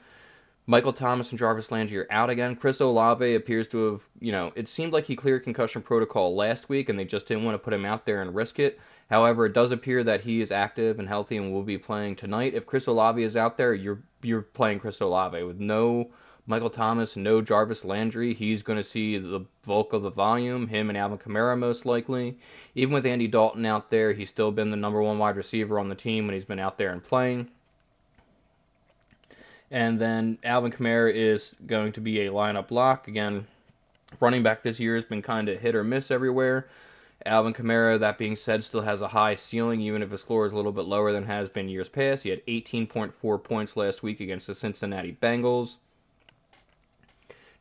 Michael 0.66 0.92
Thomas 0.92 1.31
and 1.31 1.38
Jarvis 1.38 1.73
Landry 1.73 1.99
are 1.99 2.07
out 2.11 2.31
again. 2.31 2.55
Chris 2.55 2.81
Olave 2.81 3.35
appears 3.35 3.66
to 3.68 3.92
have, 3.92 4.03
you 4.20 4.31
know, 4.31 4.53
it 4.55 4.68
seemed 4.68 4.92
like 4.92 5.05
he 5.05 5.16
cleared 5.16 5.42
concussion 5.42 5.83
protocol 5.83 6.37
last 6.37 6.68
week 6.68 6.88
and 6.88 6.99
they 6.99 7.05
just 7.05 7.27
didn't 7.27 7.44
want 7.44 7.55
to 7.55 7.59
put 7.59 7.73
him 7.73 7.85
out 7.85 8.07
there 8.07 8.23
and 8.23 8.35
risk 8.35 8.59
it. 8.59 8.79
However, 9.09 9.46
it 9.46 9.53
does 9.53 9.73
appear 9.73 10.05
that 10.05 10.20
he 10.20 10.40
is 10.40 10.53
active 10.53 10.99
and 10.99 11.09
healthy 11.09 11.38
and 11.38 11.53
will 11.53 11.64
be 11.64 11.79
playing 11.79 12.14
tonight. 12.14 12.55
If 12.55 12.66
Chris 12.66 12.87
Olave 12.87 13.23
is 13.23 13.37
out 13.37 13.57
there, 13.57 13.75
you're 13.75 14.03
you're 14.23 14.42
playing 14.42 14.79
Chris 14.81 15.01
Olave 15.01 15.42
with 15.42 15.59
no 15.59 16.11
Michael 16.46 16.70
Thomas, 16.70 17.16
no 17.16 17.40
Jarvis 17.40 17.85
Landry. 17.85 18.35
He's 18.35 18.62
going 18.62 18.77
to 18.77 18.85
see 18.85 19.18
the 19.18 19.44
bulk 19.66 19.92
of 19.92 20.03
the 20.03 20.11
volume. 20.11 20.68
Him 20.68 20.88
and 20.88 20.99
Alvin 20.99 21.18
Kamara 21.18 21.59
most 21.59 21.87
likely. 21.87 22.38
Even 22.75 22.94
with 22.94 23.07
Andy 23.07 23.27
Dalton 23.29 23.66
out 23.66 23.90
there, 23.90 24.12
he's 24.12 24.31
still 24.31 24.53
been 24.53 24.70
the 24.70 24.77
number 24.77 25.03
one 25.03 25.18
wide 25.18 25.37
receiver 25.37 25.79
on 25.79 25.88
the 25.88 25.94
team 25.94 26.27
when 26.27 26.35
he's 26.35 26.44
been 26.44 26.59
out 26.59 26.79
there 26.79 26.92
and 26.92 27.03
playing. 27.03 27.51
And 29.70 30.00
then 30.00 30.38
Alvin 30.42 30.72
Kamara 30.72 31.14
is 31.14 31.54
going 31.66 31.92
to 31.92 32.00
be 32.00 32.22
a 32.22 32.30
lineup 32.30 32.70
lock. 32.70 33.06
Again, 33.06 33.46
running 34.18 34.42
back 34.42 34.62
this 34.62 34.80
year 34.80 34.96
has 34.96 35.04
been 35.04 35.22
kind 35.22 35.48
of 35.48 35.61
hit 35.61 35.76
or 35.76 35.85
miss 35.85 36.11
everywhere. 36.11 36.66
Alvin 37.26 37.52
Kamara, 37.52 38.00
that 38.00 38.18
being 38.18 38.35
said, 38.35 38.64
still 38.64 38.80
has 38.80 39.02
a 39.02 39.09
high 39.09 39.35
ceiling, 39.35 39.80
even 39.80 40.02
if 40.02 40.11
his 40.11 40.24
floor 40.24 40.46
is 40.46 40.52
a 40.52 40.56
little 40.56 40.72
bit 40.72 40.87
lower 40.87 41.12
than 41.12 41.24
has 41.24 41.48
been 41.48 41.68
years 41.68 41.88
past. 41.88 42.22
He 42.22 42.30
had 42.30 42.44
18.4 42.46 43.44
points 43.44 43.76
last 43.76 44.02
week 44.02 44.20
against 44.20 44.46
the 44.46 44.54
Cincinnati 44.54 45.16
Bengals. 45.20 45.76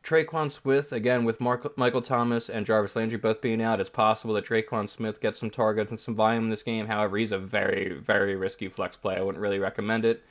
Tre'Quan 0.02 0.50
Smith, 0.50 0.92
again, 0.92 1.24
with 1.24 1.42
Mark, 1.42 1.76
Michael 1.76 2.00
Thomas 2.00 2.48
and 2.48 2.64
Jarvis 2.64 2.96
Landry 2.96 3.18
both 3.18 3.42
being 3.42 3.60
out, 3.60 3.80
it's 3.80 3.90
possible 3.90 4.32
that 4.34 4.46
Tre'Quan 4.46 4.88
Smith 4.88 5.20
gets 5.20 5.38
some 5.38 5.50
targets 5.50 5.90
and 5.90 6.00
some 6.00 6.14
volume 6.14 6.44
in 6.44 6.50
this 6.50 6.62
game. 6.62 6.86
However, 6.86 7.18
he's 7.18 7.32
a 7.32 7.38
very, 7.38 7.92
very 7.92 8.34
risky 8.34 8.68
flex 8.68 8.96
play. 8.96 9.16
I 9.16 9.20
wouldn't 9.20 9.42
really 9.42 9.58
recommend 9.58 10.06
it. 10.06 10.24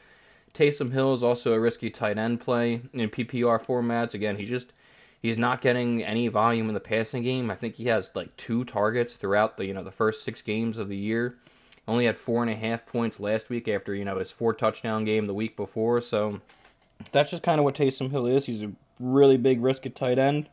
Taysom 0.54 0.92
Hill 0.92 1.14
is 1.14 1.24
also 1.24 1.54
a 1.54 1.60
risky 1.60 1.90
tight 1.90 2.18
end 2.18 2.42
play 2.42 2.82
in 2.94 3.10
PPR 3.10 3.64
formats. 3.64 4.14
Again, 4.14 4.36
he 4.36 4.46
just 4.46 4.74
he's 5.22 5.38
not 5.38 5.62
getting 5.62 6.04
any 6.04 6.28
volume 6.28 6.68
in 6.68 6.74
the 6.74 6.80
passing 6.80 7.24
game. 7.24 7.52
I 7.52 7.56
think 7.56 7.76
he 7.76 7.86
has 7.86 8.12
like 8.16 8.36
two 8.38 8.64
targets 8.66 9.16
throughout 9.16 9.58
the 9.58 9.66
you 9.66 9.74
know 9.74 9.84
the 9.84 9.92
first 9.92 10.24
six 10.24 10.42
games 10.42 10.78
of 10.78 10.90
the 10.90 10.98
year. 10.98 11.38
Only 11.88 12.06
had 12.06 12.18
four 12.18 12.44
and 12.44 12.52
a 12.52 12.56
half 12.56 12.86
points 12.86 13.20
last 13.20 13.50
week 13.50 13.68
after 13.68 13.96
you 13.96 14.06
know 14.06 14.20
his 14.20 14.32
four 14.32 14.54
touchdown 14.54 15.06
game 15.06 15.28
the 15.28 15.34
week 15.34 15.56
before. 15.56 16.02
So 16.02 16.40
that's 17.12 17.32
just 17.32 17.44
kind 17.44 17.60
of 17.60 17.66
what 17.66 17.76
Taysom 17.76 18.12
Hill 18.12 18.28
is. 18.28 18.46
He's 18.46 18.62
a 18.62 18.72
really 19.00 19.38
big 19.38 19.62
risk 19.62 19.86
at 19.86 19.96
tight 19.96 20.20
end. 20.20 20.50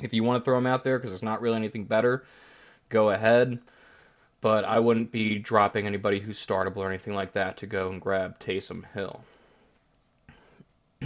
If 0.00 0.12
you 0.12 0.24
want 0.24 0.42
to 0.42 0.44
throw 0.44 0.58
him 0.58 0.66
out 0.66 0.82
there 0.82 0.98
because 0.98 1.10
there's 1.10 1.22
not 1.22 1.40
really 1.40 1.56
anything 1.56 1.84
better, 1.84 2.24
go 2.88 3.10
ahead 3.10 3.60
but 4.44 4.66
I 4.66 4.78
wouldn't 4.78 5.10
be 5.10 5.38
dropping 5.38 5.86
anybody 5.86 6.20
who's 6.20 6.38
startable 6.38 6.76
or 6.76 6.88
anything 6.90 7.14
like 7.14 7.32
that 7.32 7.56
to 7.56 7.66
go 7.66 7.88
and 7.88 7.98
grab 7.98 8.38
Taysom 8.38 8.84
Hill. 8.92 9.24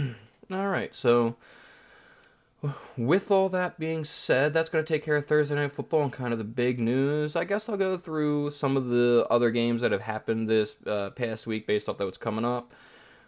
all 0.51 0.67
right, 0.67 0.93
so 0.93 1.37
with 2.97 3.31
all 3.31 3.47
that 3.47 3.79
being 3.79 4.03
said, 4.03 4.53
that's 4.53 4.67
going 4.67 4.83
to 4.83 4.93
take 4.93 5.05
care 5.05 5.15
of 5.15 5.25
Thursday 5.25 5.55
Night 5.55 5.71
Football 5.71 6.03
and 6.03 6.11
kind 6.11 6.33
of 6.33 6.37
the 6.37 6.43
big 6.43 6.81
news. 6.81 7.37
I 7.37 7.45
guess 7.45 7.69
I'll 7.69 7.77
go 7.77 7.95
through 7.95 8.49
some 8.51 8.75
of 8.75 8.89
the 8.89 9.25
other 9.29 9.51
games 9.51 9.79
that 9.83 9.93
have 9.93 10.01
happened 10.01 10.49
this 10.49 10.75
uh, 10.85 11.11
past 11.11 11.47
week 11.47 11.65
based 11.65 11.87
off 11.87 11.97
that 11.97 12.03
what's 12.03 12.17
coming 12.17 12.43
up. 12.43 12.73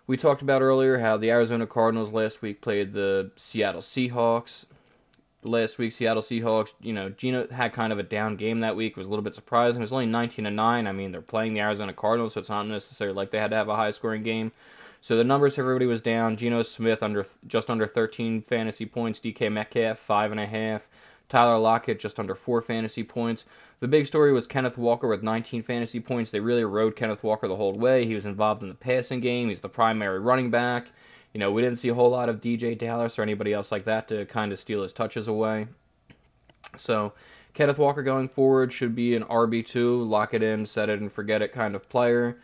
We 0.08 0.18
talked 0.18 0.42
about 0.42 0.62
earlier 0.62 1.00
how 1.00 1.16
the 1.16 1.32
Arizona 1.32 1.66
Cardinals 1.66 2.12
last 2.12 2.42
week 2.42 2.60
played 2.60 2.92
the 2.92 3.32
Seattle 3.38 3.80
Seahawks 3.80 4.66
last 5.44 5.78
week, 5.78 5.92
Seattle 5.92 6.22
Seahawks, 6.22 6.74
you 6.82 6.94
know, 6.94 7.10
Geno 7.10 7.48
had 7.48 7.74
kind 7.74 7.92
of 7.92 8.00
a 8.00 8.04
down 8.04 8.36
game 8.36 8.60
that 8.60 8.76
week. 8.76 8.98
Was 8.98 9.08
a 9.08 9.10
little 9.10 9.24
bit 9.24 9.36
surprising. 9.36 9.82
It 9.82 9.84
was 9.84 9.94
only 9.94 10.06
19 10.06 10.46
to 10.46 10.52
9. 10.52 10.88
I 10.88 10.92
mean, 10.92 11.12
they're 11.12 11.22
playing 11.22 11.54
the 11.54 11.62
Arizona 11.62 11.94
Cardinals, 11.94 12.34
so 12.34 12.40
it's 12.40 12.50
not 12.50 12.68
necessarily 12.68 13.16
like 13.16 13.32
they 13.32 13.40
had 13.40 13.52
to 13.52 13.58
have 13.58 13.70
a 13.70 13.76
high 13.76 13.92
scoring 13.92 14.24
game. 14.24 14.52
So 15.02 15.18
the 15.18 15.24
numbers 15.24 15.58
everybody 15.58 15.88
was 15.88 16.02
down. 16.02 16.38
Geno 16.38 16.62
Smith 16.62 17.02
under 17.02 17.26
just 17.48 17.72
under 17.72 17.88
13 17.88 18.42
fantasy 18.44 18.86
points. 18.86 19.20
DK 19.20 19.52
Metcalf 19.52 19.98
five 19.98 20.32
and 20.32 20.40
a 20.40 20.46
half. 20.46 20.88
Tyler 21.28 21.58
Lockett 21.58 22.00
just 22.00 22.20
under 22.20 22.36
four 22.36 22.62
fantasy 22.62 23.04
points. 23.04 23.46
The 23.80 23.88
big 23.88 24.06
story 24.06 24.32
was 24.32 24.46
Kenneth 24.46 24.78
Walker 24.78 25.08
with 25.08 25.24
19 25.24 25.64
fantasy 25.64 26.00
points. 26.00 26.30
They 26.30 26.40
really 26.40 26.66
rode 26.66 26.96
Kenneth 26.96 27.24
Walker 27.24 27.48
the 27.48 27.56
whole 27.56 27.74
way. 27.74 28.06
He 28.06 28.14
was 28.14 28.26
involved 28.26 28.62
in 28.62 28.70
the 28.70 28.76
passing 28.76 29.22
game. 29.22 29.50
He's 29.50 29.62
the 29.62 29.70
primary 29.70 30.20
running 30.20 30.52
back. 30.52 30.92
You 31.34 31.40
know, 31.40 31.52
we 31.52 31.62
didn't 31.62 31.80
see 31.80 31.90
a 31.90 31.94
whole 31.94 32.10
lot 32.10 32.30
of 32.30 32.42
DeeJay 32.42 32.78
Dallas 32.78 33.18
or 33.18 33.22
anybody 33.22 33.54
else 33.54 33.72
like 33.72 33.86
that 33.86 34.08
to 34.10 34.26
kind 34.26 34.52
of 34.52 34.60
steal 34.60 34.84
his 34.84 34.94
touches 34.94 35.28
away. 35.28 35.68
So 36.78 37.14
Kenneth 37.54 37.78
Walker 37.78 38.04
going 38.04 38.30
forward 38.30 38.72
should 38.72 38.96
be 38.96 39.16
an 39.16 39.24
RB2, 39.24 40.08
lock 40.08 40.34
it 40.34 40.44
in, 40.44 40.66
set 40.66 40.90
it 40.90 41.00
and 41.00 41.12
forget 41.12 41.42
it 41.42 41.54
kind 41.54 41.76
of 41.76 41.88
player, 41.90 42.38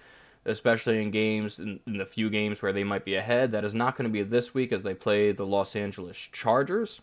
especially 0.45 1.01
in 1.01 1.11
games, 1.11 1.59
in, 1.59 1.79
in 1.85 1.97
the 1.97 2.05
few 2.05 2.29
games 2.29 2.61
where 2.61 2.73
they 2.73 2.83
might 2.83 3.05
be 3.05 3.15
ahead. 3.15 3.51
That 3.51 3.65
is 3.65 3.73
not 3.73 3.97
going 3.97 4.09
to 4.09 4.13
be 4.13 4.23
this 4.23 4.53
week 4.53 4.71
as 4.71 4.83
they 4.83 4.93
play 4.93 5.31
the 5.31 5.45
Los 5.45 5.75
Angeles 5.75 6.17
Chargers. 6.17 7.01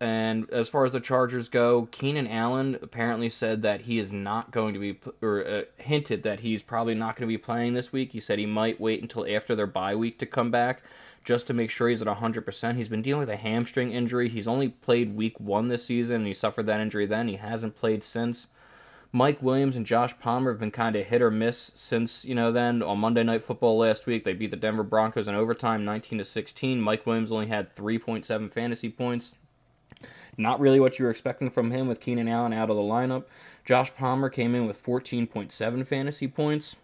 And 0.00 0.50
as 0.50 0.68
far 0.68 0.84
as 0.84 0.92
the 0.92 1.00
Chargers 1.00 1.48
go, 1.48 1.88
Keenan 1.92 2.26
Allen 2.26 2.76
apparently 2.82 3.28
said 3.28 3.62
that 3.62 3.80
he 3.80 3.98
is 3.98 4.10
not 4.10 4.50
going 4.50 4.74
to 4.74 4.80
be, 4.80 4.98
or 5.22 5.46
uh, 5.46 5.62
hinted 5.78 6.24
that 6.24 6.40
he's 6.40 6.62
probably 6.62 6.94
not 6.94 7.16
going 7.16 7.28
to 7.28 7.32
be 7.32 7.38
playing 7.38 7.74
this 7.74 7.92
week. 7.92 8.10
He 8.10 8.20
said 8.20 8.38
he 8.38 8.46
might 8.46 8.80
wait 8.80 9.02
until 9.02 9.26
after 9.26 9.54
their 9.54 9.68
bye 9.68 9.94
week 9.94 10.18
to 10.18 10.26
come 10.26 10.50
back 10.50 10.82
just 11.24 11.46
to 11.46 11.54
make 11.54 11.70
sure 11.70 11.88
he's 11.88 12.02
at 12.02 12.08
100%. 12.08 12.76
He's 12.76 12.88
been 12.88 13.02
dealing 13.02 13.20
with 13.20 13.30
a 13.30 13.36
hamstring 13.36 13.92
injury. 13.92 14.28
He's 14.28 14.48
only 14.48 14.68
played 14.68 15.14
week 15.14 15.38
one 15.38 15.68
this 15.68 15.84
season, 15.84 16.16
and 16.16 16.26
he 16.26 16.34
suffered 16.34 16.66
that 16.66 16.80
injury 16.80 17.06
then. 17.06 17.28
He 17.28 17.36
hasn't 17.36 17.76
played 17.76 18.02
since. 18.02 18.48
Mike 19.12 19.40
Williams 19.40 19.76
and 19.76 19.86
Josh 19.86 20.12
Palmer 20.18 20.50
have 20.50 20.58
been 20.58 20.72
kind 20.72 20.96
of 20.96 21.06
hit 21.06 21.22
or 21.22 21.30
miss 21.30 21.70
since 21.76 22.24
you 22.24 22.34
know 22.34 22.50
then. 22.50 22.82
On 22.82 22.98
Monday 22.98 23.22
Night 23.22 23.44
Football 23.44 23.78
last 23.78 24.06
week, 24.06 24.24
they 24.24 24.32
beat 24.32 24.50
the 24.50 24.56
Denver 24.56 24.82
Broncos 24.82 25.28
in 25.28 25.36
overtime, 25.36 25.84
19 25.84 26.18
to 26.18 26.24
16. 26.24 26.80
Mike 26.80 27.06
Williams 27.06 27.30
only 27.30 27.46
had 27.46 27.72
3.7 27.76 28.52
fantasy 28.52 28.88
points. 28.90 29.32
Not 30.36 30.60
really 30.60 30.80
what 30.80 30.98
you 30.98 31.04
were 31.04 31.10
expecting 31.10 31.50
from 31.50 31.70
him 31.70 31.86
with 31.86 32.00
Keenan 32.00 32.28
Allen 32.28 32.52
out 32.52 32.70
of 32.70 32.76
the 32.76 32.82
lineup. 32.82 33.24
Josh 33.64 33.94
Palmer 33.94 34.28
came 34.28 34.54
in 34.54 34.66
with 34.66 34.82
14.7 34.82 35.86
fantasy 35.86 36.28
points. 36.28 36.76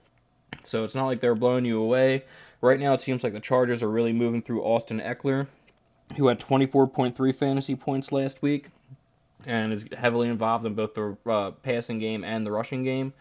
So 0.65 0.85
it's 0.85 0.95
not 0.95 1.07
like 1.07 1.21
they're 1.21 1.35
blowing 1.35 1.65
you 1.65 1.81
away. 1.81 2.25
Right 2.61 2.79
now, 2.79 2.93
it 2.93 3.01
seems 3.01 3.25
like 3.25 3.33
the 3.33 3.41
Chargers 3.41 3.83
are 3.83 3.91
really 3.91 4.13
moving 4.13 4.43
through 4.43 4.63
Austin 4.63 5.01
Ekeler, 5.01 5.47
who 6.17 6.27
had 6.27 6.41
24.3 6.41 7.35
fantasy 7.35 7.75
points 7.75 8.13
last 8.13 8.43
week 8.43 8.67
and 9.47 9.73
is 9.73 9.87
heavily 9.97 10.29
involved 10.29 10.67
in 10.67 10.75
both 10.75 10.95
the 10.95 11.17
uh, 11.27 11.51
passing 11.63 11.99
game 11.99 12.25
and 12.25 12.45
the 12.45 12.53
rushing 12.53 12.83
game. 12.83 13.13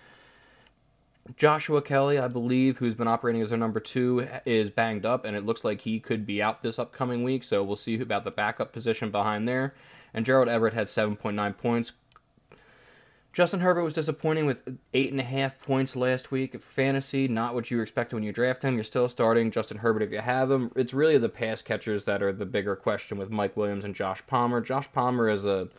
Joshua 1.37 1.81
Kelley, 1.81 2.17
I 2.17 2.27
believe, 2.27 2.77
who's 2.77 2.95
been 2.95 3.07
operating 3.07 3.41
as 3.41 3.49
their 3.49 3.59
number 3.59 3.79
two, 3.79 4.27
is 4.45 4.69
banged 4.69 5.05
up, 5.05 5.25
and 5.25 5.35
it 5.35 5.45
looks 5.45 5.63
like 5.63 5.79
he 5.79 5.99
could 5.99 6.25
be 6.25 6.41
out 6.41 6.63
this 6.63 6.79
upcoming 6.79 7.23
week. 7.23 7.43
So 7.43 7.63
we'll 7.63 7.75
see 7.75 7.99
about 8.01 8.23
the 8.23 8.31
backup 8.31 8.73
position 8.73 9.11
behind 9.11 9.47
there 9.47 9.73
and 10.13 10.25
Gerald 10.25 10.49
Everett 10.49 10.73
had 10.73 10.87
7.9 10.87 11.57
points. 11.57 11.91
Justin 13.31 13.59
Herbert 13.59 13.83
was 13.83 13.93
disappointing 13.93 14.47
with 14.47 14.57
eight 14.93 15.11
and 15.11 15.19
a 15.19 15.23
half 15.23 15.61
points 15.61 15.95
last 15.95 16.31
week. 16.31 16.59
Fantasy, 16.61 17.27
not 17.27 17.53
what 17.53 17.69
you 17.69 17.79
expect 17.79 18.13
when 18.13 18.23
you 18.23 18.33
draft 18.33 18.63
him. 18.63 18.73
You're 18.73 18.83
still 18.83 19.07
starting 19.07 19.51
Justin 19.51 19.77
Herbert 19.77 20.01
if 20.01 20.11
you 20.11 20.19
have 20.19 20.49
him. 20.49 20.71
It's 20.75 20.95
really 20.95 21.19
the 21.19 21.29
pass 21.29 21.61
catchers 21.61 22.05
that 22.05 22.23
are 22.23 22.33
the 22.33 22.45
bigger 22.45 22.75
question 22.75 23.19
with 23.19 23.29
Mike 23.29 23.55
Williams 23.55 23.85
and 23.85 23.93
Josh 23.93 24.23
Palmer. 24.25 24.61
Josh 24.61 24.91
Palmer 24.91 25.29
is 25.29 25.45
a 25.45 25.69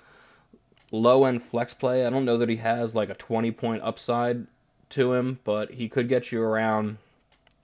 low 0.93 1.25
end 1.25 1.43
flex 1.43 1.75
play. 1.75 2.07
I 2.07 2.11
don't 2.11 2.25
know 2.25 2.39
that 2.39 2.49
he 2.49 2.57
has 2.57 2.95
like 2.95 3.11
a 3.11 3.15
20 3.15 3.51
point 3.51 3.83
upside 3.83 4.47
to 4.91 5.13
him, 5.13 5.39
but 5.45 5.71
he 5.71 5.89
could 5.89 6.09
get 6.09 6.31
you 6.33 6.43
around 6.43 6.99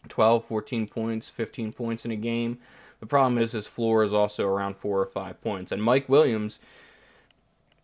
12, 0.08 0.44
14 0.44 0.88
points, 0.88 1.28
15 1.28 1.72
points 1.72 2.04
in 2.04 2.10
a 2.10 2.16
game. 2.16 2.58
The 3.00 3.06
problem 3.06 3.38
is 3.38 3.52
his 3.52 3.66
floor 3.66 4.04
is 4.04 4.12
also 4.12 4.46
around 4.46 4.76
four 4.76 5.00
or 5.00 5.06
five 5.06 5.40
points. 5.42 5.72
And 5.72 5.82
Mike 5.82 6.08
Williams 6.08 6.58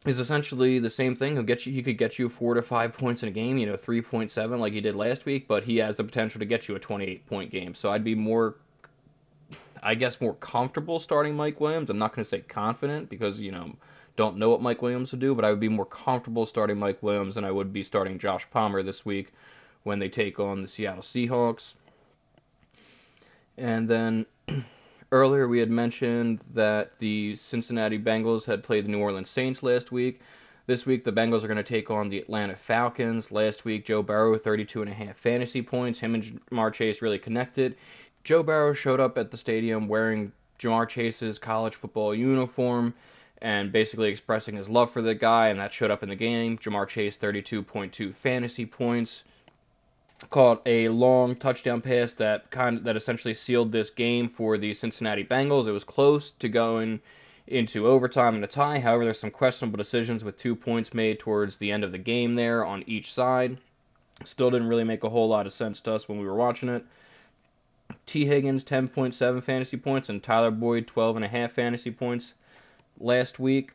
is 0.06 0.18
essentially 0.18 0.78
the 0.78 0.90
same 0.90 1.14
thing. 1.14 1.34
He'll 1.34 1.42
get 1.42 1.66
you. 1.66 1.72
He 1.72 1.82
could 1.82 1.98
get 1.98 2.18
you 2.18 2.28
four 2.28 2.54
to 2.54 2.62
five 2.62 2.92
points 2.92 3.22
in 3.22 3.28
a 3.28 3.32
game. 3.32 3.58
You 3.58 3.66
know, 3.66 3.76
3.7 3.76 4.58
like 4.58 4.72
he 4.72 4.80
did 4.80 4.94
last 4.94 5.26
week, 5.26 5.46
but 5.46 5.64
he 5.64 5.76
has 5.78 5.96
the 5.96 6.04
potential 6.04 6.38
to 6.38 6.44
get 6.44 6.68
you 6.68 6.74
a 6.76 6.80
28 6.80 7.26
point 7.26 7.50
game. 7.50 7.74
So 7.74 7.90
I'd 7.90 8.04
be 8.04 8.14
more, 8.14 8.56
I 9.82 9.94
guess, 9.94 10.20
more 10.20 10.34
comfortable 10.34 10.98
starting 10.98 11.36
Mike 11.36 11.60
Williams. 11.60 11.90
I'm 11.90 11.98
not 11.98 12.14
going 12.14 12.24
to 12.24 12.28
say 12.28 12.40
confident 12.40 13.10
because 13.10 13.38
you 13.38 13.52
know 13.52 13.76
don't 14.16 14.36
know 14.36 14.50
what 14.50 14.62
Mike 14.62 14.82
Williams 14.82 15.12
will 15.12 15.18
do, 15.18 15.34
but 15.34 15.44
I 15.44 15.50
would 15.50 15.60
be 15.60 15.68
more 15.68 15.86
comfortable 15.86 16.46
starting 16.46 16.78
Mike 16.78 17.02
Williams 17.02 17.34
than 17.34 17.44
I 17.44 17.50
would 17.50 17.72
be 17.72 17.82
starting 17.82 18.18
Josh 18.18 18.46
Palmer 18.50 18.82
this 18.82 19.04
week 19.04 19.32
when 19.84 19.98
they 19.98 20.08
take 20.08 20.38
on 20.38 20.62
the 20.62 20.68
Seattle 20.68 21.02
Seahawks. 21.02 21.74
And 23.56 23.88
then 23.88 24.26
Earlier, 25.12 25.46
we 25.46 25.58
had 25.58 25.70
mentioned 25.70 26.40
that 26.54 26.98
the 26.98 27.36
Cincinnati 27.36 27.98
Bengals 27.98 28.46
had 28.46 28.62
played 28.62 28.86
the 28.86 28.88
New 28.88 29.00
Orleans 29.00 29.28
Saints 29.28 29.62
last 29.62 29.92
week. 29.92 30.22
This 30.66 30.86
week, 30.86 31.04
the 31.04 31.12
Bengals 31.12 31.44
are 31.44 31.48
going 31.48 31.58
to 31.58 31.62
take 31.62 31.90
on 31.90 32.08
the 32.08 32.18
Atlanta 32.18 32.56
Falcons. 32.56 33.30
Last 33.30 33.66
week, 33.66 33.84
Joe 33.84 34.02
Burrow, 34.02 34.38
32 34.38 34.80
and 34.80 34.90
a 34.90 34.94
half 34.94 35.18
fantasy 35.18 35.60
points. 35.60 36.00
Him 36.00 36.14
and 36.14 36.24
Ja'Marr 36.24 36.72
Chase 36.72 37.02
really 37.02 37.18
connected. 37.18 37.76
Joe 38.24 38.42
Burrow 38.42 38.72
showed 38.72 39.00
up 39.00 39.18
at 39.18 39.30
the 39.30 39.36
stadium 39.36 39.86
wearing 39.86 40.32
Ja'Marr 40.58 40.88
Chase's 40.88 41.38
college 41.38 41.74
football 41.74 42.14
uniform 42.14 42.94
and 43.42 43.72
basically 43.72 44.08
expressing 44.08 44.54
his 44.54 44.70
love 44.70 44.92
for 44.92 45.02
the 45.02 45.16
guy, 45.16 45.48
and 45.48 45.58
that 45.58 45.72
showed 45.72 45.90
up 45.90 46.04
in 46.04 46.08
the 46.08 46.14
game. 46.14 46.56
Ja'Marr 46.56 46.86
Chase, 46.86 47.18
32.2 47.18 48.14
fantasy 48.14 48.64
points 48.64 49.24
caught 50.30 50.62
a 50.64 50.88
long 50.88 51.34
touchdown 51.34 51.80
pass 51.80 52.14
that 52.14 52.48
kind 52.52 52.78
of, 52.78 52.84
that 52.84 52.96
essentially 52.96 53.34
sealed 53.34 53.72
this 53.72 53.90
game 53.90 54.28
for 54.28 54.56
the 54.56 54.72
Cincinnati 54.72 55.24
Bengals. 55.24 55.66
It 55.66 55.72
was 55.72 55.82
close 55.82 56.30
to 56.30 56.48
going 56.48 57.00
into 57.48 57.88
overtime 57.88 58.36
and 58.36 58.44
a 58.44 58.46
tie. 58.46 58.78
However, 58.78 59.02
there's 59.02 59.18
some 59.18 59.32
questionable 59.32 59.76
decisions 59.76 60.22
with 60.22 60.38
two 60.38 60.54
points 60.54 60.94
made 60.94 61.18
towards 61.18 61.56
the 61.56 61.72
end 61.72 61.82
of 61.82 61.90
the 61.90 61.98
game 61.98 62.36
there 62.36 62.64
on 62.64 62.84
each 62.86 63.12
side. 63.12 63.58
Still 64.24 64.52
didn't 64.52 64.68
really 64.68 64.84
make 64.84 65.02
a 65.02 65.10
whole 65.10 65.28
lot 65.28 65.46
of 65.46 65.52
sense 65.52 65.80
to 65.80 65.92
us 65.92 66.08
when 66.08 66.20
we 66.20 66.26
were 66.26 66.36
watching 66.36 66.68
it. 66.68 66.86
Tee 68.06 68.24
Higgins 68.24 68.62
10.7 68.62 69.42
fantasy 69.42 69.76
points 69.76 70.08
and 70.08 70.22
Tyler 70.22 70.52
Boyd 70.52 70.86
12.5 70.86 71.50
fantasy 71.50 71.90
points 71.90 72.34
last 73.02 73.38
week. 73.38 73.72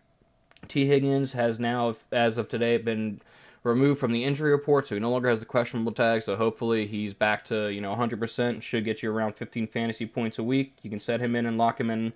Tee 0.67 0.85
Higgins 0.85 1.31
has 1.33 1.59
now, 1.59 1.95
as 2.11 2.37
of 2.37 2.49
today, 2.49 2.77
been 2.77 3.21
removed 3.63 3.99
from 3.99 4.11
the 4.11 4.23
injury 4.23 4.51
report, 4.51 4.87
so 4.87 4.95
he 4.95 5.01
no 5.01 5.11
longer 5.11 5.29
has 5.29 5.39
the 5.39 5.45
questionable 5.45 5.91
tag. 5.91 6.23
So 6.23 6.35
hopefully 6.35 6.87
he's 6.87 7.13
back 7.13 7.45
to 7.45 7.71
you 7.71 7.81
know 7.81 7.95
100%. 7.95 8.61
Should 8.61 8.85
get 8.85 9.03
you 9.03 9.11
around 9.11 9.33
15 9.33 9.67
fantasy 9.67 10.05
points 10.05 10.39
a 10.39 10.43
week. 10.43 10.75
You 10.81 10.89
can 10.89 10.99
set 10.99 11.19
him 11.19 11.35
in 11.35 11.45
and 11.45 11.57
lock 11.57 11.79
him 11.79 11.89
in. 11.89 12.13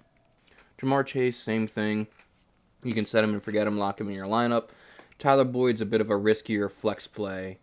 Ja'Marr 0.80 1.06
Chase, 1.06 1.38
same 1.38 1.67
thing. 1.67 2.08
You 2.84 2.93
can 2.93 3.06
set 3.06 3.24
him 3.24 3.34
and 3.34 3.43
forget 3.43 3.67
him, 3.67 3.78
lock 3.78 4.02
him 4.02 4.10
in 4.10 4.15
your 4.15 4.26
lineup. 4.26 4.69
Tyler 5.19 5.43
Boyd's 5.43 5.82
a 5.82 5.86
bit 5.86 6.02
of 6.02 6.10
a 6.10 6.15
riskier 6.15 6.71
flex 6.71 7.06
play 7.06 7.60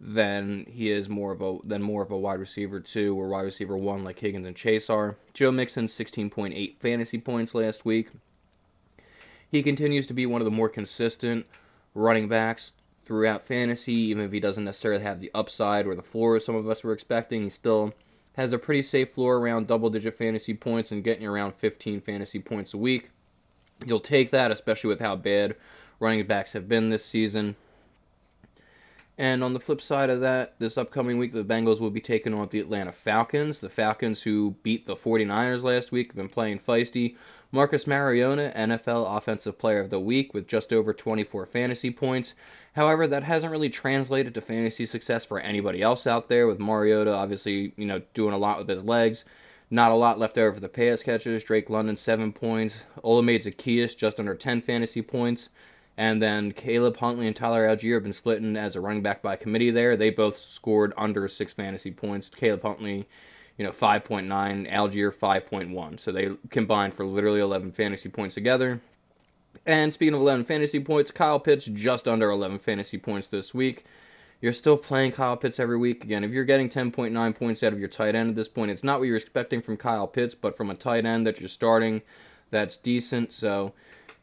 than 0.00 0.66
he 0.68 0.90
is 0.90 1.08
more 1.08 1.32
of 1.32 1.40
a 1.40 1.58
than 1.64 1.82
more 1.82 2.02
of 2.02 2.10
a 2.10 2.18
wide 2.18 2.40
receiver 2.40 2.80
two 2.80 3.18
or 3.18 3.28
wide 3.28 3.42
receiver 3.42 3.76
one 3.76 4.04
like 4.04 4.18
Higgins 4.18 4.46
and 4.46 4.56
Chase 4.56 4.90
are. 4.90 5.16
Joe 5.32 5.50
Mixon 5.50 5.86
16.8 5.86 6.78
fantasy 6.78 7.18
points 7.18 7.54
last 7.54 7.84
week. 7.84 8.08
He 9.50 9.62
continues 9.62 10.06
to 10.06 10.14
be 10.14 10.26
one 10.26 10.40
of 10.40 10.44
the 10.44 10.50
more 10.50 10.68
consistent 10.68 11.46
running 11.94 12.28
backs 12.28 12.72
throughout 13.04 13.46
fantasy, 13.46 13.92
even 13.92 14.24
if 14.24 14.30
he 14.30 14.38
doesn't 14.38 14.64
necessarily 14.64 15.02
have 15.02 15.20
the 15.20 15.32
upside 15.34 15.86
or 15.86 15.96
the 15.96 16.02
floor 16.02 16.38
some 16.38 16.54
of 16.54 16.68
us 16.68 16.84
were 16.84 16.92
expecting. 16.92 17.42
He 17.42 17.50
still 17.50 17.92
has 18.34 18.52
a 18.52 18.58
pretty 18.58 18.82
safe 18.82 19.10
floor 19.10 19.38
around 19.38 19.66
double 19.66 19.90
digit 19.90 20.16
fantasy 20.16 20.54
points 20.54 20.92
and 20.92 21.02
getting 21.02 21.26
around 21.26 21.54
15 21.56 22.00
fantasy 22.00 22.38
points 22.38 22.74
a 22.74 22.78
week. 22.78 23.10
You'll 23.84 23.98
take 23.98 24.30
that, 24.30 24.52
especially 24.52 24.88
with 24.88 25.00
how 25.00 25.16
bad 25.16 25.56
running 25.98 26.24
backs 26.26 26.52
have 26.52 26.68
been 26.68 26.90
this 26.90 27.04
season. 27.04 27.56
And 29.18 29.44
on 29.44 29.52
the 29.52 29.60
flip 29.60 29.82
side 29.82 30.08
of 30.08 30.20
that, 30.20 30.54
this 30.58 30.78
upcoming 30.78 31.18
week, 31.18 31.32
the 31.32 31.44
Bengals 31.44 31.80
will 31.80 31.90
be 31.90 32.00
taking 32.00 32.32
on 32.32 32.48
the 32.48 32.60
Atlanta 32.60 32.92
Falcons. 32.92 33.58
The 33.58 33.68
Falcons, 33.68 34.22
who 34.22 34.54
beat 34.62 34.86
the 34.86 34.96
49ers 34.96 35.62
last 35.62 35.92
week, 35.92 36.06
have 36.06 36.16
been 36.16 36.28
playing 36.28 36.60
feisty. 36.60 37.16
Marcus 37.52 37.86
Mariota, 37.86 38.52
NFL 38.54 39.16
Offensive 39.16 39.58
Player 39.58 39.80
of 39.80 39.90
the 39.90 39.98
Week, 39.98 40.32
with 40.32 40.46
just 40.46 40.72
over 40.72 40.94
24 40.94 41.46
fantasy 41.46 41.90
points. 41.90 42.34
However, 42.74 43.08
that 43.08 43.24
hasn't 43.24 43.50
really 43.50 43.70
translated 43.70 44.34
to 44.34 44.40
fantasy 44.40 44.86
success 44.86 45.24
for 45.24 45.40
anybody 45.40 45.82
else 45.82 46.06
out 46.06 46.28
there, 46.28 46.46
with 46.46 46.60
Mariota 46.60 47.12
obviously, 47.12 47.72
you 47.76 47.86
know, 47.86 48.00
doing 48.14 48.34
a 48.34 48.38
lot 48.38 48.58
with 48.58 48.68
his 48.68 48.84
legs. 48.84 49.24
Not 49.68 49.90
a 49.90 49.96
lot 49.96 50.18
left 50.18 50.38
over 50.38 50.54
for 50.54 50.60
the 50.60 50.68
pass 50.68 51.02
catchers. 51.02 51.42
Drake 51.42 51.70
London, 51.70 51.96
7 51.96 52.32
points. 52.32 52.76
Olamide 53.02 53.42
Zaccheaus, 53.42 53.96
just 53.96 54.20
under 54.20 54.34
10 54.34 54.62
fantasy 54.62 55.02
points. 55.02 55.48
And 55.96 56.22
then 56.22 56.52
Caleb 56.52 56.96
Huntley 56.96 57.26
and 57.26 57.34
Tyler 57.34 57.66
Allgeier 57.66 57.94
have 57.94 58.04
been 58.04 58.12
splitting 58.12 58.56
as 58.56 58.74
a 58.74 58.80
running 58.80 59.02
back 59.02 59.22
by 59.22 59.34
committee 59.34 59.70
there. 59.70 59.96
They 59.96 60.10
both 60.10 60.38
scored 60.38 60.92
under 60.96 61.26
six 61.26 61.52
fantasy 61.52 61.90
points. 61.90 62.30
Caleb 62.30 62.62
Huntley, 62.62 63.08
you 63.60 63.66
know, 63.66 63.72
5.9, 63.72 64.26
Allgeier 64.72 65.14
5.1. 65.14 66.00
So 66.00 66.10
they 66.12 66.30
combined 66.48 66.94
for 66.94 67.04
literally 67.04 67.40
11 67.40 67.72
fantasy 67.72 68.08
points 68.08 68.34
together. 68.34 68.80
And 69.66 69.92
speaking 69.92 70.14
of 70.14 70.22
11 70.22 70.46
fantasy 70.46 70.80
points, 70.80 71.10
Kyle 71.10 71.38
Pitts 71.38 71.66
just 71.66 72.08
under 72.08 72.30
11 72.30 72.58
fantasy 72.60 72.96
points 72.96 73.28
this 73.28 73.52
week. 73.52 73.84
you're 74.40 74.54
still 74.54 74.78
playing 74.78 75.12
Kyle 75.12 75.36
Pitts 75.36 75.60
every 75.60 75.76
week. 75.76 76.04
Again, 76.04 76.24
if 76.24 76.30
you're 76.30 76.46
getting 76.46 76.70
10.9 76.70 77.38
points 77.38 77.62
out 77.62 77.74
of 77.74 77.78
your 77.78 77.90
tight 77.90 78.14
end 78.14 78.30
at 78.30 78.34
this 78.34 78.48
point, 78.48 78.70
it's 78.70 78.82
not 78.82 78.98
what 78.98 79.08
you're 79.08 79.18
expecting 79.18 79.60
from 79.60 79.76
Kyle 79.76 80.08
Pitts, 80.08 80.34
but 80.34 80.56
from 80.56 80.70
a 80.70 80.74
tight 80.74 81.04
end 81.04 81.26
that 81.26 81.38
you're 81.38 81.50
starting, 81.50 82.00
that's 82.50 82.78
decent. 82.78 83.30
So, 83.30 83.74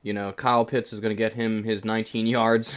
you 0.01 0.13
know, 0.13 0.31
Kyle 0.31 0.65
Pitts 0.65 0.93
is 0.93 0.99
going 0.99 1.15
to 1.15 1.15
get 1.15 1.33
him 1.33 1.63
his 1.63 1.85
19 1.85 2.25
yards. 2.37 2.73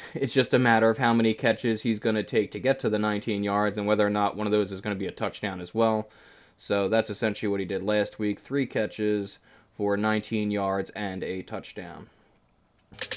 it's 0.14 0.34
just 0.34 0.54
a 0.54 0.58
matter 0.58 0.88
of 0.88 0.98
how 0.98 1.12
many 1.12 1.34
catches 1.34 1.82
he's 1.82 1.98
going 1.98 2.14
to 2.14 2.22
take 2.22 2.52
to 2.52 2.58
get 2.58 2.80
to 2.80 2.90
the 2.90 2.98
19 2.98 3.42
yards 3.42 3.78
and 3.78 3.86
whether 3.86 4.06
or 4.06 4.10
not 4.10 4.36
one 4.36 4.46
of 4.46 4.52
those 4.52 4.72
is 4.72 4.80
going 4.80 4.94
to 4.94 4.98
be 4.98 5.06
a 5.06 5.12
touchdown 5.12 5.60
as 5.60 5.74
well. 5.74 6.08
So 6.56 6.88
that's 6.88 7.10
essentially 7.10 7.48
what 7.48 7.60
he 7.60 7.66
did 7.66 7.82
last 7.82 8.18
week 8.18 8.38
three 8.38 8.66
catches 8.66 9.38
for 9.76 9.96
19 9.96 10.50
yards 10.50 10.90
and 10.90 11.24
a 11.24 11.42
touchdown. 11.42 12.08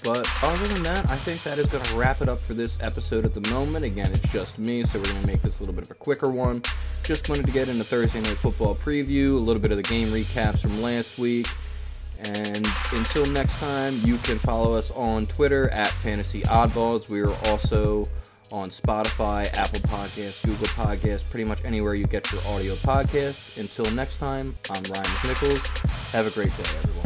But 0.03 0.29
other 0.43 0.67
than 0.67 0.83
that, 0.83 1.09
I 1.09 1.15
think 1.17 1.41
that 1.43 1.57
is 1.57 1.65
going 1.65 1.83
to 1.83 1.95
wrap 1.95 2.21
it 2.21 2.29
up 2.29 2.39
for 2.45 2.53
this 2.53 2.77
episode 2.81 3.25
at 3.25 3.33
the 3.33 3.49
moment. 3.49 3.83
Again, 3.83 4.11
it's 4.13 4.31
just 4.31 4.59
me, 4.59 4.83
so 4.83 4.99
we're 4.99 5.05
going 5.05 5.21
to 5.21 5.27
make 5.27 5.41
this 5.41 5.57
a 5.57 5.63
little 5.63 5.73
bit 5.73 5.83
of 5.83 5.91
a 5.91 5.95
quicker 5.95 6.31
one. 6.31 6.61
Just 7.03 7.27
wanted 7.27 7.45
to 7.47 7.51
get 7.51 7.69
into 7.69 7.83
Thursday 7.83 8.21
Night 8.21 8.37
Football 8.37 8.75
preview, 8.75 9.33
a 9.33 9.39
little 9.39 9.61
bit 9.61 9.71
of 9.71 9.77
the 9.77 9.83
game 9.83 10.09
recaps 10.09 10.59
from 10.59 10.81
last 10.81 11.17
week. 11.17 11.47
And 12.23 12.65
until 12.93 13.25
next 13.25 13.57
time, 13.59 13.93
you 14.03 14.17
can 14.19 14.39
follow 14.39 14.75
us 14.77 14.91
on 14.91 15.25
Twitter 15.25 15.69
at 15.71 15.87
Fantasy 15.87 16.41
Oddballs. 16.43 17.09
We 17.09 17.21
are 17.21 17.35
also 17.49 18.05
on 18.51 18.69
Spotify, 18.69 19.51
Apple 19.53 19.79
Podcasts, 19.79 20.45
Google 20.45 20.67
Podcasts, 20.67 21.23
pretty 21.29 21.43
much 21.43 21.63
anywhere 21.65 21.95
you 21.95 22.05
get 22.05 22.31
your 22.31 22.41
audio 22.47 22.75
podcast. 22.75 23.57
Until 23.57 23.89
next 23.91 24.17
time, 24.17 24.55
I'm 24.69 24.83
Ryan 24.83 25.03
McNichols. 25.03 26.11
Have 26.11 26.27
a 26.27 26.31
great 26.31 26.55
day, 26.55 26.63
everyone. 26.83 27.02